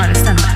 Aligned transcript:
Kim 0.00 0.14
stemme. 0.16 0.48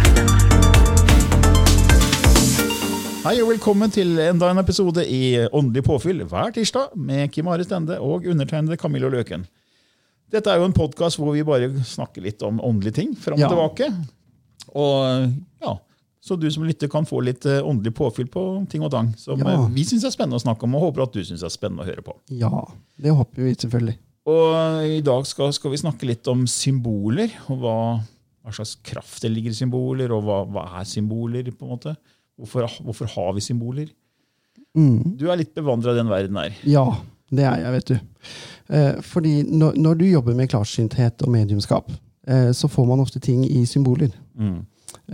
Hei 3.25 3.35
og 3.43 3.49
velkommen 3.51 3.93
til 3.93 4.15
enda 4.21 4.49
en 4.53 4.61
episode 4.61 5.05
i 5.09 5.21
Åndelig 5.57 5.83
påfyll 5.87 6.23
hver 6.29 6.53
tirsdag 6.55 6.95
med 6.97 7.29
Kim 7.33 7.49
Are 7.53 7.65
Stende 7.65 7.99
og 8.05 8.25
undertegnede 8.31 8.79
Camillo 8.81 9.11
Løken. 9.13 9.45
Dette 10.33 10.51
er 10.53 10.61
jo 10.61 10.69
en 10.69 10.77
podkast 10.77 11.21
hvor 11.21 11.33
vi 11.37 11.45
bare 11.47 11.69
snakker 11.89 12.25
litt 12.25 12.43
om 12.47 12.61
åndelige 12.65 12.97
ting 13.03 13.13
fram 13.17 13.37
og 13.39 13.45
Ja. 13.45 13.49
tilbake. 13.53 13.91
Og 14.75 15.33
ja, 15.63 15.75
Så 16.25 16.39
du 16.41 16.49
som 16.51 16.65
lytter 16.65 16.89
kan 16.89 17.05
få 17.05 17.21
litt 17.23 17.45
eh, 17.45 17.61
åndelig 17.61 17.93
påfyll 17.95 18.27
på 18.33 18.67
ting 18.71 18.81
og 18.83 18.91
tang 18.91 19.13
som 19.19 19.39
Ja. 19.39 19.45
eh, 19.61 19.69
vi 19.69 19.85
syns 19.85 20.05
er 20.05 20.11
spennende 20.11 20.41
å 20.41 20.43
snakke 20.43 20.65
om, 20.65 20.75
og 20.75 20.81
håper 20.95 21.03
at 21.03 21.13
du 21.13 21.21
syns 21.21 21.43
er 21.45 21.51
spennende 21.53 21.83
å 21.85 21.87
høre 21.87 22.01
på. 22.03 22.15
Ja, 22.31 22.65
det 22.99 23.13
håper 23.13 23.43
vi 23.45 23.55
selvfølgelig. 23.55 23.99
Og 24.27 24.87
I 24.89 25.01
dag 25.03 25.27
skal, 25.27 25.53
skal 25.53 25.71
vi 25.71 25.77
snakke 25.77 26.07
litt 26.09 26.27
om 26.29 26.47
symboler, 26.47 27.29
og 27.51 27.59
hva, 27.61 28.01
hva 28.45 28.53
slags 28.53 28.77
kraft 28.85 29.25
det 29.25 29.33
ligger 29.33 29.55
i 29.55 29.57
symboler, 29.57 30.13
og 30.13 30.27
hva, 30.27 30.43
hva 30.45 30.65
er 30.81 30.89
symboler? 30.89 31.49
på 31.51 31.65
en 31.65 31.75
måte? 31.77 31.95
Hvorfor, 32.37 32.69
hvorfor 32.85 33.09
har 33.15 33.33
vi 33.37 33.45
symboler? 33.45 33.89
Mm. 34.77 35.17
Du 35.17 35.29
er 35.31 35.39
litt 35.41 35.55
bevandra 35.55 35.95
i 35.95 36.01
den 36.01 36.11
verden 36.11 36.41
her. 36.41 36.59
Ja, 36.69 36.85
det 37.33 37.47
er 37.49 37.63
jeg, 37.63 37.75
vet 37.79 37.93
du. 37.93 37.97
Eh, 38.75 39.01
fordi 39.07 39.35
når, 39.49 39.79
når 39.81 40.01
du 40.01 40.05
jobber 40.09 40.37
med 40.37 40.51
klarsynthet 40.53 41.25
og 41.25 41.33
mediumskap, 41.33 41.91
eh, 42.27 42.51
så 42.53 42.69
får 42.69 42.89
man 42.91 43.03
ofte 43.05 43.23
ting 43.23 43.47
i 43.47 43.65
symboler. 43.71 44.13
Mm. 44.37 44.59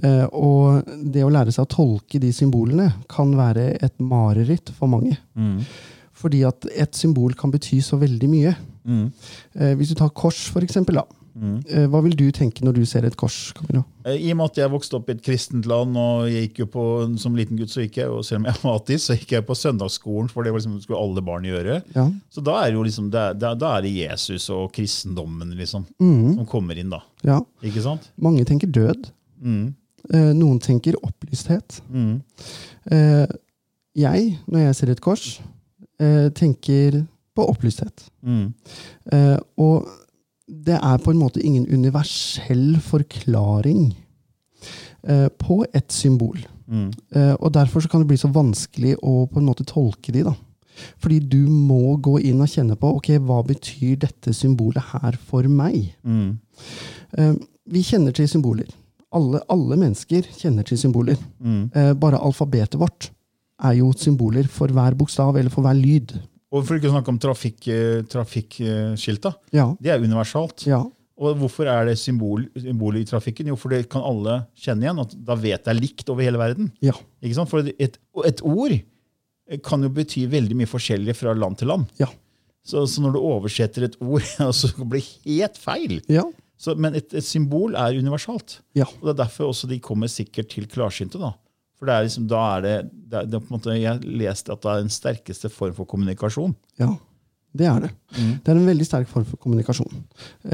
Eh, 0.03 0.27
og 0.33 0.91
det 1.13 1.23
å 1.27 1.31
lære 1.33 1.53
seg 1.55 1.67
å 1.67 1.71
tolke 1.71 2.21
de 2.23 2.33
symbolene 2.35 2.89
kan 3.11 3.33
være 3.37 3.73
et 3.83 3.97
mareritt 4.03 4.73
for 4.77 4.91
mange. 4.91 5.17
Mm. 5.39 5.61
Fordi 6.21 6.43
at 6.49 6.67
et 6.75 6.97
symbol 6.97 7.35
kan 7.39 7.53
bety 7.53 7.81
så 7.85 7.99
veldig 8.01 8.29
mye. 8.31 8.55
Mm. 8.85 9.07
Eh, 9.55 9.75
hvis 9.79 9.93
du 9.93 9.99
tar 9.99 10.13
kors, 10.17 10.47
for 10.53 10.65
eksempel, 10.65 11.01
da. 11.01 11.20
Mm. 11.41 11.57
Eh, 11.65 11.87
hva 11.89 12.03
vil 12.05 12.15
du 12.19 12.27
tenke 12.37 12.65
når 12.67 12.77
du 12.77 12.83
ser 12.89 13.07
et 13.09 13.17
kors? 13.19 13.37
Camillo? 13.57 13.83
Eh, 14.05 14.19
I 14.27 14.33
og 14.35 14.41
med 14.41 14.51
at 14.51 14.61
jeg 14.61 14.73
vokste 14.75 14.99
opp 14.99 15.09
i 15.09 15.15
et 15.17 15.23
kristent 15.25 15.69
land, 15.71 15.97
og 15.97 16.29
jeg 16.29 16.49
gikk 16.49 16.63
jo 16.63 16.67
på, 16.75 16.85
som 17.23 17.39
liten 17.39 17.57
gutt, 17.57 17.73
så 17.73 17.87
gikk 17.87 18.01
jeg, 18.03 18.13
og 18.13 18.27
selv 18.29 18.43
om 18.43 18.49
jeg 18.51 18.61
var 18.61 18.79
ateist, 18.81 19.09
så 19.09 19.17
gikk 19.17 19.35
jeg 19.39 19.47
på 19.49 19.57
søndagsskolen, 19.57 20.29
for 20.33 20.45
det 20.45 20.53
var 20.53 20.61
liksom, 20.61 20.79
skulle 20.85 21.01
alle 21.01 21.25
barn 21.25 21.49
gjøre. 21.49 21.81
Ja. 21.97 22.07
Så 22.33 22.45
da 22.45 22.59
er, 22.61 22.77
liksom, 22.77 23.09
da, 23.15 23.31
da 23.39 23.55
er 23.73 23.87
det 23.87 23.95
Jesus 23.97 24.51
og 24.53 24.69
kristendommen 24.77 25.55
liksom, 25.59 25.87
mm. 26.03 26.35
som 26.41 26.49
kommer 26.51 26.81
inn, 26.81 26.93
da. 26.93 27.01
ja. 27.27 27.41
Ikke 27.65 27.85
sant? 27.85 28.11
Mange 28.21 28.45
tenker 28.49 28.69
død. 28.69 29.09
Mm. 29.41 29.71
Eh, 30.11 30.33
noen 30.37 30.61
tenker 30.63 30.99
opplysthet. 31.07 31.81
Eh, 32.91 33.33
jeg, 34.01 34.29
når 34.47 34.67
jeg 34.67 34.77
ser 34.79 34.93
et 34.93 35.03
kors, 35.05 35.25
eh, 36.01 36.29
tenker 36.37 37.03
på 37.37 37.47
opplysthet. 37.49 38.09
Eh, 38.27 39.39
og 39.61 39.89
det 40.51 40.79
er 40.79 41.03
på 41.03 41.13
en 41.13 41.21
måte 41.21 41.43
ingen 41.43 41.67
universell 41.71 42.75
forklaring 42.83 43.93
eh, 45.07 45.29
på 45.39 45.63
et 45.73 45.93
symbol. 45.95 46.39
Mm. 46.71 46.91
Eh, 47.15 47.35
og 47.39 47.55
derfor 47.55 47.83
så 47.83 47.91
kan 47.91 48.03
det 48.03 48.11
bli 48.11 48.21
så 48.21 48.31
vanskelig 48.35 48.97
å 49.03 49.25
på 49.31 49.41
en 49.41 49.49
måte 49.49 49.67
tolke 49.69 50.13
de. 50.15 50.25
da. 50.27 50.35
Fordi 51.03 51.21
du 51.21 51.41
må 51.51 51.97
gå 52.03 52.19
inn 52.31 52.43
og 52.43 52.51
kjenne 52.51 52.77
på 52.79 52.93
ok, 52.99 53.15
hva 53.27 53.41
betyr 53.47 53.99
dette 54.05 54.35
symbolet 54.37 54.93
her 54.93 55.19
for 55.31 55.47
meg. 55.51 55.93
Mm. 56.03 56.39
Eh, 57.19 57.35
vi 57.71 57.85
kjenner 57.87 58.15
til 58.17 58.29
symboler. 58.31 58.69
Alle, 59.15 59.41
alle 59.51 59.79
mennesker 59.79 60.27
kjenner 60.39 60.67
til 60.67 60.79
symboler. 60.79 61.19
Mm. 61.43 61.63
Eh, 61.75 61.93
bare 61.99 62.21
alfabetet 62.23 62.79
vårt 62.81 63.11
er 63.61 63.77
jo 63.81 63.91
symboler 63.99 64.47
for 64.49 64.73
hver 64.73 64.97
bokstav 64.97 65.37
eller 65.37 65.53
for 65.53 65.67
hver 65.67 65.77
lyd. 65.77 66.15
Og 66.53 66.65
for 66.67 66.77
ikke 66.81 66.89
å 66.91 66.95
snakke 66.97 67.13
om 67.13 67.19
trafikk, 67.23 67.69
eh, 67.71 68.01
trafikkskilta. 68.11 69.35
Ja, 69.55 69.69
Det 69.81 69.91
er 69.93 70.01
universalt. 70.03 70.67
ja, 70.67 70.81
Og 71.21 71.37
hvorfor 71.37 71.67
er 71.69 71.85
det 71.87 71.99
symbol, 71.99 72.47
symbol 72.57 72.97
i 72.97 73.05
trafikken? 73.05 73.47
Jo, 73.47 73.57
for 73.57 73.69
det 73.69 73.89
kan 73.91 74.03
alle 74.03 74.47
kjenne 74.57 74.83
igjen. 74.87 75.01
at 75.01 75.15
Da 75.25 75.35
vet 75.37 75.65
det 75.65 75.69
er 75.77 75.81
likt 75.81 76.09
over 76.09 76.23
hele 76.23 76.39
verden. 76.39 76.73
ja, 76.81 76.93
Ikke 77.23 77.35
sant? 77.35 77.49
For 77.51 77.61
et, 77.61 77.99
et 78.25 78.41
ord 78.43 78.73
kan 79.63 79.83
jo 79.83 79.89
bety 79.91 80.27
veldig 80.31 80.55
mye 80.57 80.67
forskjellig 80.71 81.15
fra 81.17 81.35
land 81.35 81.59
til 81.59 81.69
land. 81.69 81.87
ja. 81.99 82.07
Så, 82.63 82.85
så 82.87 83.01
når 83.01 83.13
du 83.15 83.19
oversetter 83.21 83.85
et 83.85 83.97
ord, 84.03 84.21
så 84.53 84.69
blir 84.85 85.01
det 85.01 85.09
helt 85.25 85.57
feil. 85.59 86.01
ja, 86.09 86.25
Så, 86.61 86.75
men 86.77 86.95
et, 86.95 87.13
et 87.15 87.25
symbol 87.25 87.75
er 87.75 87.97
universalt. 87.97 88.59
ja. 88.77 88.85
Og 89.01 89.01
Det 89.09 89.15
er 89.15 89.25
derfor 89.25 89.49
også 89.49 89.67
de 89.69 89.79
kommer 89.81 90.09
sikkert 90.09 90.49
til 90.51 90.67
klarsynte. 90.67 91.19
da. 91.19 91.33
For 91.81 91.89
det 91.89 91.95
er 91.97 92.07
liksom, 92.07 92.27
da 92.29 92.41
er 92.55 92.65
det, 92.67 92.75
det, 92.93 93.23
er, 93.23 93.29
det 93.29 93.39
er 93.39 93.45
på 93.45 93.49
en 93.49 93.57
måte, 93.57 93.77
Jeg 93.81 94.05
leste 94.21 94.53
at 94.53 94.61
det 94.61 94.73
er 94.73 94.83
den 94.85 94.93
sterkeste 94.93 95.49
form 95.53 95.73
for 95.79 95.89
kommunikasjon. 95.89 96.55
ja. 96.81 96.93
Det 97.51 97.67
er 97.67 97.81
det. 97.83 97.89
Det 98.15 98.53
er 98.53 98.59
en 98.61 98.69
veldig 98.69 98.85
sterk 98.87 99.09
form 99.11 99.25
for 99.27 99.41
kommunikasjon. 99.43 99.97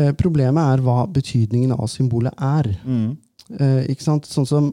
Eh, 0.00 0.14
problemet 0.16 0.64
er 0.64 0.80
hva 0.80 1.02
betydningen 1.12 1.74
av 1.74 1.90
symbolet 1.92 2.32
er. 2.40 2.70
Mm. 2.88 3.10
Eh, 3.52 3.82
ikke 3.92 4.06
sant? 4.06 4.24
Sånn 4.24 4.48
som 4.48 4.70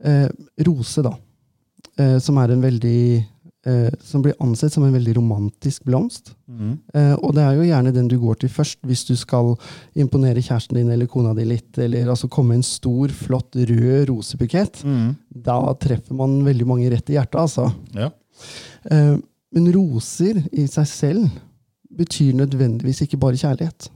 eh, 0.00 0.24
rose, 0.64 1.04
da. 1.04 1.12
Eh, 2.00 2.16
som 2.24 2.40
er 2.40 2.54
en 2.54 2.64
veldig 2.64 3.02
eh, 3.66 3.92
Som 4.02 4.22
blir 4.24 4.36
ansett 4.42 4.72
som 4.72 4.84
en 4.86 4.94
veldig 4.94 5.16
romantisk 5.18 5.84
blomst. 5.84 6.34
Mm. 6.48 6.76
Eh, 6.94 7.14
og 7.14 7.34
det 7.36 7.44
er 7.44 7.56
jo 7.58 7.66
gjerne 7.68 7.94
den 7.94 8.10
du 8.10 8.16
går 8.22 8.40
til 8.42 8.52
først 8.52 8.78
hvis 8.86 9.04
du 9.08 9.14
skal 9.18 9.54
imponere 9.98 10.42
kjæresten 10.42 10.78
din 10.78 10.92
eller 10.94 11.10
kona 11.10 11.34
di 11.36 11.46
litt. 11.48 11.72
Eller 11.78 12.08
altså 12.12 12.30
komme 12.32 12.56
en 12.56 12.66
stor, 12.66 13.12
flott, 13.12 13.56
rød 13.56 14.10
rosebukett. 14.10 14.84
Mm. 14.84 15.16
Da 15.46 15.58
treffer 15.82 16.16
man 16.16 16.38
veldig 16.46 16.68
mange 16.68 16.90
rett 16.92 17.10
i 17.10 17.18
hjertet, 17.18 17.40
altså. 17.42 17.68
Ja. 17.96 18.12
Eh, 18.90 19.16
men 19.56 19.68
roser 19.74 20.42
i 20.52 20.66
seg 20.68 20.88
selv 20.90 21.28
betyr 21.96 22.36
nødvendigvis 22.36 23.04
ikke 23.06 23.20
bare 23.20 23.38
kjærlighet. 23.40 23.90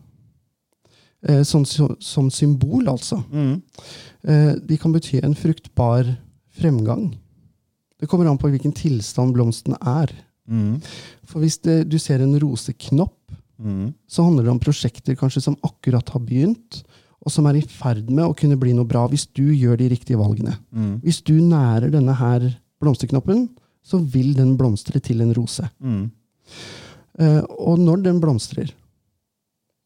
Eh, 1.28 1.42
som, 1.44 1.66
som 2.00 2.30
symbol, 2.32 2.88
altså. 2.88 3.20
Mm. 3.32 3.62
Eh, 4.24 4.52
de 4.68 4.78
kan 4.80 4.92
bety 4.92 5.20
en 5.20 5.36
fruktbar 5.36 6.08
fremgang. 6.56 7.10
Det 8.00 8.08
kommer 8.08 8.26
an 8.30 8.38
på 8.40 8.48
hvilken 8.50 8.72
tilstand 8.74 9.34
blomsten 9.36 9.76
er. 9.80 10.10
Mm. 10.48 10.80
For 11.28 11.40
hvis 11.44 11.58
det, 11.62 11.82
du 11.92 11.98
ser 11.98 12.20
en 12.24 12.38
roseknopp, 12.40 13.16
Mm. 13.60 13.92
så 14.08 14.24
handler 14.24 14.44
det 14.46 14.50
om 14.54 14.58
prosjekter 14.58 15.14
kanskje 15.20 15.42
som 15.42 15.56
akkurat 15.62 16.08
har 16.08 16.20
begynt, 16.24 16.78
og 17.20 17.30
som 17.30 17.44
er 17.44 17.58
i 17.58 17.60
ferd 17.60 18.08
med 18.08 18.24
å 18.24 18.32
kunne 18.34 18.56
bli 18.56 18.72
noe 18.72 18.86
bra 18.88 19.02
hvis 19.12 19.26
du 19.36 19.50
gjør 19.52 19.76
de 19.76 19.90
riktige 19.92 20.16
valgene. 20.16 20.54
Mm. 20.72 20.94
Hvis 21.04 21.20
du 21.22 21.34
nærer 21.44 21.90
denne 21.92 22.14
her 22.16 22.46
blomsterknoppen, 22.80 23.50
så 23.84 24.00
vil 24.00 24.32
den 24.32 24.56
blomstre 24.56 24.98
til 25.04 25.20
en 25.20 25.34
rose. 25.36 25.68
Eh, 27.18 27.42
og 27.60 27.78
når 27.78 28.02
den 28.06 28.20
blomstrer, 28.22 28.72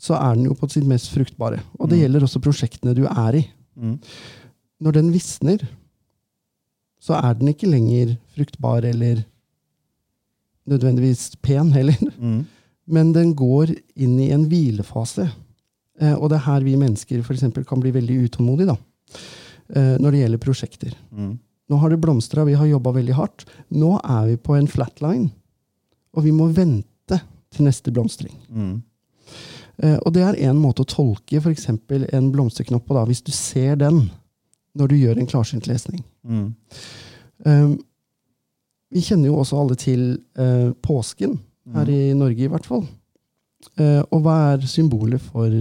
så 0.01 0.15
er 0.21 0.37
den 0.37 0.45
jo 0.45 0.55
på 0.55 0.71
sitt 0.71 0.87
mest 0.87 1.11
fruktbare. 1.11 1.61
Og 1.81 1.89
det 1.89 1.99
Mm. 1.99 2.03
gjelder 2.05 2.23
også 2.29 2.41
prosjektene 2.41 2.95
du 2.95 3.07
er 3.07 3.35
i. 3.41 3.49
Mm. 3.77 3.99
Når 4.83 4.93
den 4.93 5.11
visner, 5.13 5.59
så 7.05 7.19
er 7.19 7.37
den 7.37 7.53
ikke 7.53 7.69
lenger 7.69 8.17
fruktbar 8.35 8.87
eller 8.89 9.23
nødvendigvis 10.71 11.35
pen 11.45 11.73
heller. 11.77 11.99
Mm. 12.19 12.45
Men 12.87 13.15
den 13.15 13.31
går 13.33 13.71
inn 13.97 14.19
i 14.21 14.27
en 14.35 14.43
hvilefase. 14.45 15.25
Eh, 16.01 16.13
og 16.13 16.29
det 16.29 16.37
er 16.37 16.45
her 16.45 16.65
vi 16.67 16.75
mennesker 16.77 17.23
for 17.25 17.33
eksempel, 17.33 17.65
kan 17.65 17.81
bli 17.81 17.95
veldig 17.95 18.27
utålmodige 18.27 18.75
da, 18.75 18.77
eh, 19.73 19.95
når 20.01 20.13
det 20.13 20.21
gjelder 20.21 20.43
prosjekter. 20.43 20.97
Mm. 21.09 21.31
Nå 21.73 21.79
har 21.81 21.93
det 21.93 22.01
blomstra, 22.03 22.45
vi 22.45 22.57
har 22.61 22.69
jobba 22.69 22.93
veldig 22.93 23.17
hardt. 23.17 23.47
Nå 23.73 23.95
er 24.03 24.27
vi 24.29 24.37
på 24.37 24.57
en 24.59 24.69
flatline, 24.69 25.31
og 26.13 26.27
vi 26.27 26.35
må 26.37 26.51
vente 26.53 27.21
til 27.55 27.65
neste 27.65 27.93
blomstring. 27.95 28.37
Mm. 28.53 28.83
Eh, 29.81 29.97
og 30.05 30.13
det 30.13 30.27
er 30.27 30.41
en 30.51 30.61
måte 30.61 30.85
å 30.85 30.91
tolke 30.91 31.41
f.eks. 31.41 31.71
en 31.73 32.33
blomsterknopp 32.35 32.85
på, 32.85 32.99
da, 32.99 33.07
hvis 33.09 33.25
du 33.25 33.33
ser 33.33 33.81
den 33.81 34.11
når 34.77 34.93
du 34.93 34.99
gjør 34.99 35.21
en 35.21 35.31
klarsynt 35.31 35.71
lesning. 35.71 36.05
Mm. 36.25 36.55
Um, 37.47 37.75
vi 38.95 39.03
kjenner 39.03 39.31
jo 39.31 39.41
også 39.43 39.61
alle 39.61 39.77
til 39.81 40.05
uh, 40.39 40.73
påsken, 40.85 41.39
her 41.75 41.89
i 41.91 42.13
Norge 42.17 42.45
i 42.45 42.51
hvert 42.51 42.67
fall. 42.69 42.85
Uh, 43.81 44.03
og 44.13 44.25
hva 44.25 44.35
er 44.53 44.67
symbolet 44.69 45.23
for 45.23 45.53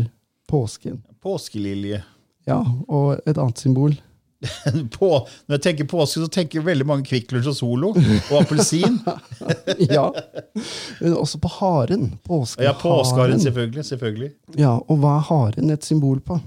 påsken? 0.49 0.99
Påskelilje. 1.23 2.01
Ja, 2.47 2.59
og 2.91 3.21
et 3.25 3.37
annet 3.37 3.61
symbol. 3.63 3.95
På, 4.97 5.09
når 5.47 5.55
jeg 5.55 5.63
tenker 5.63 5.87
påske, 5.87 6.19
så 6.19 6.27
tenker 6.31 6.59
jeg 6.59 6.65
veldig 6.67 6.87
mange 6.87 7.07
Kvikk 7.07 7.31
Lunsj 7.31 7.53
og 7.53 7.55
Solo 7.55 7.91
og 7.93 8.33
appelsin. 8.41 8.97
ja. 9.95 10.09
Men 10.99 11.15
også 11.15 11.39
på 11.39 11.51
haren. 11.59 12.09
Påskeharen. 12.27 12.67
Ja, 12.67 12.73
påskeharen, 12.75 13.39
selvfølgelig. 13.39 13.85
selvfølgelig. 13.87 14.31
Ja, 14.59 14.73
og 14.81 14.99
hva 14.99 15.17
er 15.21 15.27
haren 15.29 15.71
et 15.71 15.87
symbol 15.87 16.19
på? 16.19 16.41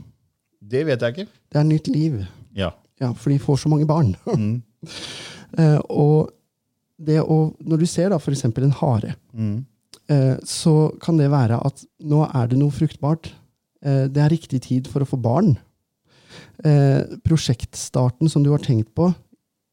Det 0.61 0.85
vet 0.89 1.03
jeg 1.03 1.17
ikke. 1.17 1.31
Det 1.53 1.63
er 1.63 1.69
nytt 1.71 1.89
liv. 1.89 2.21
Ja. 2.57 2.75
Ja, 3.01 3.13
for 3.15 3.31
de 3.31 3.39
får 3.39 3.59
så 3.65 3.69
mange 3.73 3.87
barn. 3.89 4.15
Mm. 4.27 4.63
Eh, 5.57 5.79
og 5.95 6.33
det 6.99 7.21
å, 7.23 7.55
når 7.65 7.79
du 7.81 7.87
ser 7.87 8.11
da 8.11 8.17
eksempel 8.35 8.65
en 8.67 8.75
hare, 8.77 9.13
Mm. 9.33 9.65
eh, 10.11 10.37
så 10.45 10.91
kan 11.01 11.17
det 11.17 11.31
være 11.31 11.57
at 11.65 11.85
nå 12.03 12.25
er 12.35 12.49
det 12.51 12.59
noe 12.59 12.71
fruktbart. 12.75 13.31
Eh, 13.83 14.09
det 14.09 14.19
er 14.25 14.29
riktig 14.35 14.61
tid 14.67 14.89
for 14.91 15.01
å 15.01 15.07
få 15.09 15.17
barn. 15.23 15.57
Eh, 16.65 17.03
prosjektstarten 17.25 18.29
som 18.29 18.43
du 18.45 18.51
har 18.51 18.59
tenkt 18.65 18.93
på, 18.95 19.13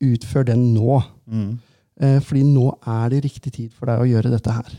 utfør 0.03 0.45
den 0.45 0.73
nå. 0.75 1.01
Mm. 1.27 1.59
Eh, 1.99 2.19
fordi 2.21 2.43
nå 2.47 2.69
er 2.87 3.09
det 3.09 3.23
riktig 3.25 3.53
tid 3.53 3.73
for 3.73 3.87
deg 3.89 3.99
å 4.05 4.07
gjøre 4.09 4.31
dette 4.33 4.51
her. 4.53 4.69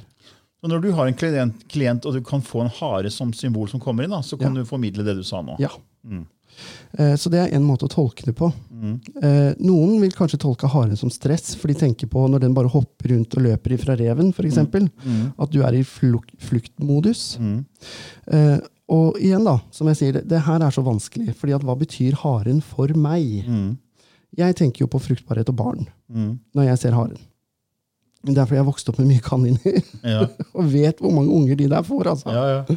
Så 0.63 0.71
når 0.71 0.81
du 0.87 0.93
har 0.97 1.07
en 1.11 1.15
klient, 1.19 1.67
klient 1.69 2.07
og 2.09 2.15
du 2.17 2.23
kan 2.25 2.41
få 2.41 2.63
en 2.65 2.73
hare 2.81 3.11
som 3.13 3.33
symbol 3.37 3.69
som 3.69 3.81
kommer 3.83 4.05
inn, 4.07 4.15
da, 4.15 4.23
så 4.25 4.39
kan 4.41 4.55
Ja. 4.55 4.63
du 4.63 4.69
formidle 4.69 5.05
det 5.05 5.17
du 5.17 5.23
sa 5.25 5.43
nå. 5.43 5.59
Ja. 5.61 5.69
Mm. 6.07 6.27
Eh, 6.99 7.15
så 7.19 7.31
det 7.33 7.41
er 7.43 7.55
en 7.57 7.65
måte 7.67 7.87
å 7.89 7.93
tolke 7.93 8.25
det 8.29 8.35
på. 8.39 8.51
Mm. 8.71 8.95
Eh, 9.23 9.55
noen 9.65 9.97
vil 10.03 10.13
kanskje 10.15 10.39
tolke 10.43 10.69
haren 10.71 10.97
som 11.01 11.11
stress, 11.11 11.55
for 11.59 11.69
de 11.73 11.75
tenker 11.81 12.07
på 12.11 12.27
når 12.31 12.45
den 12.45 12.55
bare 12.57 12.71
hopper 12.73 13.15
rundt 13.15 13.35
og 13.39 13.43
løper 13.47 13.75
ifra 13.79 13.97
reven, 13.99 14.31
f.eks. 14.35 14.51
eksempel 14.53 14.89
Mm. 15.05 15.33
At 15.39 15.51
du 15.51 15.63
er 15.65 15.75
i 15.79 15.83
fluk 15.87 16.29
fluktmodus. 16.39 17.39
Mm. 17.41 17.65
Eh, 18.33 18.59
og 18.95 19.17
igjen, 19.19 19.45
da, 19.47 19.59
som 19.73 19.89
jeg 19.89 19.97
sier, 19.97 20.13
det, 20.19 20.27
det 20.29 20.43
her 20.45 20.61
er 20.63 20.71
så 20.75 20.83
vanskelig. 20.85 21.35
fordi 21.41 21.55
at 21.57 21.63
hva 21.65 21.75
betyr 21.81 22.19
haren 22.21 22.61
for 22.63 22.89
meg? 22.95 23.47
Mm. 23.49 23.71
Jeg 24.37 24.57
tenker 24.59 24.85
jo 24.85 24.91
på 24.93 25.01
fruktbarhet 25.01 25.49
og 25.49 25.57
barn 25.57 25.87
Mm. 26.13 26.39
når 26.55 26.67
jeg 26.69 26.79
ser 26.83 26.93
haren. 26.93 27.17
Det 28.25 28.39
er 28.39 28.45
fordi 28.47 28.57
jeg 28.61 28.67
vokste 28.69 28.89
opp 28.93 28.99
med 29.01 29.09
mye 29.09 29.21
kaniner 29.25 29.83
Ja. 30.05 30.27
og 30.57 30.69
vet 30.73 31.01
hvor 31.01 31.13
mange 31.13 31.33
unger 31.33 31.57
de 31.57 31.67
der 31.69 31.83
får. 31.83 32.07
altså. 32.13 32.33
ja, 32.33 32.45
ja. 32.55 32.77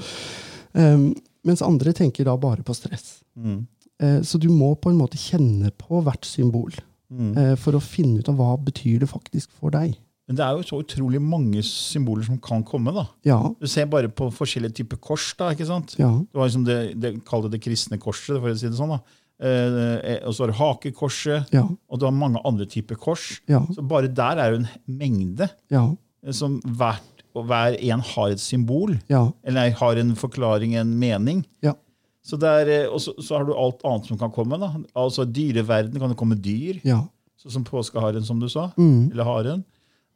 Um, 0.96 1.14
mens 1.46 1.62
andre 1.62 1.94
tenker 1.94 2.26
da 2.26 2.36
bare 2.38 2.64
på 2.64 2.74
stress. 2.76 3.22
Mm. 3.38 3.66
Eh, 4.00 4.20
så 4.22 4.40
du 4.40 4.50
må 4.50 4.76
på 4.80 4.90
en 4.92 4.98
måte 4.98 5.18
kjenne 5.18 5.72
på 5.78 6.04
hvert 6.04 6.26
symbol 6.26 6.72
Mm. 7.10 7.38
eh, 7.38 7.56
for 7.56 7.72
å 7.72 7.80
finne 7.80 8.20
ut 8.20 8.28
av 8.28 8.36
hva 8.36 8.58
betyr 8.60 9.00
det 9.00 9.08
faktisk 9.08 9.48
for 9.56 9.72
deg. 9.72 9.94
Men 10.28 10.36
det 10.36 10.44
er 10.44 10.58
jo 10.58 10.64
så 10.68 10.82
utrolig 10.84 11.22
mange 11.24 11.62
symboler 11.64 12.26
som 12.26 12.38
kan 12.38 12.62
komme. 12.68 12.92
da. 12.94 13.06
Ja, 13.24 13.56
Du 13.62 13.66
ser 13.66 13.86
bare 13.86 14.10
på 14.10 14.28
forskjellige 14.30 14.74
typer 14.84 14.98
kors. 15.00 15.34
da, 15.38 15.54
ikke 15.54 15.66
sant? 15.66 15.96
ja, 15.98 16.10
Du 16.34 16.38
har 16.40 16.50
liksom 16.50 16.66
det, 16.66 17.00
det, 17.00 17.24
Kall 17.24 17.44
det 17.44 17.52
det 17.52 17.62
kristne 17.62 17.98
korset, 17.98 18.42
for 18.42 18.50
å 18.50 18.58
si 18.60 18.68
det 18.68 18.76
sånn. 18.76 18.90
da. 18.90 19.00
Eh, 19.40 20.00
eh, 20.04 20.20
og 20.28 20.34
så 20.34 20.44
har 20.44 20.48
du 20.52 20.58
hakekorset, 20.60 21.48
ja, 21.54 21.64
og 21.64 22.00
du 22.00 22.06
har 22.06 22.12
mange 22.12 22.42
andre 22.44 22.66
typer 22.66 22.96
kors. 23.00 23.40
Så 23.48 23.88
bare 23.88 24.10
der 24.14 24.38
er 24.38 24.52
jo 24.52 24.58
en 24.66 24.68
mengde 24.90 25.50
ja, 25.72 25.96
eh, 26.26 26.32
som 26.34 26.60
hvert, 26.62 27.17
og 27.38 27.46
hver 27.50 27.76
en 27.80 28.02
har 28.02 28.34
et 28.34 28.42
symbol. 28.42 28.96
ja, 29.10 29.28
Eller 29.46 29.72
har 29.78 30.00
en 30.02 30.16
forklaring, 30.18 30.74
en 30.76 30.96
mening. 31.00 31.46
ja, 31.64 31.74
Så 32.28 32.36
der, 32.42 32.68
eh, 32.68 32.90
og 32.92 33.00
så, 33.00 33.14
så 33.24 33.38
har 33.38 33.46
du 33.48 33.54
alt 33.56 33.84
annet 33.88 34.06
som 34.10 34.18
kan 34.20 34.32
komme. 34.36 34.58
da. 34.60 34.72
Altså 34.96 35.24
dyreverden 35.26 36.00
kan 36.02 36.10
det 36.12 36.18
komme 36.20 36.36
dyr, 36.36 36.82
ja. 36.84 37.02
Så, 37.38 37.52
som 37.54 37.64
påskeharen, 37.64 38.24
som 38.26 38.40
du 38.42 38.50
sa. 38.50 38.72
Mm, 38.78 39.12
Eller 39.12 39.24
haren. 39.24 39.64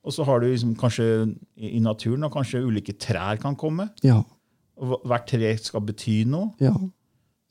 Og 0.04 0.12
så 0.12 0.24
har 0.26 0.40
du 0.42 0.48
liksom 0.50 0.74
kanskje 0.76 1.06
i 1.58 1.78
i 1.78 1.80
naturen, 1.80 2.24
og 2.26 2.34
kanskje 2.34 2.64
ulike 2.66 2.98
trær 2.98 3.38
kan 3.40 3.56
komme. 3.56 3.90
ja, 4.04 4.24
Og 4.82 5.02
hvert 5.06 5.28
tre 5.30 5.56
skal 5.62 5.82
bety 5.82 6.24
noe. 6.26 6.52
ja. 6.60 6.74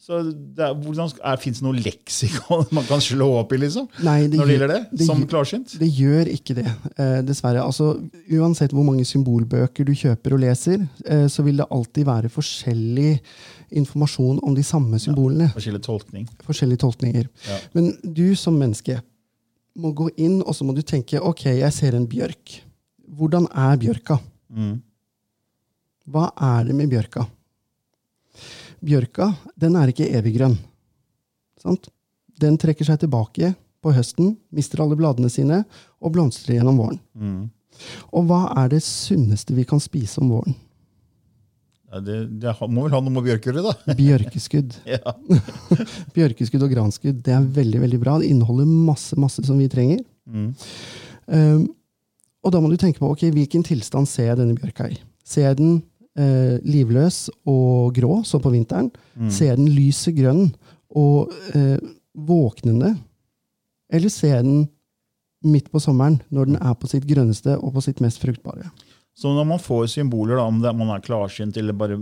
Så 0.00 0.22
det 0.32 0.64
er, 0.64 0.72
hvordan 0.80 1.10
er, 1.12 1.36
Fins 1.42 1.58
det 1.60 1.66
noe 1.66 1.76
leksikon 1.76 2.64
man 2.76 2.86
kan 2.88 3.02
slå 3.04 3.26
opp 3.42 3.52
i, 3.52 3.58
liksom? 3.60 3.84
Nei, 4.06 4.22
det, 4.32 4.38
Når 4.40 4.48
det 4.48 4.54
gjelder 4.54 4.72
det? 4.72 4.80
det 4.96 5.08
Som 5.08 5.26
klarsynt? 5.28 5.74
det 5.80 5.90
gjør 5.92 6.30
ikke 6.32 6.56
det, 6.56 6.64
eh, 6.96 7.18
dessverre. 7.28 7.66
Altså, 7.66 7.92
uansett 8.32 8.72
hvor 8.72 8.86
mange 8.86 9.04
symbolbøker 9.08 9.84
du 9.84 9.92
kjøper 9.92 10.36
og 10.36 10.40
leser, 10.46 10.86
eh, 11.04 11.26
så 11.28 11.44
vil 11.44 11.60
det 11.60 11.68
alltid 11.68 12.08
være 12.08 12.32
forskjellig 12.32 13.12
informasjon 13.76 14.40
om 14.42 14.56
de 14.56 14.64
samme 14.66 14.98
symbolene. 15.02 15.50
Forskjellig 15.52 15.82
tolkning. 15.84 16.24
Forskjellige 16.48 16.80
tolkninger. 16.86 17.28
Ja. 17.46 17.58
Men 17.76 17.92
du 18.02 18.32
som 18.40 18.56
menneske 18.58 19.02
må 19.80 19.92
gå 19.96 20.08
inn 20.16 20.40
og 20.40 20.56
så 20.56 20.64
må 20.66 20.74
du 20.74 20.80
tenke 20.82 21.20
ok, 21.20 21.44
jeg 21.60 21.76
ser 21.76 21.98
en 21.98 22.08
bjørk. 22.10 22.56
Hvordan 23.20 23.46
er 23.52 23.76
bjørka? 23.84 24.16
Mm. 24.48 24.78
Hva 26.10 26.30
er 26.56 26.64
det 26.70 26.78
med 26.78 26.90
bjørka? 26.90 27.26
Bjørka 28.84 29.32
den 29.60 29.76
er 29.78 29.92
ikke 29.92 30.08
eviggrønn. 30.18 30.56
Sant? 31.60 31.90
Den 32.40 32.56
trekker 32.60 32.88
seg 32.88 33.02
tilbake 33.02 33.52
på 33.80 33.92
høsten, 33.96 34.34
mister 34.52 34.82
alle 34.84 34.96
bladene 34.96 35.30
sine 35.32 35.62
og 36.00 36.14
blomstrer 36.14 36.58
gjennom 36.58 36.80
våren. 36.80 37.00
Mm. 37.16 37.42
Og 38.16 38.26
hva 38.28 38.42
er 38.62 38.72
det 38.74 38.82
sunneste 38.84 39.56
vi 39.56 39.66
kan 39.68 39.80
spise 39.82 40.20
om 40.22 40.32
våren? 40.34 40.56
Ja, 41.90 41.98
det, 42.06 42.16
det 42.38 42.52
må 42.70 42.84
vel 42.84 42.94
ha 42.94 43.00
noe 43.02 43.12
med 43.12 43.24
bjørk 43.26 43.48
å 43.48 43.50
gjøre, 43.50 43.72
da. 43.72 43.96
Bjørkeskudd. 43.98 44.76
Bjørkeskudd 46.16 46.64
og 46.66 46.72
granskudd 46.72 47.20
det 47.26 47.34
er 47.34 47.48
veldig 47.58 47.82
veldig 47.82 48.00
bra. 48.02 48.16
Det 48.22 48.30
inneholder 48.30 48.68
masse 48.70 49.18
masse 49.18 49.42
som 49.46 49.58
vi 49.58 49.68
trenger. 49.72 50.04
Mm. 50.30 50.52
Um, 51.26 51.64
og 52.46 52.54
da 52.54 52.60
må 52.62 52.70
du 52.70 52.78
tenke 52.80 53.02
på 53.02 53.10
ok, 53.10 53.26
hvilken 53.34 53.64
tilstand 53.66 54.08
ser 54.08 54.30
jeg 54.30 54.38
denne 54.38 54.56
bjørka 54.56 54.86
i. 54.92 55.00
Ser 55.26 55.50
jeg 55.50 55.58
den 55.58 55.80
eh, 56.18 56.58
livløs 56.66 57.28
og 57.48 57.94
grå, 57.96 58.20
som 58.26 58.42
på 58.42 58.52
vinteren? 58.54 58.90
Mm. 59.16 59.30
Ser 59.30 59.56
den 59.56 59.70
lyse 59.74 60.12
grønn 60.16 60.48
og 60.96 61.32
eh, 61.54 61.78
våknende? 62.16 62.94
Eller 63.92 64.08
ser 64.12 64.42
den 64.42 64.68
midt 65.44 65.70
på 65.72 65.80
sommeren, 65.80 66.20
når 66.30 66.50
den 66.50 66.58
er 66.60 66.74
på 66.76 66.88
sitt 66.90 67.06
grønneste 67.08 67.56
og 67.58 67.72
på 67.74 67.82
sitt 67.84 68.00
mest 68.04 68.20
fruktbare? 68.22 68.68
Så 69.16 69.30
når 69.34 69.46
man 69.48 69.60
får 69.62 69.86
symboler, 69.94 70.36
da, 70.38 70.44
om 70.48 70.60
det, 70.62 70.72
man 70.76 70.92
er 70.94 71.02
klarsynt 71.04 71.56
eller 71.60 71.76
bare 71.76 71.96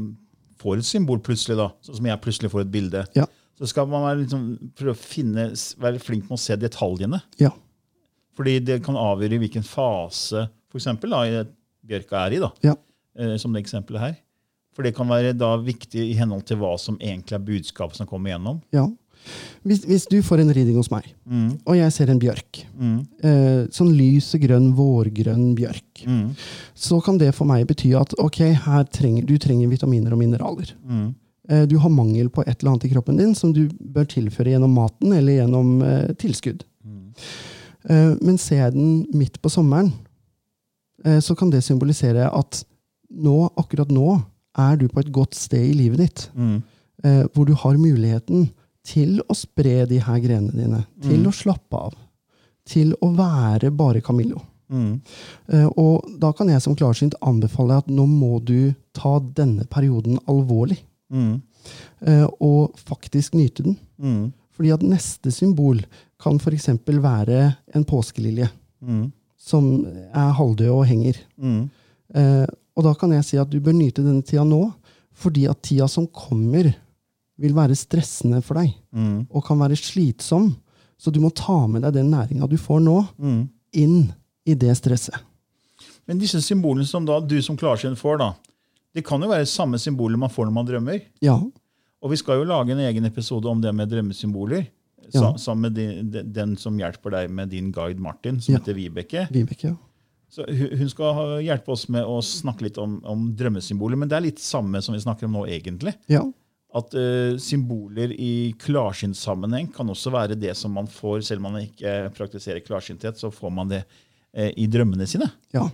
får 0.61 0.81
et 0.81 0.89
symbol 0.89 1.21
plutselig, 1.25 1.57
da, 1.59 1.69
sånn 1.87 2.01
som 2.01 2.09
jeg 2.11 2.21
plutselig 2.25 2.51
får 2.53 2.65
et 2.67 2.73
bilde, 2.75 3.05
Ja. 3.17 3.25
så 3.59 3.67
skal 3.71 3.87
man 3.91 4.03
være, 4.05 4.21
liksom, 4.25 4.43
prøve 4.77 4.95
å 4.95 4.99
finne, 4.99 5.49
være 5.81 6.03
flink 6.03 6.27
med 6.29 6.37
å 6.37 6.43
se 6.43 6.57
detaljene. 6.59 7.21
Ja. 7.41 7.53
Fordi 8.39 8.59
det 8.63 8.81
kan 8.87 8.99
avgjøre 8.99 9.39
hvilken 9.43 9.65
fase 9.67 10.49
for 10.69 10.79
eksempel, 10.79 11.11
da, 11.15 11.23
i 11.25 11.45
bjørka 11.89 12.27
er 12.27 12.37
i, 12.37 12.43
da, 12.43 12.51
Ja. 12.67 12.75
Eh, 13.19 13.37
som 13.37 13.53
det 13.53 13.63
eksempelet 13.65 14.01
her. 14.01 14.17
For 14.75 14.83
det 14.87 14.95
kan 14.95 15.09
være 15.11 15.33
da 15.37 15.57
viktig 15.59 16.01
i 16.11 16.15
henhold 16.15 16.45
til 16.47 16.57
hva 16.61 16.77
som 16.79 16.97
egentlig 17.03 17.35
er 17.35 17.45
budskapet 17.45 17.97
som 17.97 18.07
kommer 18.07 18.31
igjennom. 18.31 18.63
ja. 18.73 18.87
Hvis, 19.67 19.81
hvis 19.85 20.05
du 20.09 20.23
får 20.23 20.41
en 20.41 20.53
reading 20.55 20.77
hos 20.79 20.91
meg, 20.93 21.05
Mm. 21.27 21.59
og 21.67 21.75
jeg 21.77 21.93
ser 21.93 22.09
en 22.09 22.21
bjørk, 22.21 22.61
Mm. 22.79 23.01
eh, 23.25 23.67
sånn 23.75 23.91
lysegrønn, 23.99 24.73
vårgrønn 24.77 25.55
bjørk, 25.57 26.05
Mm. 26.07 26.37
så 26.75 27.03
kan 27.05 27.19
det 27.19 27.35
for 27.35 27.45
meg 27.45 27.67
bety 27.67 27.93
at 28.01 28.15
ok, 28.19 28.39
her 28.55 28.85
trenger, 28.85 29.27
du 29.27 29.37
trenger 29.37 29.69
vitaminer 29.69 30.13
og 30.13 30.19
mineraler. 30.21 30.73
Mm. 30.89 31.15
Eh, 31.49 31.67
Du 31.67 31.79
har 31.79 31.91
mangel 31.91 32.29
på 32.31 32.43
et 32.47 32.63
eller 32.63 32.71
annet 32.73 32.85
i 32.85 32.89
kroppen 32.95 33.17
din 33.19 33.35
som 33.35 33.53
du 33.53 33.69
bør 33.69 34.07
tilføre 34.07 34.53
gjennom 34.55 34.73
maten 34.73 35.13
eller 35.13 35.33
gjennom 35.45 35.83
eh, 35.83 36.15
tilskudd. 36.15 36.63
Mm. 36.87 37.13
Eh, 37.91 38.17
men 38.23 38.39
ser 38.39 38.57
jeg 38.71 38.73
den 38.75 39.07
midt 39.13 39.43
på 39.43 39.51
sommeren, 39.51 39.93
eh, 41.05 41.19
så 41.21 41.37
kan 41.37 41.51
det 41.51 41.65
symbolisere 41.65 42.31
at 42.33 42.65
nå, 43.11 43.51
akkurat 43.57 43.89
nå 43.89 44.23
er 44.59 44.77
du 44.77 44.89
på 44.89 45.01
et 45.01 45.13
godt 45.13 45.35
sted 45.35 45.63
i 45.71 45.73
livet 45.77 45.99
ditt, 45.99 46.31
Mm. 46.35 46.63
eh, 47.05 47.25
hvor 47.35 47.47
du 47.47 47.55
har 47.55 47.75
muligheten 47.79 48.51
til 48.85 49.21
å 49.29 49.35
spre 49.37 49.87
de 49.87 49.99
her 50.01 50.19
grenene 50.21 50.53
dine, 50.57 50.87
til 51.03 51.19
Mm. 51.21 51.27
å 51.27 51.33
slappe 51.33 51.73
av, 51.77 51.95
til 52.67 52.95
å 53.03 53.15
være 53.17 53.71
bare 53.77 54.01
Camillo. 54.01 54.41
Mm. 54.71 55.01
Eh, 55.49 55.69
og 55.79 56.05
da 56.19 56.33
kan 56.33 56.49
jeg 56.49 56.61
som 56.61 56.75
klarsynt 56.77 57.15
anbefale 57.23 57.79
at 57.79 57.87
nå 57.89 58.07
må 58.07 58.45
du 58.45 58.75
ta 58.93 59.19
denne 59.21 59.65
perioden 59.69 60.19
alvorlig, 60.29 60.79
Mm. 61.11 61.41
eh, 62.07 62.27
og 62.41 62.75
faktisk 62.77 63.33
nyte 63.35 63.63
den. 63.65 63.77
Mm. 64.01 64.33
Fordi 64.53 64.73
at 64.75 64.81
neste 64.81 65.31
symbol 65.33 65.81
kan 66.19 66.37
f.eks. 66.39 66.67
være 66.85 67.57
en 67.75 67.85
påskelilje 67.85 68.51
Mm. 68.83 69.13
som 69.37 69.85
er 69.87 70.33
halvdød 70.33 70.69
og 70.71 70.87
henger. 70.87 71.17
Mm. 71.41 71.71
Eh, 72.15 72.47
og 72.79 72.85
da 72.87 72.93
kan 72.95 73.11
jeg 73.17 73.25
si 73.27 73.39
at 73.41 73.51
du 73.51 73.59
bør 73.61 73.75
nyte 73.75 74.05
denne 74.07 74.23
tida 74.23 74.45
nå, 74.47 74.61
fordi 75.19 75.49
at 75.51 75.61
tida 75.67 75.89
som 75.91 76.07
kommer, 76.15 76.71
vil 77.39 77.55
være 77.55 77.75
stressende 77.79 78.41
for 78.43 78.59
deg 78.59 78.73
Mm. 78.95 79.27
og 79.31 79.45
kan 79.47 79.59
være 79.59 79.77
slitsom. 79.79 80.53
Så 80.99 81.13
du 81.15 81.21
må 81.23 81.31
ta 81.35 81.67
med 81.71 81.83
deg 81.83 81.93
den 81.95 82.11
næringa 82.11 82.49
du 82.51 82.57
får 82.59 82.81
nå, 82.83 82.97
Mm. 83.19 83.49
inn 83.75 84.13
i 84.47 84.55
det 84.55 84.77
stresset. 84.79 85.15
Men 86.07 86.19
disse 86.19 86.41
symbolene 86.43 86.87
som 86.87 87.05
da 87.05 87.21
du 87.21 87.41
som 87.43 87.57
klarsyn 87.57 87.95
får, 87.99 88.19
da, 88.19 88.33
det 88.95 89.05
kan 89.05 89.21
jo 89.23 89.29
være 89.29 89.47
samme 89.47 89.79
symboler 89.79 90.17
man 90.19 90.31
får 90.31 90.47
når 90.49 90.53
man 90.53 90.67
drømmer. 90.67 91.03
Ja. 91.23 91.37
Og 92.03 92.11
vi 92.11 92.17
skal 92.17 92.39
jo 92.39 92.45
lage 92.49 92.71
en 92.73 92.79
egen 92.79 93.05
episode 93.05 93.47
om 93.47 93.61
det 93.61 93.75
med 93.75 93.89
drømmesymboler. 93.91 94.67
Ja. 95.15 95.33
Sammen 95.37 95.63
med 95.63 95.75
de, 95.75 96.03
de, 96.03 96.23
den 96.23 96.57
som 96.57 96.77
hjelper 96.79 97.11
deg 97.11 97.31
med 97.31 97.51
din 97.51 97.71
guide 97.73 97.99
Martin, 98.01 98.41
som 98.41 98.55
Ja. 98.55 98.59
heter 98.59 98.75
Vibeke. 98.75 99.29
Vibeke, 99.31 99.65
ja. 99.71 99.77
Så 100.29 100.45
hun 100.49 100.91
skal 100.93 101.39
hjelpe 101.41 101.73
oss 101.73 101.87
med 101.93 102.05
å 102.05 102.19
snakke 102.25 102.67
litt 102.67 102.79
om, 102.81 102.99
om 103.09 103.31
drømmesymboler. 103.37 103.97
Men 103.97 104.11
det 104.11 104.19
er 104.19 104.27
litt 104.27 104.43
samme 104.43 104.83
som 104.85 104.97
vi 104.97 105.01
snakker 105.05 105.29
om 105.29 105.39
nå, 105.41 105.47
egentlig. 105.49 105.97
ja. 106.13 106.27
At 106.77 106.93
uh, 106.93 107.39
symboler 107.41 108.11
i 108.13 108.53
klarsynssammenheng 108.61 109.71
kan 109.73 109.89
også 109.89 110.13
være 110.13 110.37
det 110.37 110.53
som 110.59 110.75
man 110.77 110.85
får, 110.93 111.23
selv 111.25 111.41
om 111.41 111.55
man 111.55 111.63
ikke 111.63 112.11
praktiserer 112.13 112.61
klarsynthet, 112.61 113.17
så 113.17 113.31
får 113.33 113.55
man 113.57 113.71
det 113.73 113.79
eh, 114.37 114.51
i 114.53 114.67
drømmene 114.69 115.07
sine. 115.09 115.31
ja. 115.57 115.65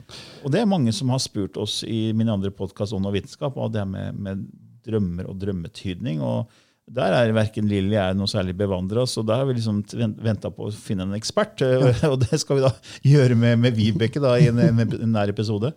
Og 0.44 0.54
det 0.54 0.60
er 0.62 0.70
mange 0.70 0.94
som 0.94 1.10
har 1.10 1.18
spurt 1.18 1.58
oss 1.58 1.80
i 1.82 2.12
min 2.14 2.30
andre 2.30 2.54
podkast 2.54 2.94
om 2.94 3.02
noe 3.02 3.16
vitenskap 3.16 3.58
og 3.58 3.74
det 3.74 3.82
er 3.82 3.90
med, 3.90 4.20
med 4.22 4.46
drømmer 4.86 5.26
og 5.32 5.40
drømmetydning. 5.42 6.22
og 6.22 6.46
der 6.84 7.14
er 7.16 7.32
verken 7.32 7.68
Lilly 7.68 7.96
er 7.96 8.12
noe 8.16 8.28
særlig 8.28 8.52
bevandra, 8.58 9.06
så 9.08 9.22
der 9.24 9.40
har 9.40 9.48
vi 9.48 9.56
liksom 9.56 9.80
venta 10.20 10.50
på 10.52 10.68
å 10.68 10.74
finne 10.76 11.06
en 11.06 11.16
ekspert. 11.16 11.62
eh, 11.64 12.04
Og 12.12 12.18
det 12.26 12.40
skal 12.42 12.58
vi 12.58 12.66
da 12.66 12.72
gjøre 13.08 13.38
med, 13.40 13.58
med 13.62 13.76
Vibeke 13.76 14.20
da, 14.22 14.34
i 14.36 14.50
en, 14.50 14.60
en, 14.60 15.08
nær 15.14 15.32
episode. 15.32 15.72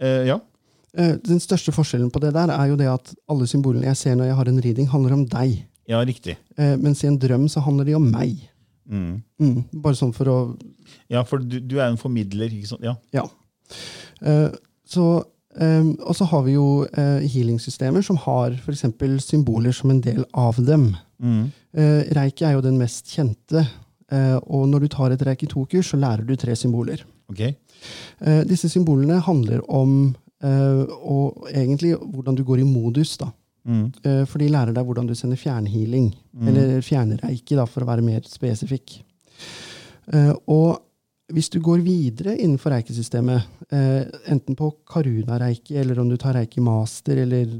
Uh, 0.00 0.24
ja. 0.30 0.38
Eh, 0.96 1.16
Den 1.20 1.42
største 1.42 1.74
forskjellen 1.76 2.10
på 2.14 2.22
det 2.24 2.32
der 2.36 2.52
er 2.54 2.70
jo 2.70 2.78
det 2.80 2.88
at 2.90 3.12
alle 3.30 3.48
symbolene 3.50 3.90
jeg 3.90 4.00
ser 4.00 4.16
når 4.18 4.30
jeg 4.30 4.40
har 4.40 4.50
en 4.50 4.64
reading, 4.64 4.88
handler 4.90 5.18
om 5.18 5.28
deg. 5.28 5.60
ja, 5.90 6.00
riktig. 6.00 6.38
Uh, 6.56 6.74
Mens 6.80 7.04
i 7.04 7.10
en 7.10 7.20
drøm 7.20 7.44
så 7.52 7.60
handler 7.64 7.90
de 7.90 7.98
om 7.98 8.08
meg. 8.08 8.38
Mm. 8.88 9.20
Mm. 9.40 9.60
Bare 9.84 9.96
sånn 9.96 10.12
for 10.16 10.28
å 10.28 10.38
Ja, 11.12 11.22
for 11.24 11.40
du, 11.40 11.58
du 11.60 11.78
er 11.78 11.90
en 11.90 12.00
formidler. 12.00 12.52
ikke 12.52 12.72
sant? 12.72 12.84
Ja. 12.84 12.96
Ja. 13.12 13.28
Uh, 14.24 14.52
så, 14.88 15.24
eh, 15.60 15.88
og 16.02 16.16
så 16.16 16.26
har 16.30 16.44
vi 16.46 16.56
jo 16.56 16.84
uh, 16.84 17.22
healingsystemer 17.22 18.04
som 18.04 18.18
har 18.24 18.56
f.eks. 18.58 18.84
symboler 19.24 19.74
som 19.74 19.92
en 19.92 20.02
del 20.04 20.24
av 20.32 20.58
dem. 20.64 20.90
Mm. 21.22 21.44
Uh, 21.76 22.02
reiki 22.16 22.46
er 22.46 22.56
jo 22.56 22.64
den 22.64 22.78
mest 22.80 23.12
kjente. 23.12 23.64
Uh, 24.12 24.38
og 24.44 24.68
når 24.70 24.84
du 24.84 24.88
tar 24.92 25.14
et 25.14 25.24
reiki 25.26 25.48
2-kurs, 25.50 25.92
så 25.92 26.00
lærer 26.00 26.26
du 26.26 26.34
tre 26.36 26.56
symboler. 26.58 27.04
Okay. 27.30 27.54
Disse 28.48 28.68
symbolene 28.70 29.16
handler 29.24 29.62
om 29.72 30.14
og 30.44 31.46
egentlig 31.48 31.94
hvordan 31.96 32.36
du 32.36 32.42
går 32.44 32.60
i 32.60 32.66
modus. 32.68 33.14
da. 33.16 33.30
Mm. 33.64 34.26
For 34.28 34.40
de 34.40 34.50
lærer 34.52 34.74
deg 34.76 34.84
hvordan 34.84 35.08
du 35.08 35.14
sender 35.16 35.40
fjernhealing. 35.40 36.10
Eller 36.44 36.82
fjernreiki, 36.84 37.56
da, 37.56 37.64
for 37.64 37.84
å 37.84 37.88
være 37.88 38.04
mer 38.04 38.20
spesifikk. 38.28 38.98
Og 40.52 40.84
hvis 41.34 41.50
du 41.50 41.58
går 41.64 41.82
videre 41.84 42.36
innenfor 42.38 42.70
reikesystemet, 42.74 43.46
eh, 43.74 44.04
enten 44.30 44.56
på 44.58 44.70
Karuna-reiki, 44.86 45.76
eller 45.80 45.98
om 46.00 46.08
du 46.08 46.16
tar 46.20 46.36
reiki 46.38 46.62
master, 46.62 47.18
eller 47.24 47.50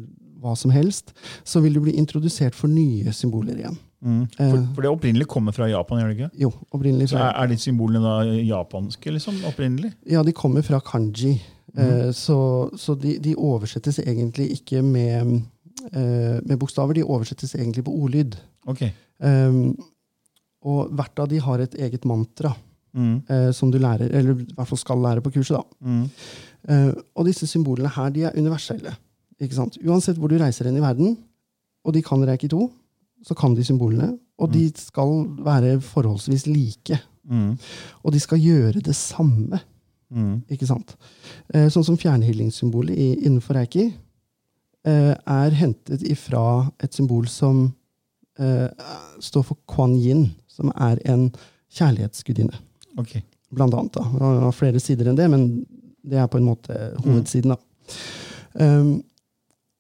hva 0.45 0.55
som 0.57 0.71
helst, 0.75 1.13
så 1.45 1.61
vil 1.65 1.75
du 1.75 1.81
bli 1.81 1.95
introdusert 1.99 2.55
for 2.55 2.69
nye 2.69 3.13
symboler 3.17 3.57
igjen. 3.59 3.77
Mm. 4.05 4.27
For, 4.37 4.45
Eh. 4.45 4.67
for 4.75 4.83
det 4.85 4.91
opprinnelig 4.93 5.27
kommer 5.27 5.53
fra 5.57 5.67
Japan? 5.71 5.99
gjør 6.03 6.11
det 6.13 6.17
ikke? 6.19 6.31
Jo, 6.43 6.51
opprinnelig 6.77 7.09
Så 7.09 7.17
er, 7.17 7.33
er 7.43 7.47
de 7.49 7.57
symbolene 7.57 8.03
da 8.05 8.17
japanske? 8.45 9.11
liksom, 9.17 9.39
opprinnelig? 9.49 9.95
Ja, 10.07 10.23
de 10.23 10.33
kommer 10.33 10.63
fra 10.63 10.81
kanji. 10.81 11.41
Eh, 11.77 12.11
så 12.13 12.71
så 12.77 12.95
de, 13.01 13.19
de 13.19 13.35
oversettes 13.35 13.99
egentlig 13.99 14.51
ikke 14.61 14.83
med, 14.83 15.43
eh, 15.93 16.41
med 16.45 16.59
bokstaver, 16.59 16.95
de 16.95 17.03
oversettes 17.03 17.55
egentlig 17.55 17.85
på 17.85 17.97
ordlyd. 17.97 18.37
Ok. 18.69 18.83
Um, 19.21 19.77
og 20.65 20.91
hvert 20.93 21.19
av 21.19 21.29
de 21.29 21.39
har 21.39 21.59
et 21.61 21.75
eget 21.75 22.05
mantra 22.05 22.55
Mm. 22.95 23.23
eh, 23.29 23.51
som 23.53 23.71
du 23.71 23.79
lærer, 23.79 24.13
eller 24.15 24.39
i 24.39 24.55
hvert 24.55 24.69
fall 24.71 24.79
skal 24.79 25.03
lære 25.03 25.23
på 25.25 25.33
kurset. 25.35 25.59
da. 25.59 25.63
Mm. 25.83 26.05
Eh, 26.69 26.93
og 27.17 27.27
disse 27.27 27.47
symbolene 27.51 27.91
her 27.91 28.11
de 28.15 28.23
er 28.23 28.39
universelle. 28.39 28.95
ikke 29.41 29.55
sant? 29.55 29.79
Uansett 29.85 30.17
hvor 30.17 30.31
du 30.31 30.39
reiser 30.39 30.69
hen 30.69 30.77
i 30.79 30.85
verden, 30.85 31.17
og 31.85 31.93
de 31.95 32.03
kan 32.03 32.23
reiki 32.23 32.49
2, 32.49 32.71
så 33.25 33.35
kan 33.35 33.55
de 33.55 33.65
symbolene. 33.65 34.19
Og 34.39 34.53
de 34.53 34.67
skal 34.77 35.27
være 35.45 35.81
forholdsvis 35.81 36.47
like. 36.47 36.99
Mm. 37.25 37.59
Og 38.03 38.13
de 38.13 38.21
skal 38.21 38.39
gjøre 38.39 38.81
det 38.81 38.95
samme. 38.97 39.61
Mm. 40.15 40.43
ikke 40.53 40.67
sant? 40.69 40.95
Eh, 41.55 41.67
sånn 41.73 41.85
som 41.87 41.97
fjernhealingssymbolet 41.99 42.95
innenfor 43.25 43.57
reiki 43.59 43.89
eh, 44.87 45.15
er 45.15 45.57
hentet 45.59 46.05
ifra 46.07 46.69
et 46.85 46.95
symbol 46.95 47.27
som 47.27 47.65
eh, 48.39 48.69
står 49.19 49.47
for 49.49 49.59
Kuan 49.67 49.97
Yin, 49.99 50.29
som 50.47 50.71
er 50.77 51.01
en 51.11 51.31
kjærlighetsgudinne. 51.75 52.55
Ok. 53.01 53.17
Blant 53.55 53.75
annet. 53.75 53.93
da. 53.95 54.05
Det 54.19 54.43
har 54.45 54.53
flere 54.57 54.81
sider 54.83 55.11
enn 55.11 55.19
det, 55.19 55.29
men 55.31 55.45
det 56.05 56.19
er 56.21 56.27
på 56.29 56.39
en 56.41 56.49
måte 56.49 56.75
hovedsiden. 57.05 57.55
da. 57.55 57.59
Um, 58.55 59.03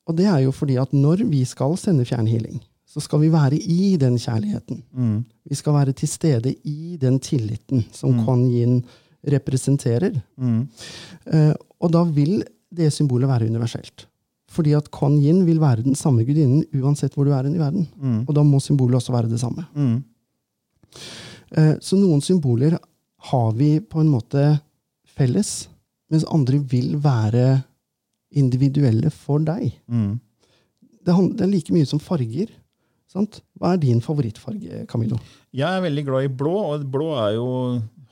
og 0.06 0.16
det 0.18 0.26
er 0.28 0.40
jo 0.44 0.52
fordi 0.52 0.76
at 0.80 0.92
når 0.92 1.24
vi 1.30 1.44
skal 1.48 1.76
sende 1.80 2.04
fjernhealing, 2.04 2.60
så 2.86 3.00
skal 3.02 3.20
vi 3.24 3.30
være 3.32 3.56
i 3.58 3.96
den 3.98 4.16
kjærligheten. 4.18 4.82
Mm. 4.94 5.24
Vi 5.50 5.54
skal 5.58 5.74
være 5.74 5.92
til 5.92 6.08
stede 6.08 6.54
i 6.64 6.96
den 7.00 7.18
tilliten 7.18 7.84
som 7.92 8.12
Mm. 8.14 8.24
Kuan 8.24 8.44
Yin 8.50 8.84
representerer. 9.26 10.20
Mm. 10.36 10.68
Uh, 11.26 11.54
og 11.80 11.92
da 11.92 12.02
vil 12.04 12.42
det 12.74 12.92
symbolet 12.92 13.28
være 13.28 13.46
universelt. 13.48 14.06
Fordi 14.50 14.72
at 14.76 14.90
Kuan 14.90 15.18
Yin 15.18 15.44
vil 15.46 15.58
være 15.60 15.82
den 15.82 15.94
samme 15.94 16.22
gudinnen 16.24 16.64
uansett 16.74 17.14
hvor 17.14 17.24
du 17.24 17.32
er 17.32 17.46
i 17.48 17.58
verden. 17.58 17.88
Mm. 17.96 18.24
Og 18.28 18.34
da 18.34 18.42
må 18.42 18.60
symbolet 18.60 18.94
også 19.00 19.12
være 19.12 19.30
det 19.30 19.40
samme. 19.40 19.64
Mm. 19.74 20.04
Eh, 21.56 21.74
så 21.80 21.96
noen 21.98 22.20
symboler 22.22 22.76
har 23.30 23.52
vi 23.56 23.78
på 23.80 24.02
en 24.02 24.10
måte 24.12 24.42
felles, 25.16 25.68
mens 26.12 26.26
andre 26.32 26.58
vil 26.70 26.96
være 27.02 27.62
individuelle 28.34 29.10
for 29.14 29.42
deg. 29.46 29.72
Mm. 29.88 30.18
Det, 31.04 31.14
er 31.14 31.50
like 31.50 31.72
mye 31.74 31.86
som 31.88 32.00
farger. 32.02 32.50
Sant? 33.10 33.40
Hva 33.60 33.74
er 33.74 33.82
din 33.82 34.00
favorittfarge, 34.02 34.84
Camillo? 34.90 35.20
Jeg 35.54 35.68
er 35.70 35.84
veldig 35.84 36.04
glad 36.08 36.26
i 36.26 36.32
blå, 36.42 36.54
og 36.72 36.86
blå 36.90 37.12
er 37.20 37.36
jo 37.36 37.48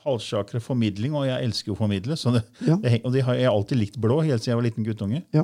halvsjakre 0.03 0.61
formidling, 0.63 1.15
og 1.15 1.27
jeg 1.27 1.47
elsker 1.47 1.73
å 1.73 1.79
formidle. 1.79 2.15
Så 2.19 2.31
det, 2.35 2.43
Ja. 2.65 2.77
det, 2.79 3.01
og 3.03 3.11
det 3.15 3.23
har, 3.23 3.35
jeg 3.39 3.47
har 3.49 3.55
alltid 3.55 3.79
likt 3.79 3.99
blå, 3.99 4.21
helt 4.23 4.43
siden 4.43 4.53
jeg 4.53 4.61
var 4.61 4.69
liten 4.69 4.87
guttunge. 4.87 5.23
Ja. 5.35 5.43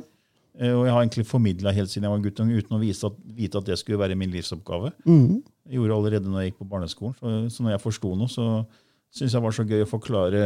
Eh, 0.58 0.72
Og 0.72 0.84
jeg 0.86 0.92
har 0.92 1.02
egentlig 1.02 1.26
formidla 1.26 1.72
helt 1.72 1.90
siden 1.90 2.08
jeg 2.08 2.12
var 2.16 2.24
guttunge, 2.24 2.56
uten 2.56 2.76
å 2.76 2.80
at, 3.06 3.16
vite 3.36 3.58
at 3.58 3.64
det 3.66 3.78
skulle 3.78 4.00
være 4.00 4.16
min 4.16 4.30
livsoppgave. 4.30 4.92
Mm. 5.06 5.42
Jeg 5.68 5.76
gjorde 5.78 5.88
det 5.88 5.96
allerede 5.98 6.28
når 6.30 6.40
jeg 6.42 6.52
gikk 6.52 6.58
på 6.64 6.70
barneskolen. 6.70 7.14
Så, 7.20 7.56
så 7.56 7.62
når 7.62 7.76
jeg 7.76 7.84
forsto 7.84 8.14
noe, 8.16 8.28
så 8.28 8.66
syntes 9.10 9.34
jeg 9.34 9.42
var 9.42 9.54
så 9.56 9.64
gøy 9.66 9.82
å 9.84 9.88
forklare 9.90 10.42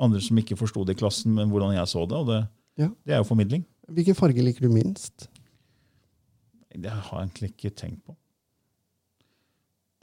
andre 0.00 0.20
som 0.20 0.38
ikke 0.40 0.56
forsto 0.60 0.84
det 0.84 0.96
i 0.96 1.00
klassen, 1.00 1.34
men 1.36 1.48
hvordan 1.52 1.74
jeg 1.76 1.88
så 1.90 2.04
det. 2.08 2.18
Og 2.18 2.26
det, 2.28 2.40
Ja. 2.80 2.88
det 3.06 3.14
er 3.14 3.22
jo 3.22 3.28
formidling. 3.28 3.64
Hvilken 3.92 4.14
farge 4.16 4.42
liker 4.44 4.60
du 4.66 4.72
minst? 4.72 5.28
Det 6.72 6.90
har 6.90 7.18
jeg 7.20 7.28
egentlig 7.28 7.50
ikke 7.52 7.70
tenkt 7.76 8.04
på. 8.06 8.14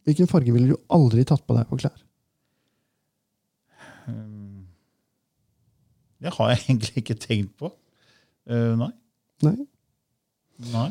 Hvilken 0.05 0.27
farge 0.29 0.53
ville 0.53 0.73
du 0.73 0.77
aldri 0.89 1.23
tatt 1.25 1.45
på 1.45 1.55
deg 1.57 1.67
på 1.69 1.77
klær? 1.81 1.97
Um, 4.07 4.65
Det 6.21 6.33
har 6.35 6.49
jeg 6.53 6.59
egentlig 6.67 6.97
ikke 7.03 7.15
tenkt 7.19 7.53
på. 7.61 7.71
Uh, 8.49 8.73
nei. 8.79 8.89
Nei? 9.45 9.55
nei. 10.73 10.89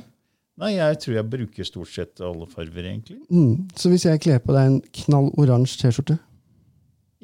Nei, 0.58 0.72
jeg 0.74 0.98
tror 0.98 1.14
jeg 1.14 1.30
bruker 1.30 1.66
stort 1.66 1.90
sett 1.92 2.20
alle 2.24 2.46
farger, 2.50 2.82
egentlig. 2.90 3.20
Mm. 3.30 3.68
Så 3.78 3.90
hvis 3.92 4.06
jeg 4.08 4.18
kler 4.24 4.40
på 4.42 4.54
deg 4.56 4.66
en 4.72 4.78
knall 5.04 5.28
oransje 5.38 5.78
T-skjorte, 5.84 6.16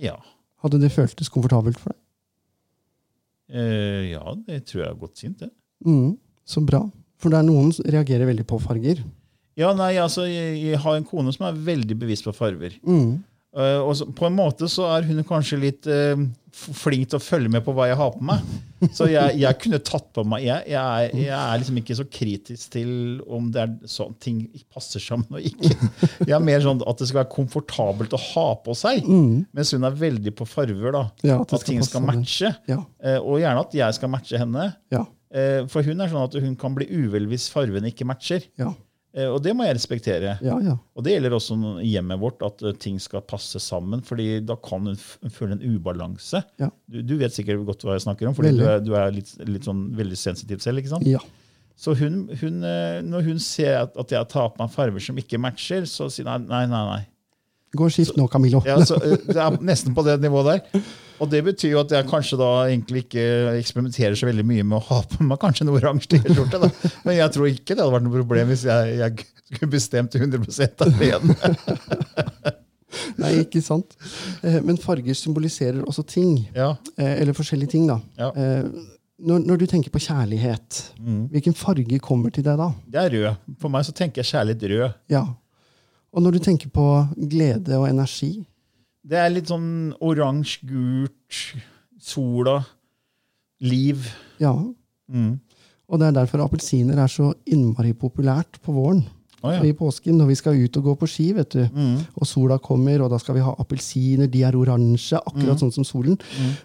Ja. 0.00 0.16
hadde 0.64 0.80
det 0.82 0.92
føltes 0.94 1.28
komfortabelt 1.30 1.78
for 1.78 1.92
deg? 1.92 2.00
Eh, 3.54 4.12
ja, 4.14 4.22
det 4.46 4.64
tror 4.68 4.82
jeg 4.82 4.90
har 4.90 5.00
gått 5.00 5.20
fint, 5.20 5.38
det. 5.42 5.50
Mm. 5.84 6.16
Så 6.48 6.62
bra. 6.64 6.80
For 7.20 7.32
det 7.32 7.40
er 7.40 7.46
noen 7.46 7.70
som 7.76 7.86
reagerer 7.86 8.28
veldig 8.28 8.46
på 8.48 8.58
farger. 8.62 9.02
Ja, 9.60 9.70
nei, 9.76 9.92
altså, 10.02 10.24
jeg, 10.26 10.56
jeg 10.64 10.80
har 10.82 10.96
en 10.98 11.06
kone 11.06 11.32
som 11.34 11.46
er 11.46 11.60
veldig 11.68 11.96
bevisst 12.00 12.26
på 12.26 12.34
farger. 12.34 12.74
Mm. 12.82 13.20
Eh, 13.54 13.80
og 13.80 13.92
så, 13.94 14.06
på 14.10 14.26
en 14.26 14.34
måte 14.34 14.66
så 14.70 14.88
er 14.96 15.04
hun 15.06 15.20
kanskje 15.26 15.60
litt 15.62 15.86
uh, 15.86 16.18
flink 16.54 17.06
til 17.10 17.20
å 17.20 17.22
følge 17.22 17.52
med 17.54 17.62
på 17.66 17.74
hva 17.74 17.86
jeg 17.86 17.98
har 18.00 18.10
på 18.14 18.24
meg. 18.26 18.42
Så 18.92 19.06
jeg, 19.08 19.38
jeg 19.40 19.58
kunne 19.62 19.78
tatt 19.80 20.10
på 20.12 20.24
meg 20.28 20.42
jeg, 20.44 20.66
jeg, 20.68 20.80
er, 20.82 21.14
jeg 21.16 21.36
er 21.38 21.60
liksom 21.62 21.78
ikke 21.80 21.96
så 21.96 22.04
kritisk 22.12 22.74
til 22.74 22.90
om 23.32 23.46
det 23.54 23.62
er 23.62 23.72
sånn 23.88 24.12
ting 24.20 24.42
passer 24.74 25.02
sammen 25.02 25.38
og 25.38 25.46
ikke. 25.46 25.70
Jeg 26.26 26.34
er 26.36 26.44
mer 26.44 26.60
sånn 26.64 26.82
at 26.84 27.00
det 27.00 27.08
skal 27.08 27.22
være 27.22 27.32
komfortabelt 27.32 28.16
å 28.16 28.20
ha 28.26 28.46
på 28.64 28.76
seg. 28.76 29.06
Mens 29.54 29.72
hun 29.72 29.86
er 29.88 29.98
veldig 30.02 30.34
på 30.36 30.46
farver. 30.50 30.90
da. 30.98 31.04
Mm. 31.22 31.28
Ja, 31.30 31.38
at 31.40 31.54
at 31.56 31.68
ting 31.68 31.82
skal 31.86 32.04
matche. 32.04 32.50
Ja. 32.70 32.80
Uh, 33.00 33.20
og 33.22 33.38
gjerne 33.40 33.64
at 33.64 33.78
jeg 33.78 33.98
skal 33.98 34.12
matche 34.12 34.40
henne. 34.42 34.72
Ja. 34.94 35.06
For 35.66 35.82
hun 35.82 35.98
er 35.98 36.10
sånn 36.12 36.28
at 36.28 36.34
hun 36.38 36.52
kan 36.54 36.76
bli 36.76 36.86
uvel 36.94 37.24
hvis 37.26 37.48
farvene 37.50 37.90
ikke 37.90 38.06
matcher. 38.06 38.44
ja. 38.60 38.68
Eh, 39.14 39.28
Og 39.30 39.38
det 39.44 39.52
må 39.54 39.62
jeg 39.66 39.76
respektere. 39.78 40.32
Ja, 40.42 40.56
ja. 40.64 40.74
Og 40.96 41.04
det 41.06 41.12
gjelder 41.14 41.36
også 41.36 41.54
hjemmet 41.86 42.18
vårt, 42.22 42.42
at 42.42 42.62
eh, 42.66 42.74
ting 42.82 42.98
skal 43.02 43.22
passe 43.22 43.60
sammen. 43.62 44.02
fordi 44.02 44.40
da 44.44 44.56
kan 44.56 44.86
hun 44.90 45.30
føle 45.30 45.54
en 45.58 45.62
ubalanse. 45.76 46.42
Ja. 46.58 46.70
Du, 46.90 47.00
du 47.02 47.16
vet 47.20 47.32
sikkert 47.36 47.62
godt 47.68 47.86
hva 47.86 47.94
jeg 47.98 48.04
snakker 48.08 48.28
om, 48.30 48.34
fordi 48.34 48.56
du 48.58 48.64
er, 48.66 48.82
du 48.82 48.92
er 48.98 49.14
litt, 49.14 49.30
litt 49.46 49.64
sånn 49.70 49.86
veldig 49.96 50.18
sensitiv 50.18 50.58
selv. 50.64 50.82
ikke 50.82 50.94
sant? 50.96 51.06
ja. 51.06 51.22
Så 51.74 51.90
hun, 51.98 52.28
hun, 52.38 52.60
eh, 52.62 53.00
når 53.02 53.24
hun 53.26 53.38
ser 53.42 53.80
at, 53.80 53.96
at 53.98 54.12
jeg 54.14 54.28
tar 54.30 54.52
på 54.54 54.60
meg 54.62 54.70
farger 54.70 55.02
som 55.02 55.16
ikke 55.18 55.40
matcher, 55.42 55.82
så 55.90 56.06
sier 56.06 56.28
hun 56.30 56.44
nei, 56.46 56.60
nei, 56.70 56.82
nei. 56.86 57.00
Gå 57.74 57.88
og 57.88 57.90
skift 57.90 58.14
nå, 58.14 58.28
Camillo. 58.30 58.60
Ja, 58.62 58.76
så, 58.86 58.94
det 59.02 59.34
er 59.34 59.56
nesten 59.58 59.90
på 59.96 60.04
det 60.06 60.20
nivået 60.22 60.52
der. 60.70 60.84
Og 61.22 61.28
det 61.30 61.44
betyr 61.46 61.70
jo 61.76 61.80
at 61.84 61.92
jeg 61.94 62.06
kanskje 62.10 62.38
da 62.40 62.48
egentlig 62.66 63.04
ikke 63.04 63.24
eksperimenterer 63.60 64.16
så 64.18 64.26
veldig 64.26 64.44
mye 64.48 64.64
med 64.66 64.78
å 64.80 64.84
ha 64.88 65.02
på 65.12 65.22
meg 65.28 65.38
kanskje 65.42 65.62
en 65.66 65.70
oransje 65.76 66.10
T-skjorte. 66.16 66.70
Men 67.06 67.16
jeg 67.20 67.30
tror 67.36 67.46
ikke 67.52 67.76
det 67.76 67.84
hadde 67.84 67.94
vært 67.94 68.06
noe 68.08 68.16
problem 68.18 68.50
hvis 68.50 68.64
jeg, 68.66 68.96
jeg 68.98 69.28
skulle 69.54 69.70
bestemt 69.76 70.16
100% 70.18 70.84
alene. 70.88 71.36
Nei, 73.18 73.30
ikke 73.42 73.60
sant? 73.64 73.94
Eh, 74.46 74.60
Men 74.62 74.78
farger 74.80 75.16
symboliserer 75.18 75.82
også 75.86 76.04
ting. 76.06 76.36
Ja, 76.54 76.74
Eh, 76.98 77.20
Eller 77.22 77.34
forskjellige 77.34 77.70
ting, 77.74 77.86
da. 77.90 78.00
Ja. 78.18 78.28
Eh, 78.34 78.68
Når, 79.24 79.38
når 79.46 79.56
du 79.62 79.66
tenker 79.70 79.90
på 79.94 80.00
kjærlighet, 80.02 80.80
hvilken 81.30 81.54
farge 81.54 81.98
kommer 82.02 82.32
til 82.34 82.42
deg 82.44 82.58
da? 82.58 82.66
det 82.90 82.98
er 83.00 83.12
rød. 83.14 83.36
For 83.62 83.70
meg 83.70 83.84
så 83.86 83.92
tenker 83.94 84.20
jeg 84.22 84.26
kjærlighet 84.32 84.64
rød. 84.72 84.96
Ja. 85.08 85.20
Og 86.12 86.22
når 86.22 86.34
du 86.34 86.38
tenker 86.42 86.68
på 86.74 86.86
glede 87.30 87.78
og 87.78 87.86
energi, 87.88 88.44
Det 89.04 89.18
er 89.20 89.32
litt 89.32 89.50
sånn 89.52 89.92
oransje, 90.04 90.64
gult, 90.68 91.40
sola, 92.00 92.62
liv. 93.64 94.08
ja. 94.40 94.54
Mm. 95.12 95.34
Og 95.92 96.00
det 96.00 96.06
er 96.08 96.14
derfor 96.16 96.40
appelsiner 96.40 96.96
er 96.96 97.10
så 97.12 97.26
innmari 97.52 97.92
populært 97.92 98.56
på 98.64 98.72
våren. 98.72 99.02
Oh, 99.44 99.50
ja. 99.52 99.60
I 99.60 99.74
påsken, 99.76 100.16
når 100.16 100.30
vi 100.30 100.36
skal 100.38 100.56
ut 100.56 100.76
og 100.80 100.86
gå 100.88 100.94
på 101.02 101.08
ski, 101.12 101.26
vet 101.36 101.52
du. 101.52 101.60
Mm. 101.68 101.98
Og 102.16 102.26
sola 102.26 102.56
kommer, 102.56 103.02
og 103.04 103.10
da 103.12 103.18
skal 103.20 103.36
vi 103.36 103.44
ha 103.44 103.52
appelsiner. 103.60 104.30
De 104.32 104.40
er 104.48 104.56
oransje, 104.56 105.20
akkurat 105.20 105.60
sånn 105.60 105.74
som 105.74 105.84
solen. 105.84 106.16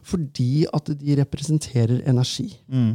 Fordi 0.07 0.63
at 0.71 0.87
de 1.01 1.17
representerer 1.19 1.99
energi. 2.07 2.47
Mm. 2.71 2.93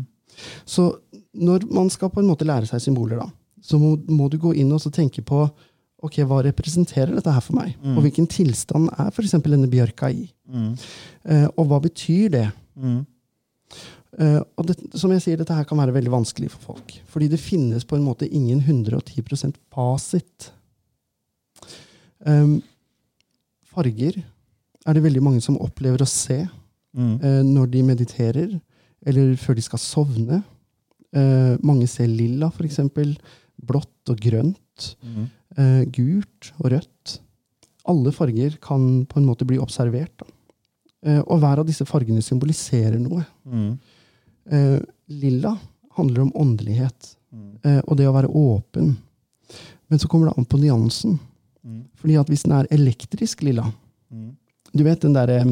Så 0.64 0.88
når 1.36 1.68
man 1.76 1.92
skal 1.92 2.08
på 2.14 2.24
en 2.24 2.30
måte 2.32 2.48
lære 2.48 2.70
seg 2.70 2.80
symboler, 2.80 3.20
da, 3.20 3.28
så 3.60 3.76
må, 3.80 3.92
må 4.08 4.30
du 4.32 4.38
gå 4.40 4.54
inn 4.56 4.72
og 4.72 4.80
så 4.80 4.92
tenke 4.94 5.20
på 5.26 5.44
ok, 6.04 6.20
hva 6.28 6.42
representerer 6.44 7.14
dette 7.16 7.32
her 7.32 7.42
for 7.44 7.56
meg? 7.56 7.75
Og 7.94 8.02
hvilken 8.04 8.26
tilstand 8.30 8.90
er 8.92 9.11
f.eks. 9.11 9.34
denne 9.44 9.70
bjørka 9.73 10.11
i? 10.12 10.26
Mm. 10.50 10.70
Eh, 11.25 11.46
og 11.56 11.68
hva 11.70 11.78
betyr 11.84 12.32
det? 12.34 12.46
Mm. 12.76 13.00
Eh, 14.18 14.40
og 14.58 14.68
det, 14.68 14.76
som 15.00 15.12
jeg 15.14 15.25
sier, 15.25 15.38
dette 15.40 15.56
her 15.56 15.66
kan 15.68 15.80
være 15.80 15.94
veldig 15.96 16.12
vanskelig 16.12 16.50
for 16.52 16.75
folk. 16.75 16.92
Fordi 17.11 17.30
det 17.32 17.40
finnes 17.42 17.87
på 17.88 17.96
en 17.99 18.04
måte 18.06 18.28
ingen 18.28 18.61
110 18.61 19.54
fasit. 19.75 20.50
Um, 22.25 22.61
farger 23.75 24.20
er 24.87 24.96
det 24.96 25.02
veldig 25.04 25.23
mange 25.25 25.42
som 25.44 25.58
opplever 25.61 26.04
å 26.04 26.08
se 26.08 26.44
Mm. 26.94 27.14
eh, 27.26 27.40
når 27.42 27.70
de 27.73 27.80
mediterer, 27.82 28.61
eller 29.04 29.34
før 29.37 29.56
de 29.58 29.62
skal 29.62 29.78
sovne. 29.82 30.44
Mange 31.62 31.87
ser 31.87 32.06
lilla, 32.06 32.49
eksempel. 32.62 33.16
Blått 33.58 34.11
og 34.11 34.18
grønt. 34.18 34.94
Mm. 35.02 35.26
Eh, 35.56 35.84
gult 35.94 36.52
og 36.61 36.70
rødt. 36.73 37.18
Alle 37.87 38.11
farger 38.12 38.56
kan 38.64 39.04
på 39.06 39.18
en 39.20 39.26
måte 39.28 39.44
bli 39.46 39.58
observert. 39.61 40.23
Eh, 41.04 41.20
og 41.26 41.38
hver 41.42 41.61
av 41.61 41.66
disse 41.68 41.84
fargene 41.87 42.23
symboliserer 42.25 42.99
noe. 42.99 43.25
Mm. 43.46 43.78
Eh, 44.50 44.80
lilla 45.08 45.56
handler 45.96 46.23
om 46.23 46.32
åndelighet 46.34 47.16
Mm. 47.34 47.58
eh, 47.64 47.80
og 47.88 47.96
det 47.96 48.06
å 48.06 48.12
være 48.14 48.28
åpen. 48.30 48.96
Men 49.90 49.99
så 49.99 50.06
kommer 50.08 50.26
det 50.30 50.38
an 50.38 50.44
på 50.46 50.58
nyansen. 50.58 51.18
Mm. 51.66 51.84
Fordi 51.96 52.16
at 52.20 52.28
hvis 52.28 52.42
den 52.44 52.52
er 52.52 52.66
elektrisk 52.70 53.42
lilla 53.42 53.73
Mm. 54.12 54.37
Du 54.76 54.84
vet 54.84 55.00
den 55.00 55.12
derre 55.14 55.44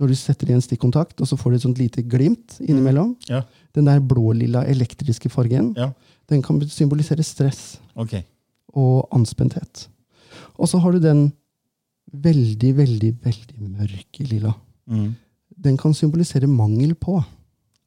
når 0.00 0.08
du 0.08 0.14
setter 0.14 0.48
i 0.50 0.52
en 0.54 0.60
stikkontakt, 0.62 1.20
og 1.20 1.26
så 1.28 1.36
får 1.36 1.50
du 1.50 1.54
et 1.56 1.62
sånt 1.62 1.78
lite 1.78 2.02
glimt 2.02 2.58
innimellom. 2.60 3.16
Ja. 3.28 3.42
Den 3.74 3.84
der 3.84 4.00
blå-lilla 4.00 4.64
elektriske 4.66 5.28
fargen, 5.30 5.74
Ja. 5.76 5.92
den 6.28 6.42
kan 6.42 6.58
symbolisere 6.60 7.22
stress 7.22 7.78
Ok. 7.96 8.24
Og 8.72 9.08
anspenthet. 9.14 9.86
Og 10.56 10.68
så 10.68 10.80
har 10.82 10.94
du 10.94 11.02
den 11.02 11.26
veldig, 12.12 12.72
veldig, 12.76 13.12
veldig 13.24 13.68
mørke 13.78 14.26
lilla. 14.28 14.52
Mm. 14.86 15.12
Den 15.64 15.78
kan 15.80 15.94
symbolisere 15.94 16.46
mangel 16.46 16.94
på. 16.94 17.20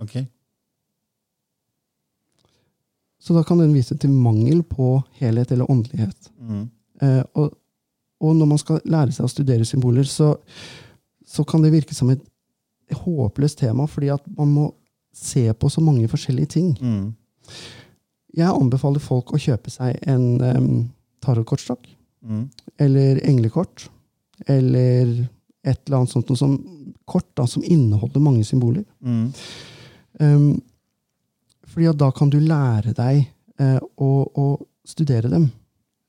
Ok. 0.01 0.17
Så 3.19 3.33
da 3.33 3.43
kan 3.43 3.57
den 3.57 3.73
vise 3.73 3.97
til 3.97 4.13
mangel 4.13 4.61
på 4.63 4.99
helhet 5.19 5.51
eller 5.51 5.71
åndelighet. 5.71 6.31
Mm. 6.39 6.65
Eh, 7.01 7.23
og, 7.33 7.55
og 8.21 8.35
når 8.35 8.49
man 8.51 8.61
skal 8.61 8.81
lære 8.85 9.15
seg 9.15 9.25
å 9.25 9.31
studere 9.31 9.65
symboler, 9.65 10.05
så, 10.05 10.35
så 11.25 11.45
kan 11.47 11.65
det 11.65 11.73
virke 11.73 11.97
som 11.97 12.11
et 12.13 12.21
håpløst 12.93 13.63
tema, 13.63 13.87
fordi 13.89 14.11
at 14.13 14.25
man 14.37 14.51
må 14.53 14.67
se 15.15 15.47
på 15.57 15.71
så 15.71 15.81
mange 15.81 16.09
forskjellige 16.11 16.53
ting. 16.57 16.75
Mm. 16.77 17.13
Jeg 18.35 18.51
anbefaler 18.51 18.99
folk 19.03 19.31
å 19.35 19.39
kjøpe 19.39 19.71
seg 19.71 19.95
en 20.11 20.25
um, 20.41 20.71
tarotkortstokk, 21.23 21.91
Mm. 22.25 22.47
eller 22.81 23.19
englekort, 23.29 23.83
eller 24.49 25.11
et 25.63 25.77
eller 25.85 25.97
annet 25.99 26.09
sånt 26.09 26.29
noe 26.31 26.39
som 26.39 26.55
kort 27.05 27.27
da, 27.37 27.45
som 27.45 27.61
inneholder 27.61 28.19
mange 28.19 28.41
symboler. 28.47 28.81
Mm. 29.05 29.27
Um, 30.19 30.47
fordi 31.69 31.85
at 31.91 31.99
da 32.01 32.09
kan 32.17 32.31
du 32.33 32.39
lære 32.41 32.95
deg 32.97 33.27
uh, 33.61 33.77
å, 34.01 34.09
å 34.33 34.45
studere 34.89 35.29
dem. 35.29 35.51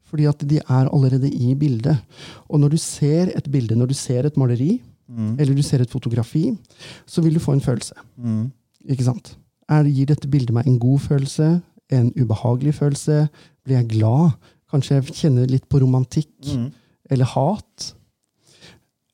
Fordi 0.08 0.24
at 0.30 0.40
de 0.48 0.56
er 0.62 0.88
allerede 0.88 1.28
i 1.28 1.52
bildet. 1.58 2.00
Og 2.48 2.60
når 2.64 2.76
du 2.76 2.80
ser 2.80 3.32
et 3.36 3.52
bilde, 3.52 3.76
når 3.76 3.92
du 3.92 3.94
ser 4.00 4.24
et 4.30 4.36
maleri, 4.40 4.78
Mm. 5.06 5.36
eller 5.38 5.54
du 5.54 5.62
ser 5.62 5.78
et 5.84 5.90
fotografi, 5.92 6.48
så 7.06 7.22
vil 7.22 7.36
du 7.36 7.38
få 7.38 7.52
en 7.54 7.60
følelse. 7.62 7.94
Mm. 8.18 8.48
Ikke 8.90 9.04
sant? 9.06 9.36
Er, 9.70 9.84
gir 9.86 10.08
dette 10.10 10.26
bildet 10.26 10.50
meg 10.56 10.66
en 10.66 10.80
god 10.82 10.98
følelse? 11.04 11.62
En 11.92 12.11
ubehagelig 12.16 12.75
følelse? 12.81 13.29
Blir 13.64 13.81
jeg 13.81 13.90
glad? 13.99 14.37
Kanskje 14.70 14.99
jeg 14.99 15.14
kjenner 15.14 15.46
litt 15.51 15.68
på 15.70 15.81
romantikk? 15.83 16.35
Mm. 16.46 16.72
eller 17.11 17.29
hat. 17.31 17.94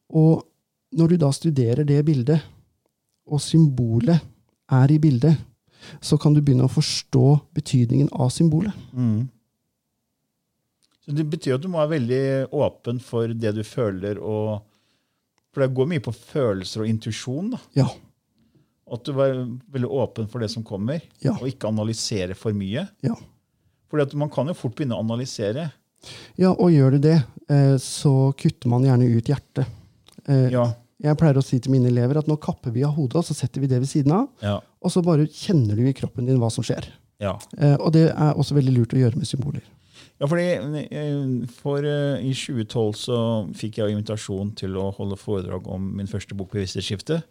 Og 0.09 0.47
når 0.97 1.13
du 1.13 1.17
da 1.21 1.29
studerer 1.33 1.85
det 1.85 1.99
bildet, 2.05 2.41
og 3.29 3.41
symbolet 3.41 4.21
er 4.73 4.93
i 4.93 4.99
bildet, 4.99 5.37
så 6.01 6.17
kan 6.21 6.35
du 6.35 6.41
begynne 6.41 6.67
å 6.67 6.73
forstå 6.73 7.27
betydningen 7.57 8.11
av 8.13 8.31
symbolet. 8.35 8.75
Mm. 8.93 9.29
Så 11.03 11.13
Det 11.17 11.27
betyr 11.31 11.57
at 11.57 11.63
du 11.63 11.69
må 11.69 11.81
være 11.83 11.99
veldig 11.99 12.25
åpen 12.55 13.01
for 13.03 13.27
det 13.27 13.55
du 13.57 13.63
føler. 13.67 14.21
og 14.21 14.63
For 15.53 15.65
det 15.65 15.75
går 15.75 15.87
mye 15.91 16.01
på 16.01 16.15
følelser 16.15 16.85
og 16.85 16.89
intuisjon. 16.89 17.55
Ja. 17.75 17.89
At 18.93 19.05
du 19.09 19.13
var 19.17 19.33
veldig 19.73 19.89
åpen 19.89 20.27
for 20.29 20.39
det 20.45 20.51
som 20.53 20.63
kommer, 20.63 21.01
Ja. 21.25 21.33
og 21.33 21.47
ikke 21.49 21.69
analysere 21.71 22.35
for 22.37 22.53
mye. 22.53 22.89
Ja. 23.03 23.15
Fordi 23.91 24.15
Man 24.17 24.29
kan 24.31 24.47
jo 24.49 24.55
fort 24.55 24.75
begynne 24.77 24.97
å 24.97 25.01
analysere. 25.05 25.71
ja, 26.37 26.51
og 26.53 26.71
gjør 26.71 26.91
du 26.93 26.99
det, 26.99 27.23
eh, 27.49 27.77
så 27.79 28.35
kutter 28.37 28.69
man 28.69 28.83
gjerne 28.83 29.09
ut 29.17 29.25
hjertet. 29.25 29.67
Eh, 30.29 30.51
Ja, 30.51 30.75
Jeg 31.03 31.17
pleier 31.19 31.35
å 31.35 31.43
si 31.43 31.59
til 31.59 31.73
mine 31.73 31.89
elever 31.89 32.17
at 32.19 32.27
nå 32.29 32.37
kapper 32.39 32.71
vi 32.71 32.85
av 32.85 32.95
hodet, 32.95 33.17
og 33.17 33.25
så 33.25 33.35
setter 33.35 33.61
vi 33.61 33.67
det 33.67 33.81
ved 33.81 33.89
siden 33.89 34.13
av, 34.13 34.29
ja, 34.41 34.61
og 34.81 34.91
så 34.91 35.03
bare 35.03 35.27
kjenner 35.27 35.75
du 35.75 35.83
i 35.89 35.93
kroppen 35.93 36.27
din 36.27 36.39
hva 36.39 36.49
som 36.51 36.63
skjer. 36.63 36.85
ja. 37.19 37.37
Eh, 37.59 37.75
Og 37.81 37.93
det 37.93 38.11
er 38.11 38.35
også 38.35 38.55
veldig 38.55 38.73
lurt 38.77 38.95
å 38.95 38.99
gjøre 39.01 39.17
med 39.17 39.27
symboler. 39.27 39.63
Ja, 40.23 40.29
fordi 40.31 40.45
eh, 40.55 41.49
for 41.51 41.83
eh, 41.83 42.23
I 42.23 42.31
2012 42.31 42.93
så 43.01 43.19
fikk 43.59 43.81
jeg 43.81 43.91
jo 43.91 43.97
invitasjon 43.97 44.53
til 44.59 44.79
å 44.79 44.93
holde 44.95 45.19
foredrag 45.19 45.67
om 45.67 45.89
min 45.99 46.11
første 46.11 46.37
bok, 46.39 46.55
'Bevissthetsskiftet', 46.55 47.27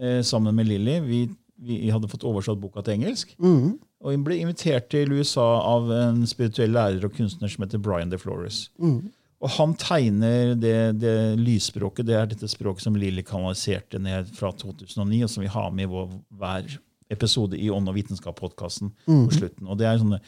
eh, 0.00 0.22
sammen 0.24 0.56
med 0.56 0.70
Lilly. 0.70 0.96
Vi, 1.04 1.20
vi 1.60 1.90
hadde 1.92 2.08
fått 2.08 2.24
oversatt 2.24 2.60
boka 2.62 2.80
til 2.80 2.96
engelsk. 2.96 3.36
Mm. 3.36 3.76
Og 4.00 4.14
jeg 4.14 4.24
ble 4.24 4.40
invitert 4.40 4.88
til 4.88 5.12
USA 5.12 5.48
av 5.68 5.92
en 5.92 6.24
spirituell 6.26 6.72
lærer 6.72 7.04
og 7.04 7.12
kunstner 7.12 7.52
som 7.52 7.66
heter 7.66 7.82
Brian 7.82 8.12
De 8.12 8.18
Flores. 8.18 8.70
Mhm. 8.80 9.10
Og 9.40 9.48
han 9.56 9.72
tegner 9.80 10.50
det, 10.52 11.00
det 11.00 11.38
lysspråket. 11.40 12.04
Det 12.04 12.16
er 12.16 12.26
dette 12.28 12.48
språket 12.48 12.84
som 12.84 12.96
Lilly 12.96 13.22
kanaliserte 13.24 13.96
ned 13.96 14.28
fra 14.36 14.50
2009, 14.52 15.22
og 15.24 15.30
som 15.32 15.40
vi 15.40 15.48
har 15.48 15.70
med 15.72 15.86
i 15.86 15.88
vår, 15.88 16.10
hver 16.36 16.74
episode 17.08 17.56
i 17.56 17.70
Ånd 17.72 17.88
og 17.88 17.96
vitenskap-podkasten 17.96 18.92
på 19.08 19.32
slutten. 19.32 19.64
Og 19.64 19.80
det 19.80 19.88
er 19.88 19.96
sånne 20.02 20.20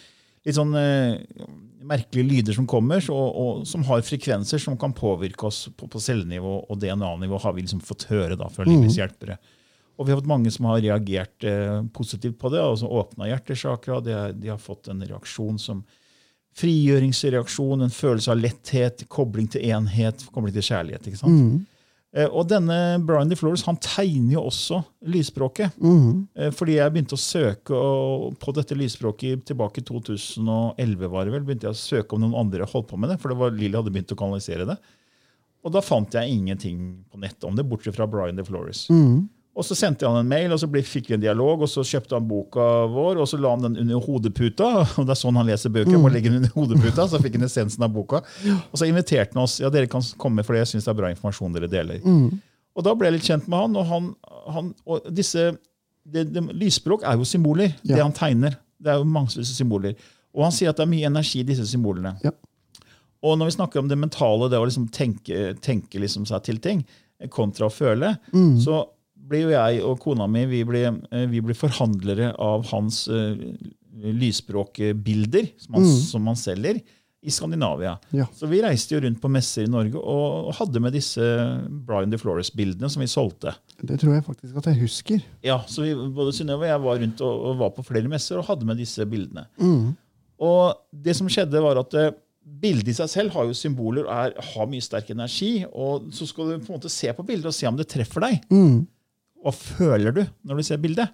litt 0.47 0.57
sånn 0.59 0.75
eh, 0.79 1.47
merkelige 1.87 2.29
lyder 2.29 2.57
som 2.57 2.67
kommer, 2.71 3.03
og, 3.11 3.41
og 3.43 3.65
som 3.69 3.85
har 3.89 4.05
frekvenser 4.07 4.61
som 4.63 4.77
kan 4.79 4.95
påvirke 4.97 5.49
oss 5.49 5.65
på, 5.77 5.89
på 5.91 6.03
cellenivå 6.03 6.55
og 6.69 6.79
DNA-nivå, 6.83 7.41
har 7.43 7.57
vi 7.57 7.65
liksom 7.65 7.83
fått 7.85 8.09
høre 8.11 8.39
da 8.39 8.49
fra 8.53 8.67
livets 8.69 8.99
hjelpere. 9.01 9.39
Og 9.99 10.07
vi 10.07 10.15
har 10.15 10.21
fått 10.23 10.31
mange 10.31 10.51
som 10.51 10.67
har 10.71 10.81
reagert 10.83 11.45
eh, 11.47 11.83
positivt 11.95 12.39
på 12.41 12.51
det, 12.55 12.63
som 12.81 12.91
åpna 12.91 13.29
hjertesakra. 13.29 14.01
De, 14.03 14.15
de 14.39 14.51
har 14.51 14.63
fått 14.63 14.89
en 14.91 15.03
reaksjon 15.05 15.61
som 15.61 15.83
frigjøringsreaksjon, 16.59 17.85
en 17.85 17.93
følelse 17.93 18.33
av 18.33 18.41
letthet, 18.41 19.05
kobling 19.13 19.47
til 19.53 19.69
enhet, 19.73 20.25
kobling 20.35 20.55
til 20.57 20.67
kjærlighet. 20.67 21.07
ikke 21.09 21.21
sant? 21.21 21.39
Eh, 21.63 21.72
Og 22.13 22.45
denne 22.51 22.77
Brian 23.09 23.31
DeFlores 23.31 23.63
han 23.65 23.79
tegner 23.81 24.35
jo 24.35 24.43
også 24.51 24.83
lysspråket. 25.09 25.73
Mm. 25.81 26.27
Eh, 26.37 26.51
Fordi 26.53 26.77
jeg 26.77 26.93
begynte 26.93 27.17
å 27.17 27.23
søke 27.23 27.79
på 28.43 28.55
dette 28.57 28.77
lysspråket 28.77 29.47
tilbake 29.49 29.81
i 29.81 29.87
2011. 29.89 31.09
var 31.09 31.25
det 31.25 31.33
vel, 31.33 31.47
begynte 31.49 31.71
jeg 31.71 31.77
å 31.77 31.81
søke 31.81 32.17
om 32.17 32.21
noen 32.27 32.37
andre 32.45 32.69
holdt 32.69 32.91
på 32.91 33.01
med 33.01 33.15
det. 33.15 33.19
For 33.23 33.33
det 33.33 33.39
var 33.41 33.57
Lilly 33.57 33.79
hadde 33.79 33.95
begynt 33.95 34.13
å 34.13 34.19
kanalisere 34.19 34.69
det. 34.69 34.77
Og 35.63 35.73
da 35.73 35.81
fant 35.85 36.13
jeg 36.19 36.35
ingenting 36.35 37.05
på 37.09 37.21
nettet 37.23 37.47
om 37.49 37.57
det, 37.57 37.65
bortsett 37.69 37.97
fra 37.97 38.09
Brian 38.11 38.37
DeFlores. 38.37 38.89
Mhm. 38.93 39.29
Og 39.53 39.67
så 39.69 39.77
sendte 39.77 40.09
han 40.09 40.17
en 40.17 40.29
mail, 40.31 40.53
og 40.55 40.61
så 40.63 40.69
fikk 40.73 41.11
vi 41.11 41.15
en 41.19 41.21
dialog, 41.21 41.61
og 41.61 41.69
så 41.69 41.83
kjøpte 41.85 42.17
han 42.17 42.25
boka 42.29 42.69
vår, 42.89 43.19
og 43.21 43.27
så 43.29 43.37
la 43.37 43.51
han 43.53 43.67
den 43.67 43.75
under 43.83 43.99
hodeputa. 44.01 44.69
og 44.97 45.05
Det 45.05 45.13
er 45.13 45.21
sånn 45.21 45.37
han 45.37 45.47
leser 45.51 45.69
bøker. 45.75 45.99
bare 46.01 46.15
legge 46.15 46.31
den 46.33 46.39
under 46.41 46.55
hodeputa, 46.57 47.05
Så 47.11 47.21
fikk 47.21 47.37
han 47.37 47.45
essensen 47.45 47.85
av 47.85 47.93
boka. 47.93 48.23
Og 48.71 48.79
så 48.81 48.89
inviterte 48.89 49.37
han 49.37 49.43
oss. 49.45 49.59
ja, 49.61 49.69
dere 49.69 49.87
kan 49.93 50.01
komme, 50.17 50.41
for 50.47 50.57
jeg 50.57 50.71
synes 50.71 50.85
det 50.89 50.95
er 50.95 51.01
bra 51.03 51.11
informasjon 51.13 51.53
dere 51.59 51.69
deler. 51.69 52.01
Og 52.73 52.87
da 52.87 52.95
ble 52.97 53.11
jeg 53.11 53.19
litt 53.19 53.29
kjent 53.29 53.49
med 53.53 53.59
han, 53.61 53.77
og, 53.77 53.85
han, 53.91 54.07
han, 54.55 54.71
og 54.89 55.11
disse 55.13 55.51
det, 56.09 56.25
det, 56.33 56.41
Lysspråk 56.57 57.05
er 57.05 57.21
jo 57.21 57.25
symboler, 57.29 57.75
det 57.85 58.01
han 58.01 58.15
tegner. 58.17 58.57
Det 58.81 58.89
er 58.95 59.03
jo 59.03 59.05
mange 59.05 59.45
symboler. 59.45 59.93
Og 60.33 60.47
han 60.49 60.57
sier 60.57 60.73
at 60.73 60.81
det 60.81 60.87
er 60.87 60.91
mye 60.95 61.07
energi 61.13 61.43
i 61.45 61.47
disse 61.47 61.69
symbolene. 61.69 62.15
Ja. 62.25 62.33
Og 63.23 63.37
når 63.39 63.53
vi 63.53 63.55
snakker 63.61 63.79
om 63.85 63.93
det 63.93 64.01
mentale, 64.01 64.49
det 64.51 64.59
å 64.59 64.65
liksom 64.67 64.89
tenke, 64.91 65.53
tenke 65.63 66.01
liksom 66.03 66.25
seg 66.27 66.41
til 66.49 66.57
ting, 66.65 66.81
kontra 67.31 67.69
å 67.69 67.71
føle, 67.71 68.17
Mm. 68.33 68.57
så 68.65 68.81
blir 69.29 69.47
jo 69.47 69.53
jeg 69.55 69.85
og 69.87 70.01
kona 70.03 70.27
mi 70.31 70.47
vi 70.51 70.63
blir, 70.67 70.91
eh, 71.11 71.29
vi 71.31 71.43
blir 71.45 71.59
forhandlere 71.59 72.33
av 72.43 72.67
hans 72.73 73.05
uh, 73.13 73.37
lysspråkbilder 73.93 75.53
som 75.61 75.79
han, 75.79 75.89
som 76.09 76.29
han 76.31 76.39
selger 76.39 76.81
i 77.23 77.31
Skandinavia. 77.31 77.93
Mm. 78.11 78.19
Ja. 78.19 78.27
Så 78.35 78.49
vi 78.51 78.59
reiste 78.65 78.97
jo 78.97 79.03
rundt 79.05 79.21
på 79.23 79.31
messer 79.31 79.69
i 79.69 79.71
Norge 79.71 80.01
og, 80.01 80.49
og 80.49 80.57
hadde 80.59 80.81
med 80.83 80.97
disse 80.97 81.23
Brian 81.87 82.11
De 82.11 82.19
Flores-bildene 82.19 82.91
som 82.91 83.05
vi 83.05 83.11
solgte. 83.11 83.55
Det 83.79 84.01
tror 84.03 84.17
jeg 84.17 84.25
faktisk 84.27 84.59
at 84.59 84.73
jeg 84.73 84.81
husker. 84.81 85.23
Ja, 85.47 85.61
så 85.71 85.87
vi, 85.87 85.93
Både 85.95 86.35
Synnøve 86.35 86.67
og 86.67 86.73
jeg 86.73 86.83
var 86.83 86.99
rundt 87.05 87.23
og, 87.23 87.45
og 87.47 87.61
var 87.63 87.71
på 87.77 87.87
flere 87.87 88.11
messer 88.11 88.41
og 88.41 88.49
hadde 88.51 88.67
med 88.67 88.83
disse 88.83 89.07
bildene. 89.07 89.47
Mm. 89.63 89.93
Og 90.43 90.99
det 91.05 91.15
som 91.15 91.31
skjedde 91.31 91.63
var 91.63 91.79
at 91.85 91.95
eh, 92.01 92.11
Bildet 92.43 92.91
i 92.91 92.95
seg 92.97 93.11
selv 93.11 93.35
har 93.37 93.47
jo 93.47 93.55
symboler 93.55 94.09
og 94.11 94.41
har 94.43 94.67
mye 94.71 94.83
sterk 94.83 95.13
energi. 95.15 95.63
og 95.71 96.09
Så 96.15 96.27
skal 96.27 96.51
du 96.51 96.57
på 96.57 96.73
en 96.73 96.81
måte 96.81 96.91
se 96.91 97.13
på 97.15 97.25
bildet 97.27 97.47
og 97.47 97.55
se 97.55 97.69
om 97.71 97.79
det 97.79 97.87
treffer 97.91 98.25
deg. 98.25 98.41
Mm. 98.51 98.83
Hva 99.43 99.53
føler 99.55 100.15
du 100.15 100.23
når 100.47 100.61
du 100.61 100.67
ser 100.67 100.81
bildet? 100.83 101.13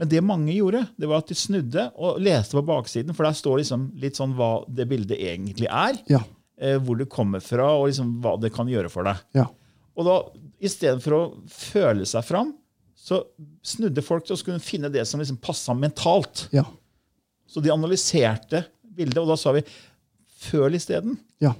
Men 0.00 0.08
det 0.10 0.22
mange 0.24 0.54
gjorde, 0.56 0.86
det 0.98 1.08
var 1.08 1.22
at 1.22 1.30
de 1.30 1.36
snudde 1.38 1.84
og 2.00 2.20
leste 2.22 2.56
på 2.56 2.64
baksiden, 2.66 3.14
for 3.14 3.28
der 3.28 3.36
står 3.38 3.60
liksom 3.60 3.90
litt 4.02 4.18
sånn 4.18 4.32
hva 4.38 4.64
det 4.66 4.88
bildet 4.90 5.20
egentlig 5.20 5.68
er. 5.68 5.98
Ja. 6.10 6.22
Eh, 6.58 6.78
hvor 6.82 6.98
det 6.98 7.10
kommer 7.12 7.42
fra, 7.44 7.68
og 7.76 7.88
liksom 7.90 8.16
hva 8.24 8.34
det 8.40 8.50
kan 8.54 8.70
gjøre 8.70 8.90
for 8.92 9.06
deg. 9.06 9.20
Ja. 9.36 9.46
Og 9.92 10.08
da, 10.08 10.16
istedenfor 10.64 11.16
å 11.16 11.22
føle 11.52 12.08
seg 12.08 12.24
fram, 12.26 12.54
så 12.98 13.20
snudde 13.66 14.04
folk 14.06 14.26
til 14.26 14.36
å 14.36 14.40
skulle 14.40 14.62
finne 14.62 14.90
det 14.92 15.04
som 15.10 15.20
liksom 15.20 15.40
passa 15.42 15.74
mentalt. 15.76 16.46
Ja. 16.54 16.64
Så 17.50 17.60
de 17.60 17.72
analyserte 17.74 18.64
bildet, 18.82 19.18
og 19.20 19.30
da 19.30 19.36
sa 19.38 19.52
vi 19.56 19.64
føl 20.48 20.78
isteden. 20.78 21.18
Ja. 21.42 21.52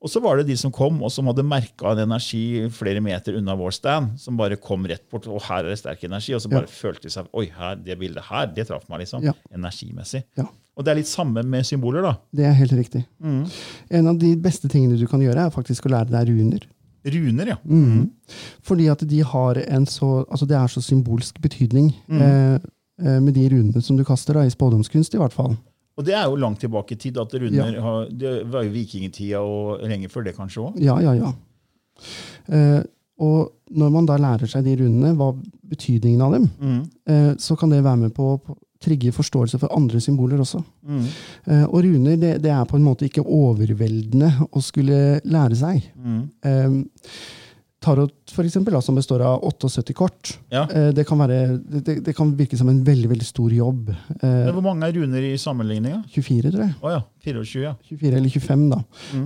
Og 0.00 0.08
så 0.08 0.20
var 0.24 0.38
det 0.38 0.46
de 0.48 0.56
som 0.56 0.72
kom, 0.72 1.02
og 1.04 1.12
som 1.12 1.28
hadde 1.28 1.44
merka 1.44 1.92
en 1.92 2.06
energi 2.06 2.64
flere 2.72 3.02
meter 3.04 3.36
unna 3.36 3.52
vår 3.58 3.74
stand, 3.76 4.14
som 4.20 4.38
bare 4.38 4.56
kom 4.56 4.86
rett 4.88 5.04
bort. 5.12 5.28
Og 5.28 5.42
her 5.44 5.66
er 5.66 5.74
det 5.74 5.80
sterk 5.82 6.06
energi. 6.08 6.32
Og 6.36 6.40
så 6.40 6.48
bare 6.52 6.70
følte 6.72 7.04
de 7.04 7.12
seg 7.12 7.28
Oi, 7.36 7.50
her, 7.52 7.76
det 7.84 7.98
bildet 8.00 8.24
her, 8.30 8.48
det 8.56 8.64
traff 8.70 8.88
meg, 8.88 9.04
liksom. 9.04 9.26
Ja. 9.28 9.36
Energimessig. 9.52 10.24
Ja. 10.40 10.48
Og 10.80 10.86
det 10.86 10.94
er 10.94 11.00
litt 11.02 11.10
samme 11.10 11.44
med 11.44 11.68
symboler, 11.68 12.06
da. 12.06 12.14
Det 12.32 12.46
er 12.48 12.56
helt 12.56 12.72
riktig. 12.72 13.04
En 13.20 14.08
av 14.08 14.16
de 14.20 14.32
beste 14.40 14.70
tingene 14.72 14.96
du 14.96 15.04
kan 15.10 15.20
gjøre, 15.20 15.50
er 15.50 15.52
faktisk 15.52 15.90
å 15.90 15.92
lære 15.92 16.14
deg 16.14 16.32
runer. 16.32 16.64
Runer, 17.04 17.52
ja. 17.52 17.58
Mm. 17.64 18.08
Fordi 18.64 18.88
at 18.92 19.04
de 19.08 19.22
har 19.24 19.60
en 19.62 19.86
så 19.88 20.22
Altså 20.26 20.44
det 20.48 20.56
er 20.58 20.68
så 20.68 20.82
symbolsk 20.84 21.38
betydning 21.40 21.94
eh, 22.12 22.58
eh, 23.00 23.18
med 23.24 23.32
de 23.36 23.46
runene 23.48 23.80
som 23.84 23.96
du 23.96 24.04
kaster, 24.04 24.36
da, 24.36 24.44
i 24.44 24.52
spådomskunst 24.52 25.16
i 25.16 25.20
hvert 25.20 25.36
fall. 25.36 25.56
Og 26.00 26.06
det 26.08 26.14
er 26.16 26.24
jo 26.30 26.38
langt 26.40 26.62
tilbake 26.64 26.96
i 26.96 27.00
tid. 27.00 27.18
at 27.20 27.34
runder 27.36 27.76
har, 27.84 28.06
Det 28.08 28.32
var 28.50 28.64
jo 28.64 28.72
vikingtida 28.74 29.42
og 29.44 29.84
lenge 29.86 30.08
før 30.08 30.24
det 30.24 30.34
kanskje 30.38 30.64
òg. 30.64 30.80
Ja, 30.80 30.96
ja, 31.04 31.12
ja. 31.18 31.32
Eh, 32.48 32.80
og 33.20 33.52
når 33.76 33.90
man 33.92 34.06
da 34.08 34.16
lærer 34.16 34.48
seg 34.48 34.64
de 34.64 34.78
runene, 34.80 35.12
hva 35.18 35.34
betydningen 35.70 36.22
av 36.24 36.32
dem, 36.38 36.48
eh, 37.06 37.34
så 37.36 37.56
kan 37.60 37.68
det 37.70 37.82
være 37.84 38.06
med 38.06 38.14
på 38.16 38.30
å 38.38 38.56
trigge 38.80 39.12
forståelse 39.12 39.58
for 39.60 39.68
andre 39.76 40.00
symboler 40.00 40.40
også. 40.40 40.62
Eh, 40.88 41.64
og 41.68 41.82
runer, 41.84 42.16
det, 42.16 42.30
det 42.42 42.50
er 42.50 42.64
på 42.64 42.78
en 42.80 42.86
måte 42.86 43.04
ikke 43.10 43.26
overveldende 43.26 44.30
å 44.56 44.62
skulle 44.64 45.20
lære 45.28 45.58
seg. 45.60 45.84
Eh, 46.48 46.80
Tarot, 47.80 48.12
for 48.28 48.44
eksempel, 48.44 48.74
da, 48.76 48.80
som 48.84 48.94
består 48.98 49.22
av 49.24 49.40
78 49.48 49.94
kort, 49.96 50.34
Ja. 50.52 50.66
eh, 50.68 50.90
det, 50.92 51.06
kan 51.08 51.16
være, 51.18 51.56
det, 51.64 51.94
det 52.04 52.12
kan 52.16 52.34
virke 52.36 52.58
som 52.60 52.68
en 52.68 52.82
veldig 52.84 53.08
veldig 53.08 53.24
stor 53.24 53.52
jobb. 53.56 53.88
Eh, 53.88 54.26
Men 54.28 54.52
hvor 54.52 54.66
mange 54.66 54.84
er 54.84 54.92
runer 54.98 55.24
i 55.24 55.30
sammenligninga? 55.40 56.02
24, 56.12 56.50
tror 56.52 56.64
jeg. 56.66 56.74
Oh, 56.82 56.90
ja. 56.92 57.00
24, 57.24 57.62
ja. 57.64 57.72
24 57.88 58.18
eller 58.18 58.28
25, 58.34 58.66
da. 58.74 58.82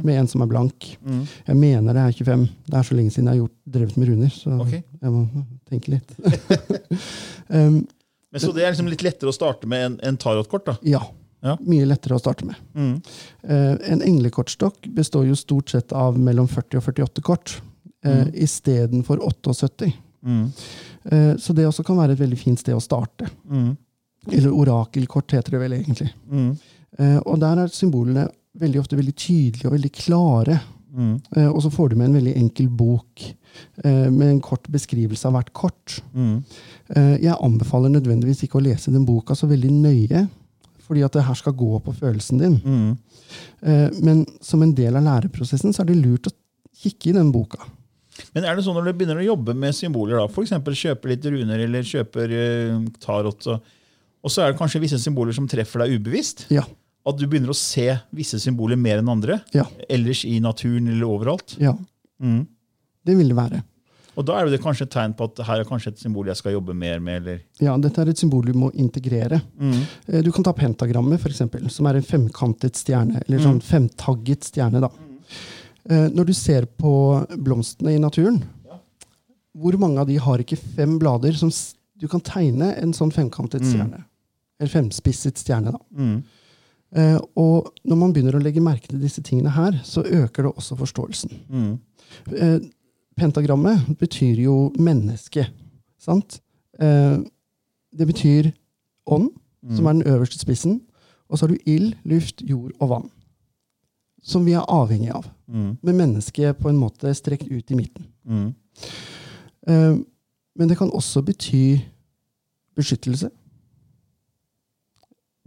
Med 0.06 0.20
en 0.20 0.30
som 0.30 0.44
er 0.46 0.52
blank. 0.52 0.86
Jeg 1.02 1.56
mener 1.58 1.98
det 1.98 2.04
er 2.06 2.14
25. 2.20 2.46
Det 2.70 2.78
er 2.78 2.86
så 2.86 2.94
lenge 3.00 3.10
siden 3.16 3.26
jeg 3.26 3.34
har 3.34 3.42
gjort, 3.42 3.56
drevet 3.74 3.98
med 3.98 4.12
runer, 4.12 4.30
så 4.38 4.54
okay. 4.62 4.82
jeg 5.02 5.10
må 5.16 5.44
tenke 5.70 5.96
litt. 5.96 6.14
um, 7.48 7.82
Men 8.30 8.40
Så 8.42 8.52
det 8.54 8.64
er 8.64 8.72
liksom 8.74 8.88
litt 8.90 9.02
lettere 9.02 9.30
å 9.30 9.36
starte 9.36 9.66
med 9.70 9.84
en, 9.90 9.98
en 10.02 10.16
tarotkort? 10.20 10.66
da? 10.70 10.78
ja. 10.94 11.02
Ja. 11.44 11.58
Mye 11.60 11.84
lettere 11.84 12.16
å 12.16 12.20
starte 12.22 12.46
med. 12.48 12.56
Eh, 13.44 13.74
en 13.92 14.00
englekortstokk 14.00 14.86
består 14.96 15.26
jo 15.28 15.34
stort 15.36 15.74
sett 15.74 15.92
av 15.92 16.16
mellom 16.16 16.46
40 16.48 16.78
og 16.80 16.86
48 16.86 17.20
kort, 17.26 17.52
uh, 18.06 18.26
istedenfor 18.34 19.20
78. 19.24 19.92
Eh, 21.04 21.36
så 21.36 21.52
det 21.52 21.66
også 21.68 21.82
kan 21.84 21.98
være 21.98 22.12
et 22.16 22.20
veldig 22.20 22.38
fint 22.40 22.58
sted 22.60 22.74
å 22.74 22.80
starte. 22.80 23.26
Eller 24.32 24.54
orakelkort 24.56 25.34
heter 25.36 25.52
det 25.52 25.60
vel 25.60 25.72
egentlig. 25.76 26.10
Eh, 26.98 27.18
og 27.26 27.38
der 27.42 27.58
er 27.64 27.68
symbolene 27.68 28.28
veldig 28.56 28.80
ofte 28.80 28.96
veldig 28.96 29.14
tydelige 29.18 29.68
og 29.68 29.74
veldig 29.74 29.90
klare. 29.92 30.60
Eh, 31.36 31.48
og 31.50 31.60
så 31.62 31.70
får 31.74 31.90
du 31.90 31.96
med 31.96 32.08
en 32.08 32.16
veldig 32.20 32.36
enkel 32.40 32.68
bok 32.70 33.24
eh, 33.84 34.08
med 34.10 34.28
en 34.30 34.40
kort 34.40 34.68
beskrivelse 34.72 35.28
av 35.28 35.34
hvert 35.36 35.52
kort. 35.52 35.98
Eh, 36.94 37.16
jeg 37.20 37.36
anbefaler 37.36 37.92
nødvendigvis 37.92 38.44
ikke 38.46 38.60
å 38.60 38.64
lese 38.64 38.94
den 38.94 39.04
boka 39.04 39.34
så 39.36 39.46
veldig 39.50 39.72
nøye, 39.74 40.24
fordi 40.84 41.02
at 41.04 41.12
det 41.12 41.24
her 41.26 41.34
skal 41.34 41.52
gå 41.52 41.78
på 41.84 41.92
følelsen 42.00 42.38
din. 42.40 42.58
Eh, 43.60 43.90
men 44.00 44.24
som 44.40 44.62
en 44.62 44.72
del 44.74 44.96
av 44.96 45.04
læreprosessen 45.04 45.72
så 45.74 45.82
er 45.82 45.92
det 45.92 46.00
lurt 46.00 46.30
å 46.30 46.36
kikke 46.80 47.10
i 47.10 47.18
den 47.18 47.32
boka. 47.34 47.58
Men 48.34 48.46
er 48.48 48.56
det 48.56 48.64
sånn 48.66 48.76
når 48.78 48.90
du 48.90 48.98
begynner 48.98 49.20
å 49.22 49.26
jobbe 49.28 49.54
med 49.58 49.76
symboler, 49.76 50.18
da, 50.18 50.26
f.eks. 50.26 50.54
kjøper 50.80 51.12
litt 51.12 51.26
runer 51.30 51.66
eller 51.66 51.86
kjøper 51.86 52.32
uh, 52.34 52.78
tarot, 53.02 53.50
og, 53.52 53.76
og 54.24 54.32
så 54.32 54.42
er 54.42 54.52
det 54.52 54.58
kanskje 54.58 54.82
visse 54.82 54.98
symboler 55.02 55.36
som 55.36 55.46
treffer 55.50 55.84
deg 55.84 56.00
ubevisst? 56.00 56.48
Ja. 56.54 56.64
At 57.04 57.20
du 57.20 57.26
begynner 57.28 57.52
å 57.52 57.58
se 57.58 57.90
visse 58.16 58.40
symboler 58.42 58.80
mer 58.80 59.02
enn 59.02 59.12
andre? 59.12 59.38
Ja. 59.54 59.68
Ellers 59.92 60.24
i 60.26 60.38
naturen 60.42 60.90
eller 60.90 61.06
overalt? 61.06 61.56
ja. 61.60 61.76
Det 63.04 63.12
vil 63.18 63.28
det 63.28 63.36
være. 63.36 63.58
Og 64.14 64.26
da 64.26 64.36
er 64.38 64.48
det 64.48 64.60
kanskje 64.62 64.86
et 64.86 64.92
tegn 64.94 65.14
på 65.18 65.26
at 65.26 65.40
her 65.48 65.62
er 65.62 65.68
kanskje 65.68 65.90
et 65.94 66.02
symbol 66.02 66.28
jeg 66.30 66.38
skal 66.38 66.54
jobbe 66.54 66.74
mer 66.78 67.00
med? 67.02 67.22
eller... 67.22 67.40
Ja, 67.62 67.74
dette 67.82 68.02
er 68.02 68.12
et 68.12 68.20
symbol 68.20 68.46
du 68.46 68.54
må 68.56 68.70
integrere. 68.78 69.40
Mm. 69.58 69.80
Du 70.24 70.30
kan 70.34 70.46
ta 70.46 70.54
pentagrammet, 70.56 71.20
for 71.22 71.34
eksempel, 71.34 71.66
som 71.74 71.88
er 71.90 71.98
en 71.98 72.06
femkantet 72.06 72.78
stjerne. 72.78 73.24
Eller 73.26 73.42
sånn 73.42 73.58
femtagget 73.64 74.46
stjerne, 74.52 74.82
da. 74.84 74.90
Eh, 75.90 76.08
Når 76.10 76.24
du 76.26 76.32
ser 76.32 76.64
på 76.66 76.92
blomstene 77.36 77.94
i 77.94 77.98
naturen, 78.00 78.42
hvor 79.54 79.76
mange 79.78 80.00
av 80.00 80.06
de 80.08 80.16
har 80.18 80.38
ikke 80.42 80.56
fem 80.58 80.98
blader 80.98 81.32
som 81.38 81.50
du 82.00 82.08
kan 82.08 82.20
tegne 82.20 82.72
en 82.80 82.92
sånn 82.92 83.12
femkantet 83.12 83.62
stjerne? 83.62 84.04
Eller 84.60 84.70
femspisset 84.70 85.36
stjerne, 85.38 85.72
da. 85.72 86.22
Eh, 86.96 87.18
Og 87.36 87.72
når 87.84 87.96
man 87.96 88.12
begynner 88.12 88.34
å 88.38 88.42
legge 88.42 88.60
merke 88.62 88.88
til 88.88 89.00
disse 89.00 89.22
tingene 89.22 89.50
her, 89.50 89.72
så 89.84 90.02
øker 90.02 90.42
det 90.48 90.54
også 90.56 90.76
forståelsen. 90.78 91.78
Eh, 92.32 92.58
Pentagrammet 93.16 93.96
betyr 93.98 94.40
jo 94.42 94.72
menneske, 94.78 95.46
sant? 95.98 96.40
Uh, 96.80 97.22
Det 97.96 98.06
betyr 98.08 98.52
ånd, 99.06 99.30
som 99.76 99.86
er 99.86 99.92
den 99.92 100.02
øverste 100.02 100.38
spissen. 100.38 100.80
Og 101.30 101.38
så 101.38 101.46
har 101.46 101.54
du 101.54 101.58
ild, 101.66 101.94
luft, 102.04 102.42
jord 102.42 102.72
og 102.80 102.88
vann. 102.90 103.10
Som 104.24 104.44
vi 104.46 104.54
er 104.56 104.64
avhengig 104.72 105.10
av. 105.12 105.26
Med 105.84 105.94
mennesket 105.94 106.56
på 106.58 106.70
en 106.70 106.78
måte 106.80 107.12
strekt 107.14 107.48
ut 107.50 107.70
i 107.70 107.76
midten. 107.76 108.06
Eh, 109.68 109.96
Men 110.56 110.68
det 110.70 110.76
kan 110.78 110.90
også 110.94 111.22
bety 111.26 111.78
beskyttelse. 112.76 113.28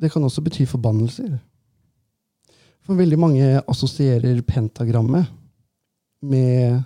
Det 0.02 0.12
kan 0.12 0.24
også 0.24 0.42
bety 0.44 0.66
forbannelser. 0.68 1.38
For 2.86 2.96
veldig 2.96 3.18
mange 3.20 3.62
assosierer 3.68 4.42
pentagrammet 4.48 5.26
med 6.22 6.84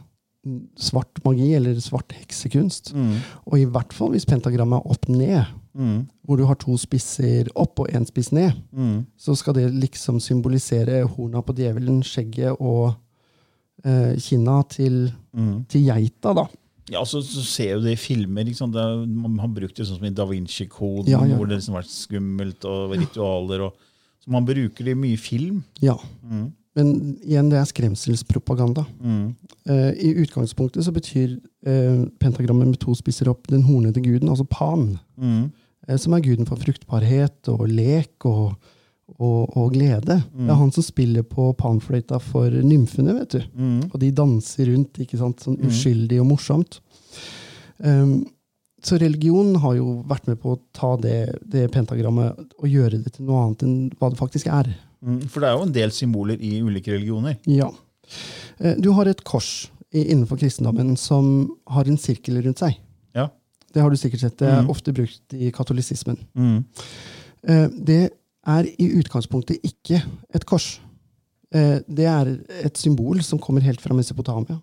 svart 0.77 1.19
magi 1.25 1.53
eller 1.53 1.79
svart 1.79 2.13
heksekunst. 2.13 2.93
Og 3.45 3.59
i 3.59 3.65
hvert 3.65 3.93
fall 3.93 4.11
hvis 4.15 4.25
pentagrammet 4.25 4.79
er 4.79 4.87
opp-ned, 5.73 6.07
hvor 6.27 6.37
du 6.37 6.45
har 6.45 6.55
to 6.55 6.75
spisser 6.77 7.47
opp 7.55 7.79
og 7.79 7.89
én 7.89 8.05
spiss 8.07 8.31
ned, 8.31 8.51
så 9.17 9.35
skal 9.35 9.53
det 9.57 9.69
liksom 9.73 10.19
symbolisere 10.19 11.01
horna 11.07 11.41
på 11.41 11.53
djevelen, 11.57 12.01
skjegget 12.03 12.59
og 12.59 12.93
eh, 13.85 14.17
kinna 14.19 14.61
til, 14.69 15.11
til 15.67 15.85
geita, 15.87 16.33
da. 16.37 16.45
Ja, 16.91 17.05
så, 17.05 17.21
så 17.23 17.41
ser 17.45 17.75
jo 17.77 17.83
det 17.85 17.93
i 17.93 17.99
filmer. 17.99 18.43
Det, 18.43 18.85
man 19.07 19.37
har 19.39 19.47
brukt 19.53 19.77
det 19.77 19.85
sånn 19.87 19.99
som 20.01 20.07
i 20.09 20.11
Da 20.11 20.25
Vinci-koden, 20.27 21.07
Ja, 21.11 21.21
ja. 21.25 21.37
hvor 21.37 21.47
det 21.47 21.59
liksom 21.61 21.77
har 21.77 21.83
vært 21.85 21.93
skummelt 21.93 22.65
og 22.67 22.95
ritualer. 22.97 23.67
Og, 23.67 23.85
så 24.19 24.31
man 24.33 24.45
bruker 24.45 24.83
det 24.85 24.91
i 24.97 24.99
mye 24.99 25.17
film. 25.17 25.61
Ja. 25.81 25.95
Mm. 26.25 26.49
Men 26.75 26.91
igjen, 27.23 27.49
det 27.51 27.59
er 27.59 27.67
skremselspropaganda. 27.67 28.85
Mm. 29.03 29.33
Uh, 29.69 29.91
I 29.99 30.13
utgangspunktet 30.23 30.83
så 30.87 30.91
betyr 30.95 31.37
uh, 31.67 32.05
pentagrammet 32.19 32.73
med 32.73 32.79
to 32.79 32.95
spisser 32.95 33.27
opp 33.31 33.47
den 33.51 33.63
hornede 33.67 34.03
guden, 34.03 34.29
altså 34.31 34.47
Pan, 34.47 34.97
Mm. 35.21 35.51
Eh, 35.87 35.97
som 35.97 36.13
er 36.17 36.23
guden 36.25 36.47
for 36.49 36.61
fruktbarhet 36.61 37.49
og 37.53 37.63
lek 37.69 38.25
og, 38.29 38.53
og, 39.17 39.55
og 39.57 39.71
glede. 39.73 40.19
Det 40.23 40.49
er 40.49 40.59
han 40.59 40.71
som 40.75 40.85
spiller 40.85 41.23
på 41.27 41.51
panfløyta 41.59 42.19
for 42.23 42.49
nymfene, 42.51 43.15
vet 43.21 43.37
du. 43.37 43.41
Mm. 43.55 43.79
Og 43.91 43.97
de 44.03 44.11
danser 44.11 44.71
rundt, 44.73 45.01
ikke 45.03 45.19
sant? 45.21 45.41
sånn 45.43 45.59
uskyldig 45.67 46.21
og 46.23 46.29
morsomt. 46.33 46.79
Um, 47.81 48.21
så 48.81 48.97
religion 48.97 49.55
har 49.61 49.75
jo 49.77 49.99
vært 50.09 50.25
med 50.29 50.39
på 50.41 50.55
å 50.55 50.61
ta 50.73 50.95
det, 51.01 51.35
det 51.45 51.67
pentagrammet 51.73 52.39
og 52.57 52.65
gjøre 52.69 52.97
det 53.03 53.13
til 53.17 53.27
noe 53.27 53.43
annet 53.45 53.65
enn 53.67 53.75
hva 53.99 54.09
det 54.09 54.17
faktisk 54.17 54.49
er. 54.49 54.71
Mm. 55.05 55.19
For 55.29 55.41
det 55.41 55.49
er 55.51 55.57
jo 55.57 55.67
en 55.67 55.75
del 55.75 55.93
symboler 55.93 56.41
i 56.41 56.55
ulike 56.65 56.93
religioner. 56.95 57.37
Ja. 57.49 57.69
Eh, 58.57 58.77
Du 58.81 58.91
har 58.97 59.09
et 59.09 59.21
kors 59.25 59.69
innenfor 59.91 60.39
kristendommen 60.39 60.95
som 60.97 61.51
har 61.69 61.85
en 61.89 61.99
sirkel 61.99 62.39
rundt 62.41 62.61
seg. 62.63 62.77
Det 63.73 63.81
har 63.81 63.89
du 63.89 63.99
sikkert 63.99 64.23
sett. 64.23 64.37
Det 64.39 64.49
er 64.49 64.61
mm. 64.63 64.71
ofte 64.71 64.93
brukt 64.95 65.35
i 65.35 65.51
katolisismen. 65.55 66.19
Mm. 66.35 66.63
Eh, 67.47 67.67
Det 67.77 68.01
er 68.47 68.67
i 68.79 68.87
utgangspunktet 68.97 69.61
ikke 69.63 70.01
et 70.33 70.45
kors. 70.45 70.81
Eh, 71.53 71.79
Det 71.87 72.05
er 72.05 72.37
et 72.63 72.77
symbol 72.77 73.23
som 73.23 73.39
kommer 73.39 73.61
helt 73.61 73.81
fra 73.81 73.93
Mesopotamia. 73.93 74.59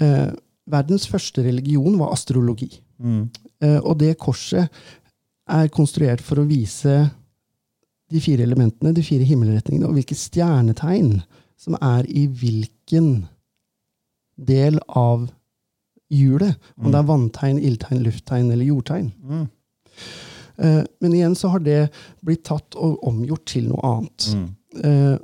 Eh, 0.00 0.30
Verdens 0.70 1.08
første 1.08 1.42
religion 1.42 1.98
var 1.98 2.12
astrologi. 2.12 2.80
Mm. 3.00 3.30
Og 3.82 3.98
det 3.98 4.18
korset 4.18 4.68
er 5.48 5.68
konstruert 5.68 6.20
for 6.20 6.38
å 6.38 6.46
vise 6.46 7.10
de 8.10 8.20
fire 8.20 8.44
elementene, 8.44 8.92
de 8.94 9.02
fire 9.02 9.24
himmelretningene, 9.24 9.88
og 9.88 9.96
hvilke 9.96 10.14
stjernetegn 10.14 11.22
som 11.58 11.76
er 11.80 12.06
i 12.08 12.26
hvilken 12.26 13.26
del 14.36 14.78
av 14.88 15.28
hjulet. 16.10 16.56
Om 16.78 16.90
det 16.92 16.98
er 17.00 17.08
vanntegn, 17.08 17.58
ildtegn, 17.62 18.02
lufttegn 18.06 18.50
eller 18.52 18.64
jordtegn. 18.68 19.10
Mm. 19.24 19.44
Eh, 20.60 20.82
Men 21.00 21.14
igjen 21.16 21.36
så 21.38 21.48
har 21.54 21.62
det 21.64 21.90
blitt 22.24 22.44
tatt 22.44 22.76
og 22.76 22.98
omgjort 23.08 23.44
til 23.48 23.68
noe 23.70 23.80
annet. 23.94 24.26
Mm. 24.36 24.48
Eh, 24.84 25.18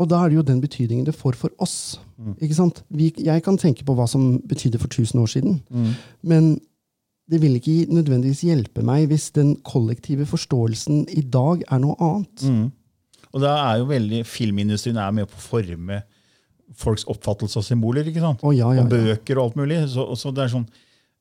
og 0.00 0.08
da 0.08 0.22
er 0.24 0.30
det 0.32 0.36
jo 0.40 0.46
den 0.48 0.60
betydningen 0.62 1.04
det 1.08 1.14
får 1.16 1.36
for 1.36 1.50
oss. 1.60 1.98
Mm. 2.20 2.34
Ikke 2.40 2.56
sant? 2.56 2.82
Vi, 2.88 3.10
jeg 3.20 3.42
kan 3.44 3.58
tenke 3.60 3.84
på 3.84 3.94
hva 3.96 4.06
som 4.08 4.38
betydde 4.48 4.80
for 4.80 4.88
1000 4.88 5.20
år 5.20 5.28
siden, 5.28 5.60
Mm. 5.70 5.94
men 6.22 6.60
det 7.30 7.40
vil 7.40 7.54
ikke 7.60 7.86
nødvendigvis 7.92 8.40
hjelpe 8.42 8.82
meg 8.82 9.06
hvis 9.08 9.28
den 9.32 9.54
kollektive 9.62 10.26
forståelsen 10.26 11.04
i 11.14 11.20
dag 11.22 11.62
er 11.70 11.78
noe 11.78 11.94
annet. 12.00 12.42
Mm. 12.42 12.72
Og 13.32 13.40
da 13.44 13.52
er 13.70 13.78
jo 13.78 13.84
veldig, 13.86 14.24
Filmindustrien 14.26 14.96
er 14.98 15.12
med 15.14 15.28
på 15.30 15.36
å 15.38 15.44
forme 15.44 16.00
folks 16.76 17.04
oppfattelse 17.10 17.58
av 17.58 17.64
symboler. 17.66 18.06
ikke 18.06 18.22
sant? 18.22 18.42
Oh, 18.46 18.52
ja, 18.54 18.68
ja, 18.76 18.84
Og 18.84 18.90
bøker 18.92 19.38
og 19.40 19.48
alt 19.50 19.56
mulig. 19.58 19.80
Så, 19.90 20.06
så, 20.16 20.30
det 20.34 20.44
er 20.44 20.52
sånn, 20.54 20.68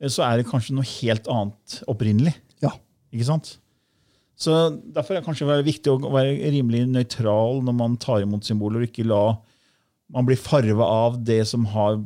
så 0.07 0.23
er 0.27 0.37
det 0.39 0.47
kanskje 0.49 0.75
noe 0.77 0.85
helt 1.01 1.27
annet 1.31 1.79
opprinnelig. 1.89 2.35
Ja. 2.63 2.71
Ikke 3.13 3.25
sant? 3.31 3.55
Så 4.39 4.53
Derfor 4.95 5.15
er 5.17 5.19
det 5.19 5.25
kanskje 5.27 5.57
viktig 5.67 5.91
å 5.91 6.13
være 6.13 6.37
rimelig 6.53 6.85
nøytral 6.87 7.59
når 7.65 7.75
man 7.75 7.97
tar 7.99 8.21
imot 8.23 8.45
symboler, 8.47 8.85
og 8.85 8.87
ikke 8.91 9.07
la 9.09 9.23
man 10.09 10.25
bli 10.25 10.37
farva 10.39 10.85
av 11.09 11.19
det 11.23 11.41
som 11.49 11.65
har 11.69 11.99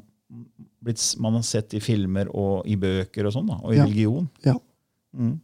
blitt, 0.83 0.99
man 1.23 1.37
har 1.37 1.43
sett 1.47 1.71
i 1.77 1.79
filmer 1.79 2.27
og 2.35 2.65
i 2.67 2.75
bøker 2.75 3.29
og 3.29 3.35
sånn, 3.35 3.47
da, 3.47 3.59
og 3.61 3.71
i 3.71 3.77
Ja. 3.77 3.85
religion. 3.85 4.25
Ja. 4.43 4.55
Mm. 5.15 5.37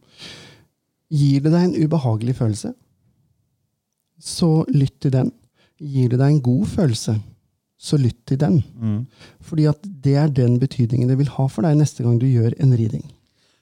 Gir 1.10 1.40
det 1.46 1.52
deg 1.54 1.62
en 1.68 1.76
ubehagelig 1.86 2.34
følelse, 2.36 2.74
så 4.20 4.50
lytt 4.68 4.98
til 5.00 5.14
den. 5.14 5.30
Gir 5.80 6.10
det 6.12 6.18
deg 6.20 6.34
en 6.34 6.42
god 6.44 6.66
følelse, 6.68 7.14
så 7.80 7.96
lytt 8.00 8.18
til 8.28 8.40
den. 8.40 8.60
Mm. 8.76 9.00
Fordi 9.40 9.66
at 9.70 9.86
det 10.04 10.16
er 10.20 10.34
den 10.36 10.58
betydningen 10.60 11.08
det 11.08 11.16
vil 11.20 11.32
ha 11.38 11.46
for 11.48 11.64
deg 11.64 11.78
neste 11.80 12.04
gang 12.04 12.18
du 12.20 12.28
gjør 12.28 12.52
en 12.60 12.76
reading. 12.76 13.06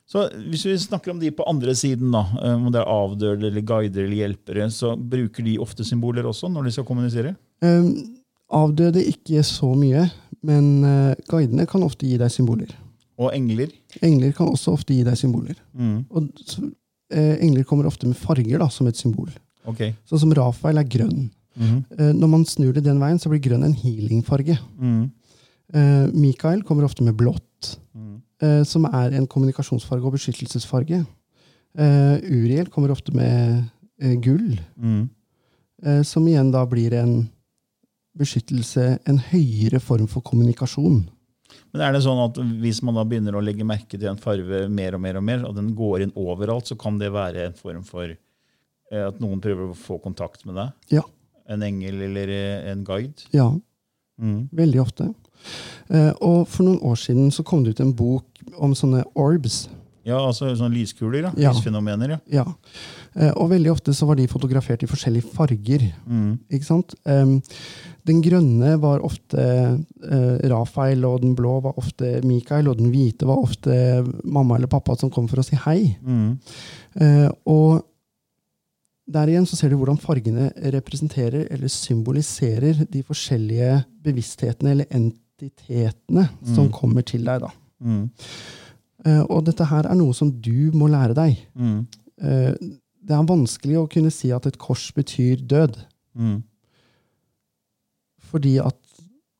Så 0.08 0.24
Hvis 0.48 0.64
vi 0.64 0.78
snakker 0.80 1.12
om 1.12 1.18
de 1.20 1.30
på 1.30 1.44
andre 1.46 1.74
siden, 1.76 2.10
da, 2.14 2.24
eh, 2.42 2.54
om 2.56 2.70
det 2.72 2.80
er 2.80 2.88
avdøde 2.88 3.50
eller 3.50 3.60
guider 3.60 4.06
eller 4.06 4.22
hjelpere, 4.22 4.70
så 4.72 4.94
bruker 4.96 5.44
de 5.44 5.58
ofte 5.60 5.84
symboler 5.84 6.26
også 6.26 6.48
når 6.48 6.64
de 6.64 6.72
skal 6.72 6.86
kommunisere? 6.88 7.34
Um, 7.62 7.92
avdøde 8.48 9.04
ikke 9.04 9.42
så 9.44 9.74
mye, 9.76 10.06
men 10.42 10.70
uh, 10.86 11.14
guidene 11.28 11.68
kan 11.68 11.84
ofte 11.84 12.08
gi 12.08 12.16
deg 12.16 12.32
symboler. 12.32 12.72
Og 13.18 13.34
engler? 13.34 13.70
Engler 14.00 14.32
kan 14.32 14.48
også 14.48 14.78
ofte 14.78 14.94
gi 14.96 15.04
deg 15.04 15.18
symboler. 15.18 15.58
Mm. 15.74 16.06
Og 16.08 16.30
eh, 17.10 17.34
engler 17.42 17.66
kommer 17.66 17.88
ofte 17.90 18.08
med 18.08 18.16
farger 18.16 18.62
da, 18.62 18.68
som 18.72 18.88
et 18.88 18.98
symbol. 18.98 19.28
Okay. 19.68 19.92
Sånn 20.08 20.22
som 20.22 20.34
Rafael 20.38 20.80
er 20.80 20.88
grønn. 20.88 21.28
Eh, 21.58 22.12
når 22.14 22.28
man 22.30 22.44
snur 22.44 22.72
det 22.72 22.84
den 22.84 23.00
veien, 23.02 23.18
så 23.18 23.28
blir 23.30 23.40
grønn 23.42 23.64
en 23.66 23.74
healingfarge. 23.74 24.58
Mm. 24.80 25.10
Eh, 25.74 26.06
Mikael 26.14 26.62
kommer 26.62 26.84
ofte 26.84 27.02
med 27.02 27.16
blått, 27.16 27.78
Mm. 27.96 28.22
eh, 28.40 28.62
som 28.64 28.84
er 28.86 29.12
en 29.18 29.26
kommunikasjonsfarge 29.26 30.04
og 30.04 30.12
beskyttelsesfarge. 30.14 31.06
Uriel 31.78 32.66
kommer 32.70 32.90
ofte 32.90 33.12
med 33.14 33.68
gull, 34.22 34.58
Mm. 34.80 35.08
som 36.04 36.24
igjen 36.26 36.50
da 36.50 36.64
blir 36.66 36.92
en 36.94 37.28
beskyttelse, 38.18 38.98
en 39.06 39.18
høyere 39.18 39.80
form 39.80 40.06
for 40.08 40.20
kommunikasjon. 40.22 41.08
Men 41.72 41.82
er 41.82 41.92
det 41.92 42.02
sånn 42.02 42.18
at 42.24 42.34
hvis 42.60 42.82
man 42.82 42.94
da 42.94 43.04
begynner 43.04 43.36
å 43.38 43.42
legge 43.44 43.64
merke 43.64 43.98
til 43.98 44.08
en 44.08 44.16
farve 44.16 44.68
mer 44.70 44.94
og 44.94 45.00
mer, 45.00 45.16
og 45.16 45.22
mer, 45.24 45.44
og 45.44 45.54
den 45.54 45.74
går 45.76 46.02
inn 46.02 46.12
overalt, 46.16 46.66
så 46.66 46.76
kan 46.78 46.98
det 46.98 47.12
være 47.12 47.46
en 47.46 47.52
form 47.52 47.84
for 47.84 48.10
at 48.90 49.20
noen 49.20 49.40
prøver 49.40 49.68
å 49.70 49.76
få 49.76 50.00
kontakt 50.02 50.44
med 50.46 50.56
deg? 50.56 50.72
Ja. 50.90 51.02
En 51.48 51.62
engel 51.64 52.02
eller 52.10 52.28
eh, 52.28 52.70
en 52.72 52.84
guide? 52.84 53.24
Ja, 53.32 53.50
Mm. 54.18 54.48
veldig 54.50 54.80
ofte. 54.82 55.04
Eh, 55.94 56.10
og 56.20 56.48
for 56.50 56.64
noen 56.66 56.80
år 56.82 56.96
siden 56.98 57.28
så 57.30 57.44
kom 57.46 57.62
det 57.62 57.76
ut 57.76 57.80
en 57.84 57.92
bok 57.94 58.24
om 58.58 58.72
sånne 58.74 59.04
orbs. 59.14 59.68
Ja, 60.04 60.16
altså 60.26 60.48
sånne 60.56 60.74
lyskuler, 60.74 61.22
da, 61.28 61.30
Ja. 61.38 61.52
Lysfenomener, 61.52 62.08
ja. 62.16 62.18
Ja. 62.40 62.44
Eh, 63.14 63.30
og 63.36 63.50
veldig 63.50 63.70
ofte 63.70 63.94
så 63.94 64.06
var 64.08 64.16
de 64.16 64.26
fotografert 64.26 64.82
i 64.82 64.86
forskjellige 64.90 65.30
farger. 65.36 65.84
Mm. 66.08 66.38
Ikke 66.50 66.64
sant? 66.66 66.94
Den 67.04 68.22
grønne 68.24 68.74
var 68.80 68.98
ofte 69.04 69.38
Rafael, 70.50 71.04
og 71.04 71.20
den 71.22 71.34
blå 71.36 71.60
var 71.62 71.74
ofte 71.78 72.20
Mikael, 72.24 72.68
og 72.68 72.78
den 72.78 72.90
hvite 72.90 73.26
var 73.28 73.36
ofte 73.42 74.02
mamma 74.24 74.56
eller 74.56 74.66
pappa 74.66 74.96
som 74.98 75.10
kom 75.10 75.28
for 75.28 75.38
å 75.42 75.44
si 75.44 75.56
hei. 75.56 75.96
Mm. 76.02 76.38
Eh, 77.00 77.30
og 77.46 77.84
der 79.08 79.26
igjen 79.32 79.46
så 79.48 79.56
ser 79.56 79.70
du 79.72 79.76
hvordan 79.80 79.98
fargene 80.00 80.50
representerer 80.74 81.46
eller 81.50 81.68
symboliserer 81.72 82.82
de 82.92 83.02
forskjellige 83.02 83.84
bevissthetene 84.04 84.70
eller 84.74 84.84
entitetene 84.90 86.28
som 86.44 86.66
Mm. 86.68 86.72
kommer 86.72 87.02
til 87.02 87.24
deg. 87.24 87.40
da. 87.40 87.48
Mm. 87.80 88.10
Eh, 89.06 89.22
og 89.30 89.44
dette 89.46 89.64
her 89.64 89.86
er 89.86 89.94
noe 89.94 90.12
som 90.12 90.30
du 90.30 90.70
må 90.74 90.88
lære 90.90 91.14
deg. 91.14 91.38
Mm. 91.56 91.86
Eh, 92.20 92.54
det 93.08 93.14
er 93.16 93.24
vanskelig 93.24 93.76
å 93.78 93.88
kunne 93.88 94.10
si 94.12 94.30
at 94.32 94.46
et 94.46 94.58
kors 94.58 94.90
betyr 94.92 95.46
død, 95.46 95.76
Mm. 96.18 96.42
fordi 98.18 98.58
at 98.58 98.76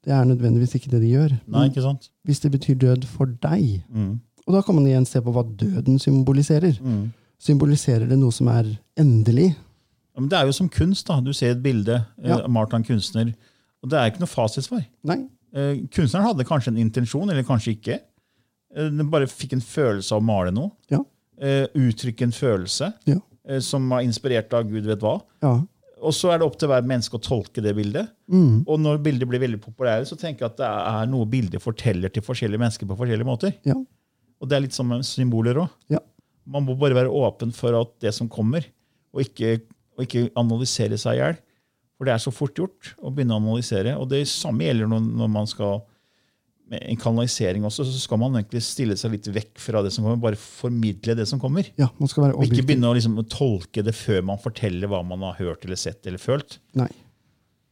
det 0.05 0.13
er 0.15 0.25
nødvendigvis 0.25 0.75
ikke 0.79 0.91
det 0.91 1.01
de 1.03 1.11
gjør. 1.13 1.35
Nei, 1.51 1.69
ikke 1.69 1.83
sant? 1.85 2.09
Hvis 2.25 2.41
det 2.41 2.53
betyr 2.55 2.79
død 2.79 3.05
for 3.05 3.27
deg, 3.27 3.83
Mm. 3.93 4.21
og 4.47 4.55
da 4.55 4.63
kan 4.63 4.75
man 4.75 4.85
igjen 4.87 5.05
se 5.07 5.21
på 5.21 5.33
hva 5.33 5.43
døden 5.57 5.99
symboliserer. 5.99 6.79
Mm. 6.81 7.13
Symboliserer 7.39 8.09
det 8.11 8.19
noe 8.19 8.35
som 8.35 8.49
er 8.51 8.73
endelig? 8.99 9.53
Ja, 10.15 10.21
men 10.23 10.29
det 10.33 10.39
er 10.41 10.49
jo 10.49 10.53
som 10.57 10.69
kunst. 10.69 11.07
da. 11.07 11.21
Du 11.23 11.33
ser 11.33 11.53
et 11.55 11.63
bilde 11.63 12.01
eh, 12.23 12.29
Ja. 12.29 12.41
malt 12.51 12.73
av 12.75 12.81
en 12.81 12.85
kunstner, 12.89 13.35
og 13.83 13.91
det 13.91 13.99
er 13.99 14.11
ikke 14.11 14.21
noe 14.25 14.33
fasitsvar. 14.33 14.85
Nei. 15.07 15.21
Eh, 15.55 15.87
kunstneren 15.95 16.27
hadde 16.27 16.45
kanskje 16.49 16.69
en 16.75 16.83
intensjon, 16.83 17.31
eller 17.31 17.45
kanskje 17.47 17.77
ikke. 17.79 18.01
Eh, 18.75 18.89
den 18.91 19.09
bare 19.11 19.27
fikk 19.31 19.53
en 19.55 19.61
følelse 19.65 20.13
av 20.13 20.21
å 20.21 20.25
male 20.27 20.51
noe. 20.53 20.73
Ja. 20.91 20.99
Eh, 21.39 21.67
uttrykke 21.79 22.23
en 22.27 22.33
følelse 22.35 22.93
Ja. 23.07 23.21
eh, 23.49 23.61
som 23.61 23.89
var 23.89 24.01
inspirert 24.03 24.53
av 24.53 24.65
gud 24.69 24.85
vet 24.85 24.99
hva. 25.01 25.21
Ja. 25.43 25.61
Og 26.03 26.13
så 26.15 26.31
er 26.33 26.39
det 26.39 26.47
opp 26.47 26.59
til 26.59 26.69
hver 26.69 26.83
menneske 26.87 27.15
å 27.19 27.23
tolke 27.23 27.63
det 27.63 27.75
bildet. 27.75 28.09
Mm. 28.31 28.65
Og 28.69 28.79
når 28.79 28.99
bilder 29.03 29.27
blir 29.27 29.41
veldig 29.41 29.61
populære, 29.63 30.05
så 30.07 30.17
tenker 30.19 30.41
jeg 30.45 30.51
at 30.53 30.57
det 30.59 30.67
er 30.67 31.07
noe 31.11 31.25
bildet 31.27 31.63
forteller 31.63 32.09
til 32.13 32.23
forskjellige 32.23 32.59
mennesker 32.59 32.87
på 32.87 32.97
forskjellige 32.99 33.27
måter. 33.27 33.55
Ja. 33.65 33.75
Og 34.41 34.49
det 34.49 34.57
er 34.57 34.61
litt 34.67 34.73
som 34.75 34.91
symboler 35.03 35.55
òg. 35.59 35.71
Ja. 35.91 35.99
Man 36.49 36.65
må 36.65 36.77
bare 36.81 36.97
være 36.97 37.13
åpen 37.13 37.53
for 37.57 37.77
at 37.77 37.93
det 38.05 38.15
som 38.17 38.31
kommer, 38.33 38.65
og 39.13 39.25
ikke, 39.25 39.59
og 39.97 40.07
ikke 40.07 40.29
analysere 40.39 40.99
seg 41.01 41.19
i 41.19 41.23
hjel. 41.23 41.39
For 41.99 42.07
det 42.07 42.15
er 42.15 42.23
så 42.23 42.33
fort 42.33 42.57
gjort 42.57 42.93
å 43.03 43.11
begynne 43.11 43.35
å 43.35 43.43
analysere. 43.43 43.97
Og 43.99 44.07
det 44.13 44.23
samme 44.31 44.69
gjelder 44.69 44.91
når, 44.91 45.07
når 45.19 45.33
man 45.35 45.49
skal 45.51 45.81
med 46.69 46.85
en 46.85 46.99
kanalisering 47.01 47.65
også, 47.65 47.87
så 47.89 48.01
skal 48.03 48.21
man 48.21 48.37
egentlig 48.37 48.61
stille 48.65 48.97
seg 48.99 49.15
litt 49.15 49.29
vekk 49.33 49.61
fra 49.63 49.81
det 49.85 49.93
som 49.95 50.05
kommer, 50.05 50.21
bare 50.21 50.41
formidle 50.41 51.15
det 51.17 51.25
som 51.31 51.41
kommer. 51.41 51.71
ja, 51.81 51.89
man 51.97 52.11
skal 52.11 52.27
være 52.27 52.37
Og 52.37 52.45
ikke 52.45 52.67
begynne 52.69 52.91
å 52.91 52.97
liksom, 52.97 53.17
tolke 53.33 53.85
det 53.85 53.95
før 53.97 54.27
man 54.29 54.41
forteller 54.43 54.91
hva 54.91 55.01
man 55.07 55.25
har 55.31 55.39
hørt 55.41 55.65
eller 55.65 55.81
sett 55.81 56.07
eller 56.07 56.21
følt. 56.21 56.59
Nei. 56.79 56.91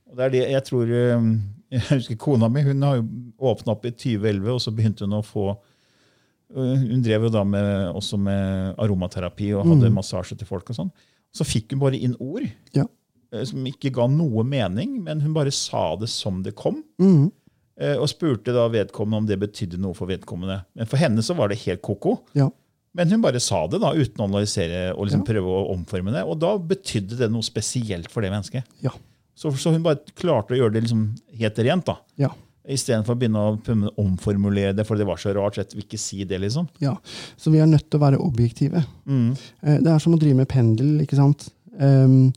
Og 0.09 0.17
det 0.17 0.27
er 0.27 0.33
det 0.33 0.43
jeg 0.55 0.65
tror 0.71 0.93
eh, 0.97 1.31
Jeg 1.77 1.85
husker 1.91 2.19
kona 2.23 2.49
mi 2.49 2.63
hun 2.65 2.85
har 2.87 3.01
jo 3.01 3.07
åpna 3.53 3.75
opp 3.75 3.85
i 3.89 3.93
2011, 3.93 4.49
og 4.55 4.61
så 4.65 4.73
begynte 4.73 5.05
hun 5.05 5.19
å 5.19 5.25
få 5.27 5.51
Hun 6.55 7.03
drev 7.03 7.25
jo 7.27 7.29
da 7.35 7.43
med, 7.45 7.95
også 7.97 8.19
med 8.19 8.77
aromaterapi 8.79 9.49
og 9.59 9.67
hadde 9.67 9.91
massasje 9.93 10.37
til 10.39 10.47
folk. 10.47 10.69
og 10.71 10.77
sånn. 10.77 10.93
Så 11.35 11.45
fikk 11.45 11.73
hun 11.75 11.81
bare 11.81 11.99
inn 11.99 12.15
ord 12.21 12.47
Ja. 12.73 12.85
eh, 13.33 13.43
som 13.45 13.65
ikke 13.67 13.91
ga 13.93 14.07
noe 14.07 14.45
mening, 14.45 15.03
men 15.03 15.21
hun 15.21 15.33
bare 15.35 15.51
sa 15.51 15.97
det 15.97 16.09
som 16.09 16.43
det 16.43 16.55
kom. 16.55 16.85
Mhm. 17.01 17.33
eh, 17.79 17.97
Og 17.99 18.07
spurte 18.09 18.55
da 18.55 18.69
vedkommende 18.69 19.17
om 19.17 19.27
det 19.27 19.39
betydde 19.41 19.77
noe 19.79 19.93
for 19.95 20.07
vedkommende. 20.07 20.65
Men 20.75 20.87
for 20.87 20.97
henne 20.97 21.19
så 21.19 21.35
var 21.37 21.49
det 21.49 21.59
helt 21.67 21.83
ko-ko. 21.83 22.21
Ja. 22.35 22.49
Men 22.95 23.11
hun 23.11 23.21
bare 23.21 23.41
sa 23.41 23.67
det 23.67 23.81
da, 23.83 23.93
uten 23.93 24.17
å 24.17 24.29
analysere 24.31 24.95
og 24.97 25.07
liksom 25.09 25.25
prøve 25.27 25.45
å 25.45 25.75
omforme 25.75 26.13
det. 26.15 26.23
Og 26.25 26.39
da 26.39 26.57
betydde 26.57 27.19
det 27.19 27.31
noe 27.31 27.43
spesielt 27.43 28.09
for 28.11 28.23
det 28.23 28.31
mennesket. 28.31 28.65
Ja. 28.81 28.91
Så, 29.35 29.51
så 29.53 29.71
hun 29.73 29.83
bare 29.83 29.99
klarte 30.17 30.55
å 30.55 30.57
gjøre 30.57 30.73
det 30.73 30.85
liksom 30.85 31.15
helt 31.39 31.59
rent. 31.59 31.85
da. 31.85 31.99
Ja. 32.17 32.31
Istedenfor 32.69 33.15
å 33.15 33.19
begynne 33.21 33.43
å 33.43 33.93
omformulere 34.03 34.75
det, 34.75 34.85
for 34.89 34.99
det 34.99 35.07
var 35.07 35.21
så 35.23 35.33
rart. 35.37 35.57
jeg 35.61 35.71
vil 35.77 35.85
ikke 35.85 35.99
si 36.03 36.25
det, 36.25 36.41
liksom. 36.43 36.67
ja. 36.83 36.97
Så 37.39 37.53
vi 37.55 37.61
er 37.63 37.67
nødt 37.71 37.89
til 37.91 38.01
å 38.01 38.03
være 38.03 38.19
objektive. 38.19 38.85
Mm. 39.07 39.37
Eh, 39.63 39.79
Det 39.85 39.93
er 39.93 39.99
som 40.03 40.15
å 40.15 40.19
drive 40.19 40.37
med 40.41 40.49
pendel. 40.49 41.01
ikke 41.05 41.17
sant? 41.17 41.49
Um, 41.79 42.33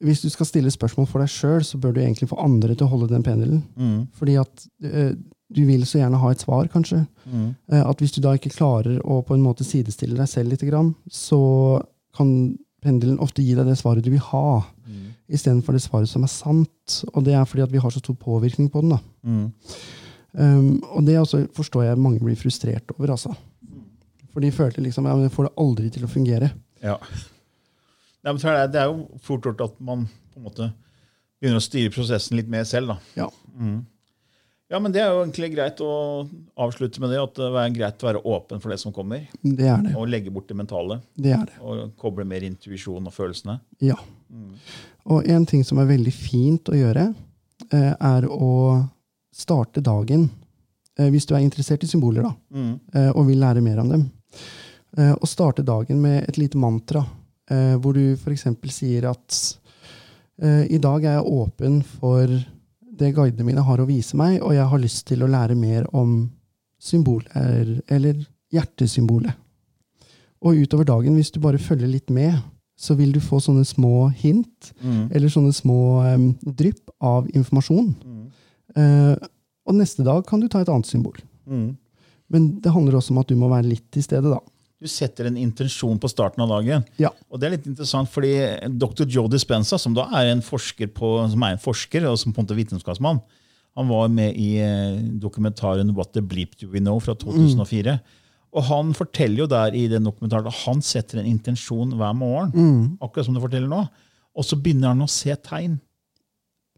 hvis 0.00 0.22
du 0.22 0.28
skal 0.30 0.46
stille 0.46 0.70
spørsmål 0.70 1.06
for 1.08 1.20
deg 1.20 1.28
sjøl, 1.32 1.64
så 1.64 1.78
bør 1.80 1.94
du 1.96 2.00
egentlig 2.00 2.28
få 2.28 2.38
andre 2.42 2.74
til 2.74 2.86
å 2.86 2.90
holde 2.92 3.08
den 3.12 3.22
pendelen. 3.26 3.62
Mm. 3.76 4.06
Fordi 4.16 4.36
at 4.40 4.66
uh, 4.84 5.12
du 5.52 5.64
vil 5.66 5.84
så 5.86 6.00
gjerne 6.00 6.20
ha 6.20 6.30
et 6.32 6.40
svar, 6.44 6.68
kanskje. 6.72 7.06
Mm. 7.26 7.54
Uh, 7.72 7.82
At 7.90 8.00
hvis 8.00 8.12
du 8.16 8.20
da 8.20 8.34
ikke 8.36 8.54
klarer 8.54 9.00
å 9.04 9.20
på 9.26 9.34
en 9.34 9.44
måte 9.44 9.64
sidestille 9.64 10.16
deg 10.16 10.28
selv 10.28 10.50
litt, 10.52 10.64
så 11.12 11.82
kan 12.16 12.56
pendelen 12.84 13.18
ofte 13.20 13.42
gi 13.42 13.54
deg 13.54 13.66
det 13.66 13.76
svaret 13.80 14.04
du 14.04 14.10
vil 14.14 14.24
ha, 14.32 14.62
Mm. 14.86 15.15
Istedenfor 15.28 15.76
det 15.76 15.82
svaret 15.84 16.10
som 16.10 16.24
er 16.26 16.32
sant. 16.32 16.98
Og 17.12 17.24
det 17.26 17.34
er 17.34 17.46
fordi 17.48 17.64
at 17.66 17.72
vi 17.72 17.82
har 17.82 17.92
så 17.92 18.02
stor 18.02 18.16
påvirkning 18.20 18.70
på 18.72 18.84
den. 18.84 18.94
da. 18.96 19.00
Mm. 19.22 19.52
Um, 20.36 20.82
og 20.92 21.06
det 21.06 21.18
også 21.18 21.46
forstår 21.56 21.86
jeg 21.88 21.98
mange 21.98 22.20
blir 22.20 22.36
frustrert 22.36 22.92
over. 22.98 23.14
altså. 23.16 23.34
For 24.32 24.44
de 24.44 24.52
føler 24.52 24.84
liksom 24.84 25.08
ja, 25.08 25.14
men 25.16 25.24
jeg 25.24 25.32
får 25.32 25.48
det 25.48 25.56
aldri 25.64 25.90
til 25.90 26.04
å 26.04 26.12
fungere. 26.12 26.52
Ja. 26.84 26.98
Så 28.26 28.50
er 28.50 28.66
det, 28.66 28.72
det 28.74 28.80
er 28.82 28.90
jo 28.90 29.20
fort 29.22 29.46
gjort 29.46 29.62
at 29.64 29.76
man 29.80 30.08
på 30.34 30.40
en 30.40 30.48
måte 30.48 30.72
begynner 31.40 31.60
å 31.60 31.64
styre 31.64 31.92
prosessen 31.94 32.36
litt 32.36 32.50
mer 32.52 32.66
selv. 32.68 32.92
da. 32.92 33.22
Ja. 33.22 33.28
Ja, 34.66 34.80
men 34.82 34.90
Det 34.92 34.98
er 34.98 35.12
jo 35.14 35.20
egentlig 35.22 35.52
greit 35.54 35.80
å 35.84 36.26
avslutte 36.58 37.00
med 37.00 37.12
det. 37.14 37.20
At 37.22 37.38
det 37.38 37.48
er 37.62 37.74
greit 37.76 38.02
å 38.02 38.08
være 38.08 38.22
åpen 38.26 38.62
for 38.62 38.74
det 38.74 38.80
som 38.82 38.92
kommer. 38.94 39.28
Det 39.40 39.68
er 39.70 39.84
det. 39.86 39.94
Og 39.94 40.10
legge 40.10 40.32
bort 40.34 40.48
det 40.50 40.58
mentale. 40.58 41.00
det, 41.14 41.32
er 41.36 41.46
det. 41.46 41.58
Og 41.62 41.94
koble 42.00 42.26
mer 42.26 42.44
intuisjon 42.46 43.06
og 43.06 43.14
følelsene. 43.14 43.60
Ja. 43.80 43.96
Og 45.06 45.26
en 45.30 45.44
ting 45.46 45.62
som 45.64 45.78
er 45.78 45.86
veldig 45.90 46.12
fint 46.12 46.68
å 46.72 46.74
gjøre, 46.76 47.14
eh, 47.72 47.92
er 48.00 48.26
å 48.26 48.88
starte 49.34 49.80
dagen 49.84 50.28
eh, 50.98 51.10
Hvis 51.12 51.26
du 51.28 51.34
er 51.36 51.44
interessert 51.44 51.84
i 51.84 51.86
symboler 51.90 52.22
da, 52.24 52.32
eh, 52.94 53.10
og 53.14 53.26
vil 53.28 53.38
lære 53.38 53.62
mer 53.62 53.78
om 53.82 53.88
dem. 53.92 54.10
eh, 54.98 55.12
Å 55.14 55.26
starte 55.28 55.62
dagen 55.62 56.00
med 56.02 56.24
et 56.28 56.38
lite 56.38 56.56
mantra, 56.58 57.04
eh, 57.50 57.76
hvor 57.76 57.92
du 57.94 58.14
f.eks. 58.16 58.46
sier 58.72 59.04
at 59.10 59.56
eh, 60.42 60.66
i 60.72 60.78
dag 60.78 61.04
er 61.04 61.18
jeg 61.20 61.32
åpen 61.32 61.82
for 61.84 62.26
det 62.96 63.12
guidene 63.14 63.44
mine 63.44 63.60
har 63.62 63.78
å 63.78 63.86
vise 63.86 64.16
meg, 64.16 64.40
og 64.42 64.54
jeg 64.54 64.64
har 64.66 64.78
lyst 64.80 65.06
til 65.06 65.22
å 65.22 65.28
lære 65.28 65.54
mer 65.54 65.84
om 65.92 66.30
symboler, 66.80 67.82
eller 67.88 68.24
hjertesymbolet. 68.52 69.34
Og 70.42 70.56
utover 70.64 70.84
dagen, 70.88 71.14
hvis 71.16 71.30
du 71.30 71.40
bare 71.40 71.58
følger 71.60 71.88
litt 71.88 72.08
med, 72.10 72.38
så 72.76 72.94
vil 72.98 73.14
du 73.14 73.22
få 73.24 73.40
sånne 73.40 73.64
små 73.64 74.08
hint, 74.12 74.72
eller 74.84 75.32
sånne 75.32 75.54
små 75.56 75.80
um, 76.04 76.26
drypp 76.44 76.92
av 77.00 77.30
informasjon. 77.32 77.94
Eh, 78.76 79.14
og 79.66 79.78
neste 79.78 80.04
dag 80.06 80.20
kan 80.28 80.42
du 80.42 80.48
ta 80.52 80.60
et 80.60 80.68
annet 80.72 80.88
symbol. 80.88 81.16
Men 82.32 82.50
det 82.60 82.74
handler 82.74 82.98
også 82.98 83.14
om 83.14 83.22
at 83.22 83.30
du 83.30 83.36
må 83.38 83.48
være 83.48 83.70
litt 83.70 83.86
til 83.94 84.04
stede, 84.04 84.28
da. 84.28 84.42
Du 84.76 84.88
setter 84.92 85.30
en 85.30 85.38
intensjon 85.40 85.96
på 85.96 86.08
starten 86.12 86.42
av 86.44 86.50
dagen. 86.52 86.84
Ja. 87.00 87.08
Og 87.32 87.40
det 87.40 87.48
er 87.48 87.54
litt 87.54 87.68
interessant, 87.70 88.10
fordi 88.12 88.34
dr. 88.76 89.06
Joe 89.08 89.30
Dispenza, 89.32 89.78
som 89.80 89.94
da 89.96 90.04
er 90.18 90.34
en 90.34 90.44
forsker, 90.44 90.90
på, 90.92 91.14
som 91.32 91.46
er 91.46 91.56
en 91.56 91.62
forsker 91.62 92.04
og 92.10 92.18
som 92.20 92.34
på 92.34 92.42
en 92.42 92.48
måte 92.48 92.58
vitenskapsmann, 92.58 93.22
han 93.76 93.88
var 93.88 94.12
med 94.12 94.36
i 94.40 94.56
eh, 94.64 95.00
dokumentaren 95.20 95.94
What 95.96 96.14
the 96.16 96.22
Bleep 96.24 96.54
Do 96.60 96.68
We 96.72 96.80
Know 96.80 97.00
fra 97.00 97.16
2004. 97.16 97.98
Og 98.56 98.64
han 98.70 98.94
forteller 98.96 99.42
jo 99.44 99.46
der 99.52 99.74
i 99.76 99.84
den 99.92 100.06
dokumentaren 100.08 100.48
at 100.48 100.62
han 100.64 100.80
setter 100.84 101.20
en 101.20 101.26
intensjon 101.28 101.90
hver 101.98 102.14
morgen. 102.16 102.96
akkurat 103.04 103.26
som 103.28 103.34
du 103.36 103.40
forteller 103.42 103.68
nå. 103.68 103.82
Og 104.36 104.44
så 104.48 104.56
begynner 104.60 104.94
han 104.94 105.04
å 105.04 105.08
se 105.12 105.34
tegn 105.44 105.78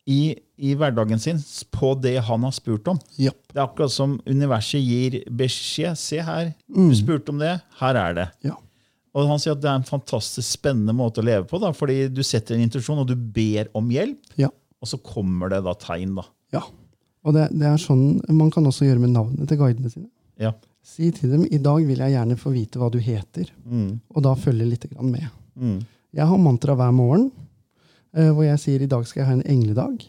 i, 0.08 0.32
i 0.56 0.72
hverdagen 0.78 1.20
sin 1.20 1.38
på 1.74 1.92
det 2.00 2.16
han 2.24 2.42
har 2.46 2.54
spurt 2.56 2.86
om. 2.90 2.98
Yep. 3.20 3.36
Det 3.52 3.58
er 3.60 3.64
akkurat 3.66 3.92
som 3.94 4.16
universet 4.26 4.80
gir 4.82 5.18
beskjed. 5.38 5.98
Se 6.00 6.22
her, 6.24 6.52
du 6.66 6.94
spurte 6.98 7.34
om 7.34 7.38
det, 7.42 7.58
her 7.82 7.98
er 8.00 8.16
det. 8.16 8.26
Ja. 8.48 8.56
Og 9.18 9.26
han 9.30 9.40
sier 9.42 9.54
at 9.56 9.62
det 9.62 9.68
er 9.70 9.80
en 9.80 9.86
fantastisk 9.88 10.46
spennende 10.58 10.94
måte 10.96 11.22
å 11.22 11.26
leve 11.26 11.46
på, 11.50 11.58
da, 11.62 11.72
fordi 11.74 12.06
du 12.14 12.22
setter 12.26 12.54
en 12.56 12.62
intensjon, 12.66 13.00
og 13.02 13.08
du 13.10 13.16
ber 13.16 13.70
om 13.78 13.88
hjelp, 13.90 14.18
Ja. 14.38 14.50
og 14.80 14.88
så 14.90 14.98
kommer 15.02 15.50
det 15.52 15.62
da 15.66 15.74
tegn. 15.78 16.14
da. 16.18 16.26
ja. 16.54 16.62
Og 17.26 17.34
det, 17.34 17.48
det 17.58 17.66
er 17.66 17.80
sånn 17.82 18.20
man 18.32 18.48
kan 18.54 18.64
også 18.68 18.86
gjøre 18.86 19.02
med 19.02 19.10
navnene 19.12 19.44
til 19.50 19.58
guidene 19.60 19.90
sine. 19.92 20.06
Ja. 20.40 20.52
Si 20.84 21.10
til 21.12 21.30
dem 21.34 21.44
i 21.50 21.58
dag 21.60 21.84
vil 21.86 21.98
jeg 22.00 22.14
gjerne 22.14 22.36
få 22.38 22.52
vite 22.54 22.78
hva 22.80 22.88
du 22.90 22.98
heter, 23.02 23.50
Mm. 23.66 24.00
og 24.14 24.22
da 24.24 24.34
følge 24.34 24.66
litt 24.66 24.86
grann 24.90 25.10
med. 25.12 25.26
Mm. 25.58 25.80
Jeg 26.14 26.26
har 26.26 26.38
mantra 26.38 26.74
hver 26.78 26.92
morgen 26.94 27.30
eh, 28.14 28.30
hvor 28.32 28.44
jeg 28.46 28.58
sier 28.62 28.82
i 28.82 28.86
dag 28.88 29.04
skal 29.06 29.20
jeg 29.20 29.26
ha 29.28 29.32
en 29.36 29.42
engledag. 29.46 30.06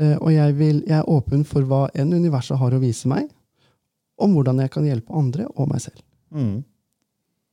Eh, 0.00 0.16
og 0.18 0.32
jeg, 0.32 0.56
vil, 0.58 0.82
jeg 0.88 0.98
er 0.98 1.08
åpen 1.08 1.44
for 1.44 1.62
hva 1.68 1.84
enn 1.94 2.12
universet 2.12 2.58
har 2.58 2.72
å 2.74 2.80
vise 2.82 3.06
meg, 3.08 3.28
om 4.18 4.34
hvordan 4.34 4.58
jeg 4.64 4.70
kan 4.74 4.84
hjelpe 4.86 5.14
andre 5.14 5.46
og 5.56 5.68
meg 5.70 5.80
selv. 5.84 6.00
Mm. 6.34 6.64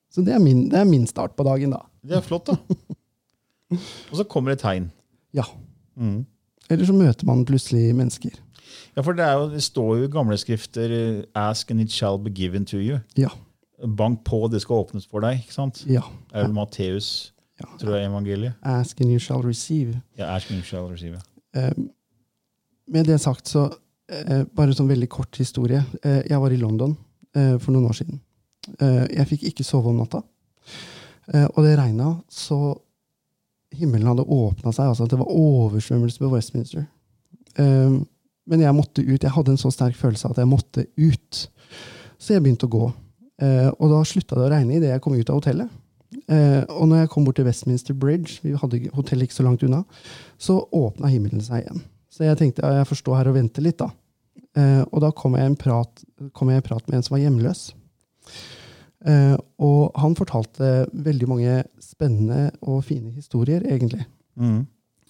Så 0.09 0.23
det 0.25 0.33
er 0.33 0.39
min, 0.41 0.67
det 0.71 0.79
er 0.79 0.85
min 0.89 1.05
start 1.07 1.35
på 1.37 1.45
dagen, 1.45 1.69
da. 1.75 1.83
Det 2.01 2.17
er 2.17 2.25
flott, 2.25 2.49
da. 2.49 2.57
og 4.09 4.15
så 4.17 4.25
kommer 4.25 4.55
det 4.55 4.61
tegn. 4.63 4.89
Ja. 5.35 5.45
Mm. 5.99 6.23
Eller 6.69 6.85
så 6.85 6.93
møter 6.97 7.25
man 7.29 7.45
plutselig 7.45 7.91
mennesker. 7.97 8.33
Ja, 8.95 9.01
for 9.01 9.13
det, 9.17 9.25
er 9.25 9.33
jo, 9.39 9.49
det 9.53 9.63
står 9.63 9.97
jo 9.97 10.07
i 10.07 10.11
gamle 10.11 10.37
skrifter 10.37 11.25
'Ask 11.35 11.71
and 11.71 11.81
it 11.81 11.91
shall 11.91 12.17
be 12.17 12.29
given 12.29 12.65
to 12.65 12.77
you'. 12.77 12.99
Ja. 13.17 13.29
Bank 13.97 14.23
på, 14.25 14.47
det 14.51 14.61
skal 14.61 14.75
åpnes 14.83 15.07
for 15.07 15.19
deg. 15.19 15.39
ikke 15.39 15.53
sant? 15.53 15.83
Ja. 15.87 16.01
Det 16.29 16.35
er 16.35 16.47
vel 16.47 16.53
Matteus, 16.53 17.33
ja. 17.59 17.65
tror 17.79 17.95
jeg, 17.95 18.09
evangeliet. 18.09 18.53
Ask 18.63 19.01
and 19.01 19.11
you 19.11 19.19
shall 19.19 19.41
receive. 19.41 20.01
Ja, 20.17 20.35
ask 20.35 20.51
and 20.51 20.59
you 20.59 20.65
shall 20.65 20.87
receive. 20.91 21.21
Eh, 21.55 21.71
med 22.87 23.05
det 23.05 23.19
sagt, 23.21 23.47
så 23.47 23.69
eh, 24.09 24.43
bare 24.55 24.73
sånn 24.73 24.89
veldig 24.89 25.09
kort 25.09 25.37
historie. 25.37 25.83
Eh, 26.03 26.23
jeg 26.29 26.41
var 26.41 26.51
i 26.51 26.57
London 26.57 26.97
for 27.33 27.71
noen 27.71 27.85
år 27.85 27.93
siden. 27.93 28.19
Eh, 28.81 29.05
jeg 29.15 29.27
fikk 29.27 29.43
ikke 29.51 29.63
sove 29.63 29.91
om 29.91 29.99
natta. 30.01 30.23
Eh, 31.33 31.45
og 31.45 31.63
det 31.65 31.75
regna 31.77 32.15
så 32.31 32.79
himmelen 33.77 34.07
hadde 34.09 34.25
åpna 34.25 34.73
seg. 34.73 34.89
altså 34.89 35.05
at 35.05 35.13
Det 35.13 35.19
var 35.19 35.29
oversvømmelse 35.29 36.19
på 36.19 36.31
Westminster. 36.33 36.85
Eh, 37.57 37.99
men 38.49 38.63
jeg 38.65 38.75
måtte 38.75 39.05
ut. 39.05 39.21
Jeg 39.21 39.35
hadde 39.35 39.53
en 39.53 39.61
så 39.61 39.71
sterk 39.73 39.97
følelse 39.99 40.31
at 40.31 40.41
jeg 40.41 40.49
måtte 40.49 40.87
ut. 40.97 41.43
Så 42.19 42.33
jeg 42.35 42.43
begynte 42.43 42.67
å 42.67 42.73
gå. 42.73 42.87
Eh, 43.45 43.69
og 43.77 43.93
da 43.93 44.01
slutta 44.07 44.37
det 44.37 44.47
å 44.47 44.51
regne 44.51 44.79
idet 44.79 44.91
jeg 44.91 45.03
kom 45.03 45.15
ut 45.15 45.29
av 45.31 45.39
hotellet. 45.39 45.77
Eh, 46.29 46.63
og 46.73 46.89
når 46.89 47.03
jeg 47.03 47.11
kom 47.13 47.25
bort 47.27 47.37
til 47.39 47.47
Westminster 47.47 47.95
Bridge, 47.97 48.39
vi 48.43 48.55
hadde 48.57 48.81
hotellet 48.95 49.29
ikke 49.29 49.37
så 49.37 49.45
langt 49.45 49.63
unna, 49.65 49.83
så 50.41 50.57
åpna 50.75 51.11
himmelen 51.13 51.43
seg 51.45 51.63
igjen. 51.63 51.83
Så 52.09 52.25
jeg 52.25 52.39
tenkte 52.39 52.65
ja, 52.65 52.81
jeg 52.81 52.89
får 52.89 53.01
stå 53.03 53.17
her 53.19 53.29
og 53.29 53.37
vente 53.37 53.63
litt, 53.63 53.79
da. 53.79 53.91
Eh, 54.57 54.81
og 54.89 55.03
da 55.05 55.11
kom 55.15 55.37
jeg, 55.37 55.53
prat, 55.61 56.03
kom 56.35 56.51
jeg 56.51 56.63
i 56.63 56.65
prat 56.65 56.89
med 56.89 56.99
en 56.99 57.05
som 57.05 57.15
var 57.15 57.23
hjemløs. 57.23 57.67
Eh, 59.07 59.35
og 59.63 60.01
han 60.01 60.17
fortalte 60.17 60.89
veldig 60.91 61.29
mange 61.29 61.61
spennende 61.83 62.49
og 62.65 62.81
fine 62.87 63.13
historier, 63.15 63.63
egentlig. 63.69 64.03
Mm. 64.39 64.65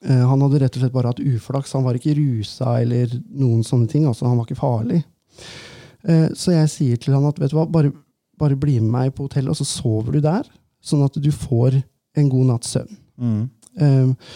Eh, 0.06 0.28
han 0.28 0.42
hadde 0.46 0.62
rett 0.64 0.78
og 0.78 0.84
slett 0.84 0.96
bare 0.96 1.12
hatt 1.12 1.20
uflaks. 1.20 1.74
Han 1.76 1.86
var 1.88 1.98
ikke 2.00 2.16
rusa 2.18 2.78
eller 2.82 3.12
noen 3.28 3.64
sånne 3.68 3.90
ting. 3.92 4.06
altså 4.08 4.28
Han 4.28 4.38
var 4.40 4.48
ikke 4.48 4.62
farlig. 4.62 5.02
Eh, 6.08 6.30
så 6.38 6.56
jeg 6.56 6.72
sier 6.72 7.02
til 7.02 7.18
han 7.18 7.28
at 7.28 7.40
vet 7.42 7.52
du 7.52 7.58
hva, 7.60 7.68
bare, 7.70 7.92
bare 8.40 8.60
bli 8.60 8.78
med 8.80 8.92
meg 8.94 9.16
på 9.16 9.28
hotellet, 9.28 9.52
og 9.52 9.60
så 9.60 9.68
sover 9.68 10.16
du 10.16 10.22
der. 10.24 10.48
Sånn 10.80 11.04
at 11.04 11.18
du 11.20 11.32
får 11.36 11.82
en 12.18 12.30
god 12.32 12.54
natts 12.54 12.72
søvn. 12.78 13.02
Mm. 13.20 13.42
Eh, 13.80 14.30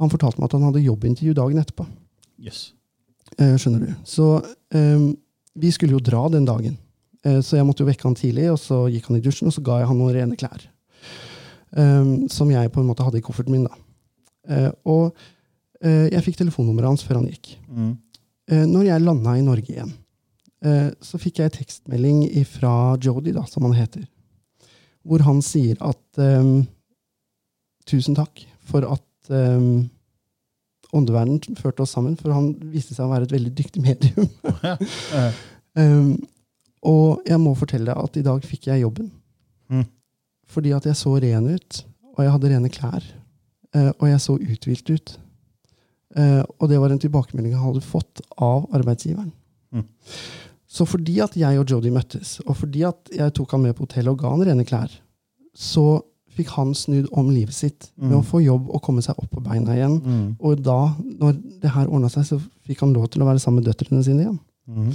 han 0.00 0.12
fortalte 0.12 0.40
meg 0.40 0.48
at 0.48 0.56
han 0.56 0.64
hadde 0.70 0.86
jobbintervju 0.86 1.36
dagen 1.36 1.60
etterpå. 1.60 1.86
Yes. 2.42 2.70
Skjønner 3.34 3.80
du. 3.80 3.92
Så 4.06 4.26
vi 5.58 5.70
skulle 5.72 5.94
jo 5.96 6.02
dra 6.02 6.26
den 6.30 6.44
dagen. 6.46 6.74
Så 7.24 7.56
jeg 7.56 7.64
måtte 7.66 7.82
jo 7.82 7.88
vekke 7.88 8.04
han 8.04 8.16
tidlig, 8.18 8.44
og 8.52 8.58
så 8.60 8.82
gikk 8.92 9.06
han 9.08 9.16
i 9.16 9.22
dusjen, 9.24 9.48
og 9.48 9.54
så 9.54 9.62
ga 9.64 9.78
jeg 9.80 9.88
han 9.88 9.98
noen 9.98 10.12
rene 10.14 10.36
klær. 10.38 10.66
Som 12.30 12.52
jeg 12.52 12.72
på 12.74 12.82
en 12.82 12.90
måte 12.90 13.06
hadde 13.06 13.22
i 13.22 13.24
kofferten 13.24 13.54
min. 13.54 13.64
da. 13.70 13.78
Eh, 14.50 14.70
og 14.84 15.14
eh, 15.84 16.10
jeg 16.12 16.24
fikk 16.26 16.40
telefonnummeret 16.42 16.90
hans 16.92 17.04
før 17.06 17.20
han 17.20 17.28
gikk. 17.30 17.54
Mm. 17.68 17.92
Eh, 18.50 18.64
når 18.68 18.88
jeg 18.90 19.04
landa 19.04 19.36
i 19.38 19.44
Norge 19.46 19.72
igjen, 19.72 19.92
eh, 20.64 20.90
så 21.04 21.20
fikk 21.22 21.40
jeg 21.42 21.54
tekstmelding 21.56 22.26
fra 22.50 22.74
Jody, 23.00 23.32
da, 23.36 23.46
som 23.48 23.66
han 23.68 23.76
heter, 23.78 24.04
hvor 25.04 25.24
han 25.26 25.40
sier 25.44 25.80
at 25.84 26.20
eh, 26.22 26.52
tusen 27.88 28.16
takk 28.16 28.44
for 28.64 28.86
at 28.88 29.32
eh, 29.32 29.70
åndeverdenen 30.94 31.58
førte 31.58 31.82
oss 31.82 31.94
sammen, 31.96 32.14
for 32.20 32.30
han 32.36 32.52
viste 32.70 32.94
seg 32.94 33.08
å 33.08 33.10
være 33.10 33.26
et 33.28 33.34
veldig 33.34 33.54
dyktig 33.62 33.84
medium. 33.84 34.30
Um, 35.74 36.12
Og 36.86 37.24
jeg 37.26 37.40
må 37.42 37.50
fortelle 37.58 37.88
deg 37.88 37.98
at 37.98 38.16
i 38.20 38.22
dag 38.22 38.44
fikk 38.46 38.68
jeg 38.68 38.84
jobben. 38.84 39.08
Mm. 39.72 39.86
Fordi 40.46 40.70
at 40.76 40.84
jeg 40.86 40.94
så 41.00 41.16
ren 41.18 41.48
ut, 41.50 41.78
og 42.14 42.20
jeg 42.22 42.30
hadde 42.30 42.50
rene 42.52 42.70
klær. 42.70 43.08
Eh, 43.74 43.90
Og 44.00 44.08
jeg 44.08 44.20
så 44.20 44.36
uthvilt 44.38 44.90
ut. 44.90 45.18
Eh, 46.16 46.42
Og 46.60 46.68
det 46.70 46.78
var 46.80 46.90
en 46.94 46.98
tilbakemelding 47.02 47.52
jeg 47.52 47.60
hadde 47.64 47.80
fått 47.82 48.20
av 48.38 48.66
arbeidsgiveren. 48.72 49.32
Mm. 49.74 49.84
Så 50.68 50.86
fordi 50.86 51.20
at 51.22 51.34
jeg 51.38 51.58
og 51.58 51.66
Jodi 51.70 51.90
møttes, 51.90 52.40
og 52.46 52.56
fordi 52.56 52.82
at 52.86 53.10
jeg 53.14 53.32
tok 53.34 53.50
han 53.52 53.62
med 53.62 53.76
på 53.76 53.84
hotellet 53.86 54.10
og 54.10 54.18
ga 54.18 54.30
han 54.30 54.42
rene 54.46 54.64
klær, 54.66 54.90
så 55.54 56.02
fikk 56.34 56.48
han 56.56 56.72
snudd 56.74 57.06
om 57.14 57.28
livet 57.30 57.54
sitt 57.54 57.92
med 57.96 58.10
Mm. 58.10 58.18
å 58.20 58.24
få 58.26 58.40
jobb 58.42 58.68
og 58.74 58.82
komme 58.82 59.02
seg 59.02 59.14
opp 59.18 59.30
på 59.30 59.42
beina 59.42 59.70
igjen. 59.76 60.00
Mm. 60.02 60.36
Og 60.40 60.62
da, 60.62 60.94
når 61.20 61.36
det 61.62 61.70
her 61.70 61.86
ordna 61.86 62.08
seg, 62.10 62.24
så 62.26 62.40
fikk 62.66 62.80
han 62.80 62.92
lov 62.92 63.06
til 63.10 63.22
å 63.22 63.26
være 63.26 63.38
sammen 63.38 63.62
med 63.62 63.70
døtrene 63.70 64.02
sine 64.02 64.24
igjen. 64.24 64.40
Mm. 64.68 64.92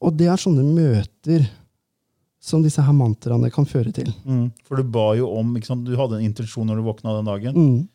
Og 0.00 0.16
det 0.16 0.26
er 0.28 0.36
sånne 0.40 0.64
møter 0.64 1.50
som 2.40 2.62
disse 2.62 2.80
her 2.80 2.92
mantraene 2.96 3.50
kan 3.52 3.66
føre 3.68 3.92
til. 3.92 4.08
Mm. 4.24 4.50
For 4.64 4.76
du 4.76 4.82
ba 4.84 5.12
jo 5.18 5.28
om, 5.36 5.52
du 5.84 5.96
hadde 5.96 6.16
en 6.16 6.24
intensjon 6.24 6.66
når 6.66 6.76
du 6.76 6.82
våkna 6.88 7.16
den 7.18 7.26
dagen, 7.28 7.54
Mm. 7.54 7.88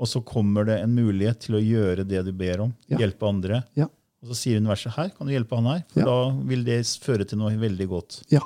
Og 0.00 0.08
så 0.08 0.22
kommer 0.24 0.64
det 0.68 0.78
en 0.80 0.94
mulighet 0.96 1.42
til 1.44 1.58
å 1.58 1.62
gjøre 1.62 2.06
det 2.08 2.22
du 2.24 2.32
ber 2.36 2.62
om. 2.66 2.70
Ja. 2.88 3.02
Hjelpe 3.02 3.28
andre. 3.28 3.62
Ja. 3.76 3.86
Og 4.20 4.32
så 4.32 4.36
sier 4.36 4.60
universet 4.60 4.94
her 4.96 5.12
kan 5.16 5.28
du 5.28 5.32
hjelpe 5.34 5.56
han 5.56 5.68
her, 5.68 5.82
for 5.92 6.00
Ja. 6.02 6.08
da 6.08 6.46
vil 6.48 6.64
det 6.64 6.80
føre 7.04 7.26
til 7.28 7.40
noe 7.40 7.52
veldig 7.60 7.88
godt. 7.88 8.22
Ja. 8.32 8.40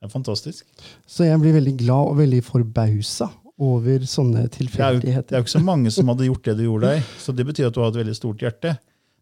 Det 0.00 0.08
er 0.08 0.12
fantastisk. 0.14 0.64
Så 1.08 1.26
jeg 1.28 1.40
blir 1.42 1.56
veldig 1.58 1.76
glad 1.82 2.12
og 2.12 2.16
veldig 2.20 2.40
forbausa 2.44 3.28
over 3.60 3.98
sånne 4.08 4.46
Det 4.48 4.80
er, 4.80 5.00
det 5.00 5.34
er 5.34 5.42
jo 5.42 5.44
ikke 5.44 5.58
så 5.58 5.60
mange 5.64 5.90
som 5.92 6.08
hadde 6.08 6.24
gjort 6.24 6.46
det 6.48 6.54
du 6.56 6.62
gjorde 6.64 6.94
deg, 6.94 7.02
så 7.24 7.34
det 7.36 7.44
betyr 7.50 7.68
at 7.68 7.74
du 7.76 7.82
har 7.82 7.92
et 7.92 8.00
veldig 8.00 8.16
stort 8.16 8.40
hjerte. 8.40 8.78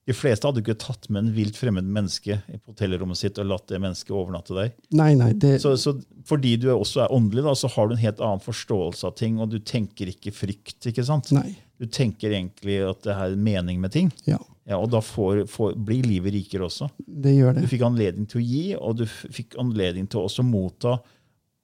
De 0.08 0.14
fleste 0.16 0.46
hadde 0.46 0.62
ikke 0.62 0.78
tatt 0.80 1.10
med 1.10 1.24
en 1.26 1.32
vilt 1.34 1.56
fremmed 1.58 1.84
menneske 1.84 2.38
på 2.46 2.70
hotellrommet 2.72 3.18
sitt 3.18 3.36
og 3.42 3.50
latt 3.50 3.66
det 3.68 3.80
mennesket 3.82 4.14
overnatte 4.16 4.54
deg. 4.56 4.76
Nei, 4.96 5.10
nei, 5.18 5.32
det, 5.36 5.58
Så, 5.60 5.74
så 5.76 5.92
fordi 6.24 6.54
du 6.62 6.70
også 6.72 7.02
er 7.04 7.12
åndelig, 7.12 7.42
da, 7.44 7.52
så 7.58 7.68
har 7.74 7.88
du 7.90 7.96
en 7.96 8.00
helt 8.00 8.22
annen 8.24 8.40
forståelse 8.40 9.04
av 9.10 9.18
ting, 9.18 9.36
og 9.42 9.50
du 9.52 9.58
tenker 9.58 10.08
ikke 10.14 10.32
frykt. 10.32 10.78
ikke 10.88 11.04
sant? 11.04 11.28
nei. 11.34 11.58
Du 11.78 11.86
tenker 11.86 12.30
egentlig 12.34 12.80
at 12.90 13.02
det 13.06 13.14
er 13.14 13.36
mening 13.36 13.80
med 13.80 13.92
ting. 13.94 14.12
Ja, 14.26 14.38
Ja, 14.68 14.76
og 14.76 14.90
da 14.92 14.98
får, 15.00 15.46
får, 15.48 15.74
blir 15.80 16.02
livet 16.04 16.32
rikere 16.34 16.66
også. 16.66 16.90
det 17.06 17.30
gjør 17.38 17.54
det. 17.54 17.62
Du 17.62 17.68
fikk 17.70 17.82
anledning 17.86 18.26
til 18.28 18.40
å 18.40 18.44
gi, 18.44 18.64
og 18.76 18.96
du 18.98 19.06
fikk 19.06 19.54
anledning 19.58 20.06
til 20.10 20.20
å 20.20 20.24
også 20.28 20.44
motta 20.44 20.98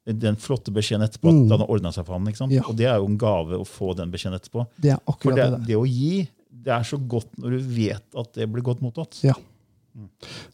den 0.06 0.36
flotte 0.36 0.72
beskjeden 0.72 1.04
etterpå. 1.04 1.28
at 1.28 1.34
Mm. 1.34 1.48
det 1.48 1.58
hadde 1.58 1.68
ordna 1.68 1.92
seg 1.92 2.06
for 2.06 2.18
han? 2.18 2.50
Ja. 2.50 2.62
Og 2.68 2.76
det 2.76 2.86
er 2.86 2.96
jo 2.96 3.06
en 3.06 3.18
gave 3.18 3.58
å 3.58 3.64
få 3.66 3.94
den 3.96 4.10
beskjeden 4.10 4.38
etterpå. 4.38 4.66
Det 4.80 4.90
er 4.92 4.98
For 5.04 5.12
akkurat 5.12 5.36
det, 5.36 5.44
det 5.44 5.58
der. 5.58 5.66
det 5.66 5.76
å 5.76 5.84
gi, 5.88 6.28
det 6.64 6.72
er 6.72 6.82
så 6.82 6.96
godt 7.08 7.28
når 7.36 7.50
du 7.50 7.58
vet 7.76 8.04
at 8.16 8.32
det 8.34 8.48
blir 8.52 8.62
godt 8.62 8.80
mottatt. 8.80 9.20
Ja. 9.22 9.34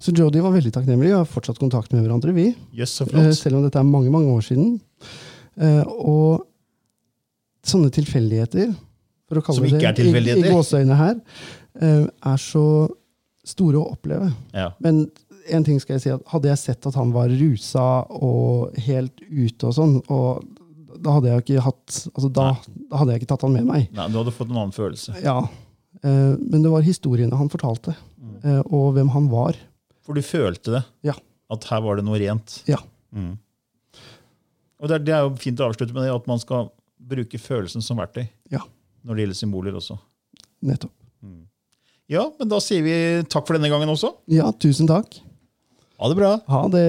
Så 0.01 0.13
Jodie 0.13 0.43
var 0.43 0.53
veldig 0.53 0.73
takknemlig. 0.75 1.07
Vi 1.07 1.17
har 1.17 1.25
fortsatt 1.25 1.59
kontakt 1.59 1.93
med 1.93 2.03
hverandre, 2.05 2.35
vi. 2.35 2.55
Yes, 2.75 2.91
så 2.99 3.07
Eh, 3.07 3.11
flott. 3.15 3.37
Selv 3.39 3.57
om 3.57 3.63
dette 3.63 3.79
er 3.79 3.85
mange, 3.85 4.11
mange 4.11 4.27
år 4.35 4.43
siden. 4.43 4.81
Eh, 5.57 5.85
Og 5.87 6.47
sånne 7.65 7.91
tilfeldigheter, 7.91 8.75
for 9.31 9.39
å 9.41 9.45
kalle 9.47 9.61
Som 9.63 9.69
ikke 9.71 9.79
det 9.79 9.89
er 9.93 9.99
tilfeldigheter. 10.03 10.47
i, 10.47 10.51
i 10.51 10.55
gåseøyne 10.59 10.97
her, 10.99 11.19
eh, 11.81 12.07
er 12.35 12.41
så 12.43 12.65
store 13.47 13.79
å 13.81 13.93
oppleve. 13.95 14.29
Ja. 14.55 14.73
Men 14.83 15.05
en 15.51 15.65
ting 15.67 15.79
skal 15.83 15.97
jeg 15.97 16.03
si 16.05 16.11
at 16.13 16.27
hadde 16.35 16.51
jeg 16.51 16.61
sett 16.61 16.87
at 16.91 16.99
han 16.99 17.13
var 17.15 17.31
rusa 17.33 17.87
og 18.13 18.75
helt 18.85 19.23
ute 19.31 19.71
og 19.71 19.75
sånn, 19.79 19.97
og 20.13 20.45
da 21.01 21.15
hadde 21.17 21.31
jeg 21.31 21.45
ikke 21.47 21.63
hatt 21.65 21.97
altså 22.13 22.29
da, 22.37 22.45
da 22.91 22.99
hadde 23.01 23.15
jeg 23.15 23.23
ikke 23.23 23.31
tatt 23.33 23.47
han 23.47 23.55
med 23.57 23.65
meg. 23.71 23.87
Nei, 23.97 24.09
du 24.13 24.19
hadde 24.21 24.35
fått 24.37 24.51
en 24.53 24.59
annen 24.61 24.75
følelse. 24.77 25.15
Ja. 25.25 25.39
Eh, 26.03 26.35
Men 26.37 26.63
det 26.67 26.71
var 26.75 26.85
historiene 26.87 27.39
han 27.41 27.49
fortalte, 27.53 27.95
eh, 28.45 28.61
og 28.67 28.93
hvem 28.99 29.09
han 29.15 29.31
var. 29.33 29.57
For 30.05 30.19
du 30.19 30.23
følte 30.27 30.75
det. 30.77 30.83
Ja. 31.07 31.15
At 31.51 31.65
her 31.71 31.81
var 31.87 31.97
det 31.99 32.05
noe 32.07 32.19
rent. 32.21 32.61
Ja. 32.69 32.79
Mm. 33.17 33.39
Og 34.81 34.89
det 34.89 34.99
er, 35.01 35.03
det 35.07 35.15
er 35.17 35.25
jo 35.27 35.33
fint 35.41 35.61
å 35.61 35.67
avslutte 35.71 35.93
med 35.97 36.07
det, 36.07 36.13
at 36.15 36.29
man 36.31 36.41
skal 36.41 36.69
bruke 37.11 37.41
følelsen 37.41 37.83
som 37.85 37.99
verktøy. 38.01 38.27
Når 39.05 39.17
det 39.17 39.25
gjelder 39.25 39.39
symboler 39.39 39.77
også. 39.79 39.97
Nettopp. 40.67 40.95
Ja, 42.11 42.25
men 42.41 42.49
da 42.51 42.59
sier 42.59 42.83
vi 42.83 42.95
takk 43.31 43.47
for 43.47 43.55
denne 43.55 43.71
gangen 43.71 43.91
også. 43.93 44.11
Ja, 44.35 44.49
tusen 44.59 44.89
takk. 44.91 45.21
Ha 46.01 46.09
det 46.11 46.17
bra. 46.19 46.33
Ha 46.51 46.63
det. 46.73 46.85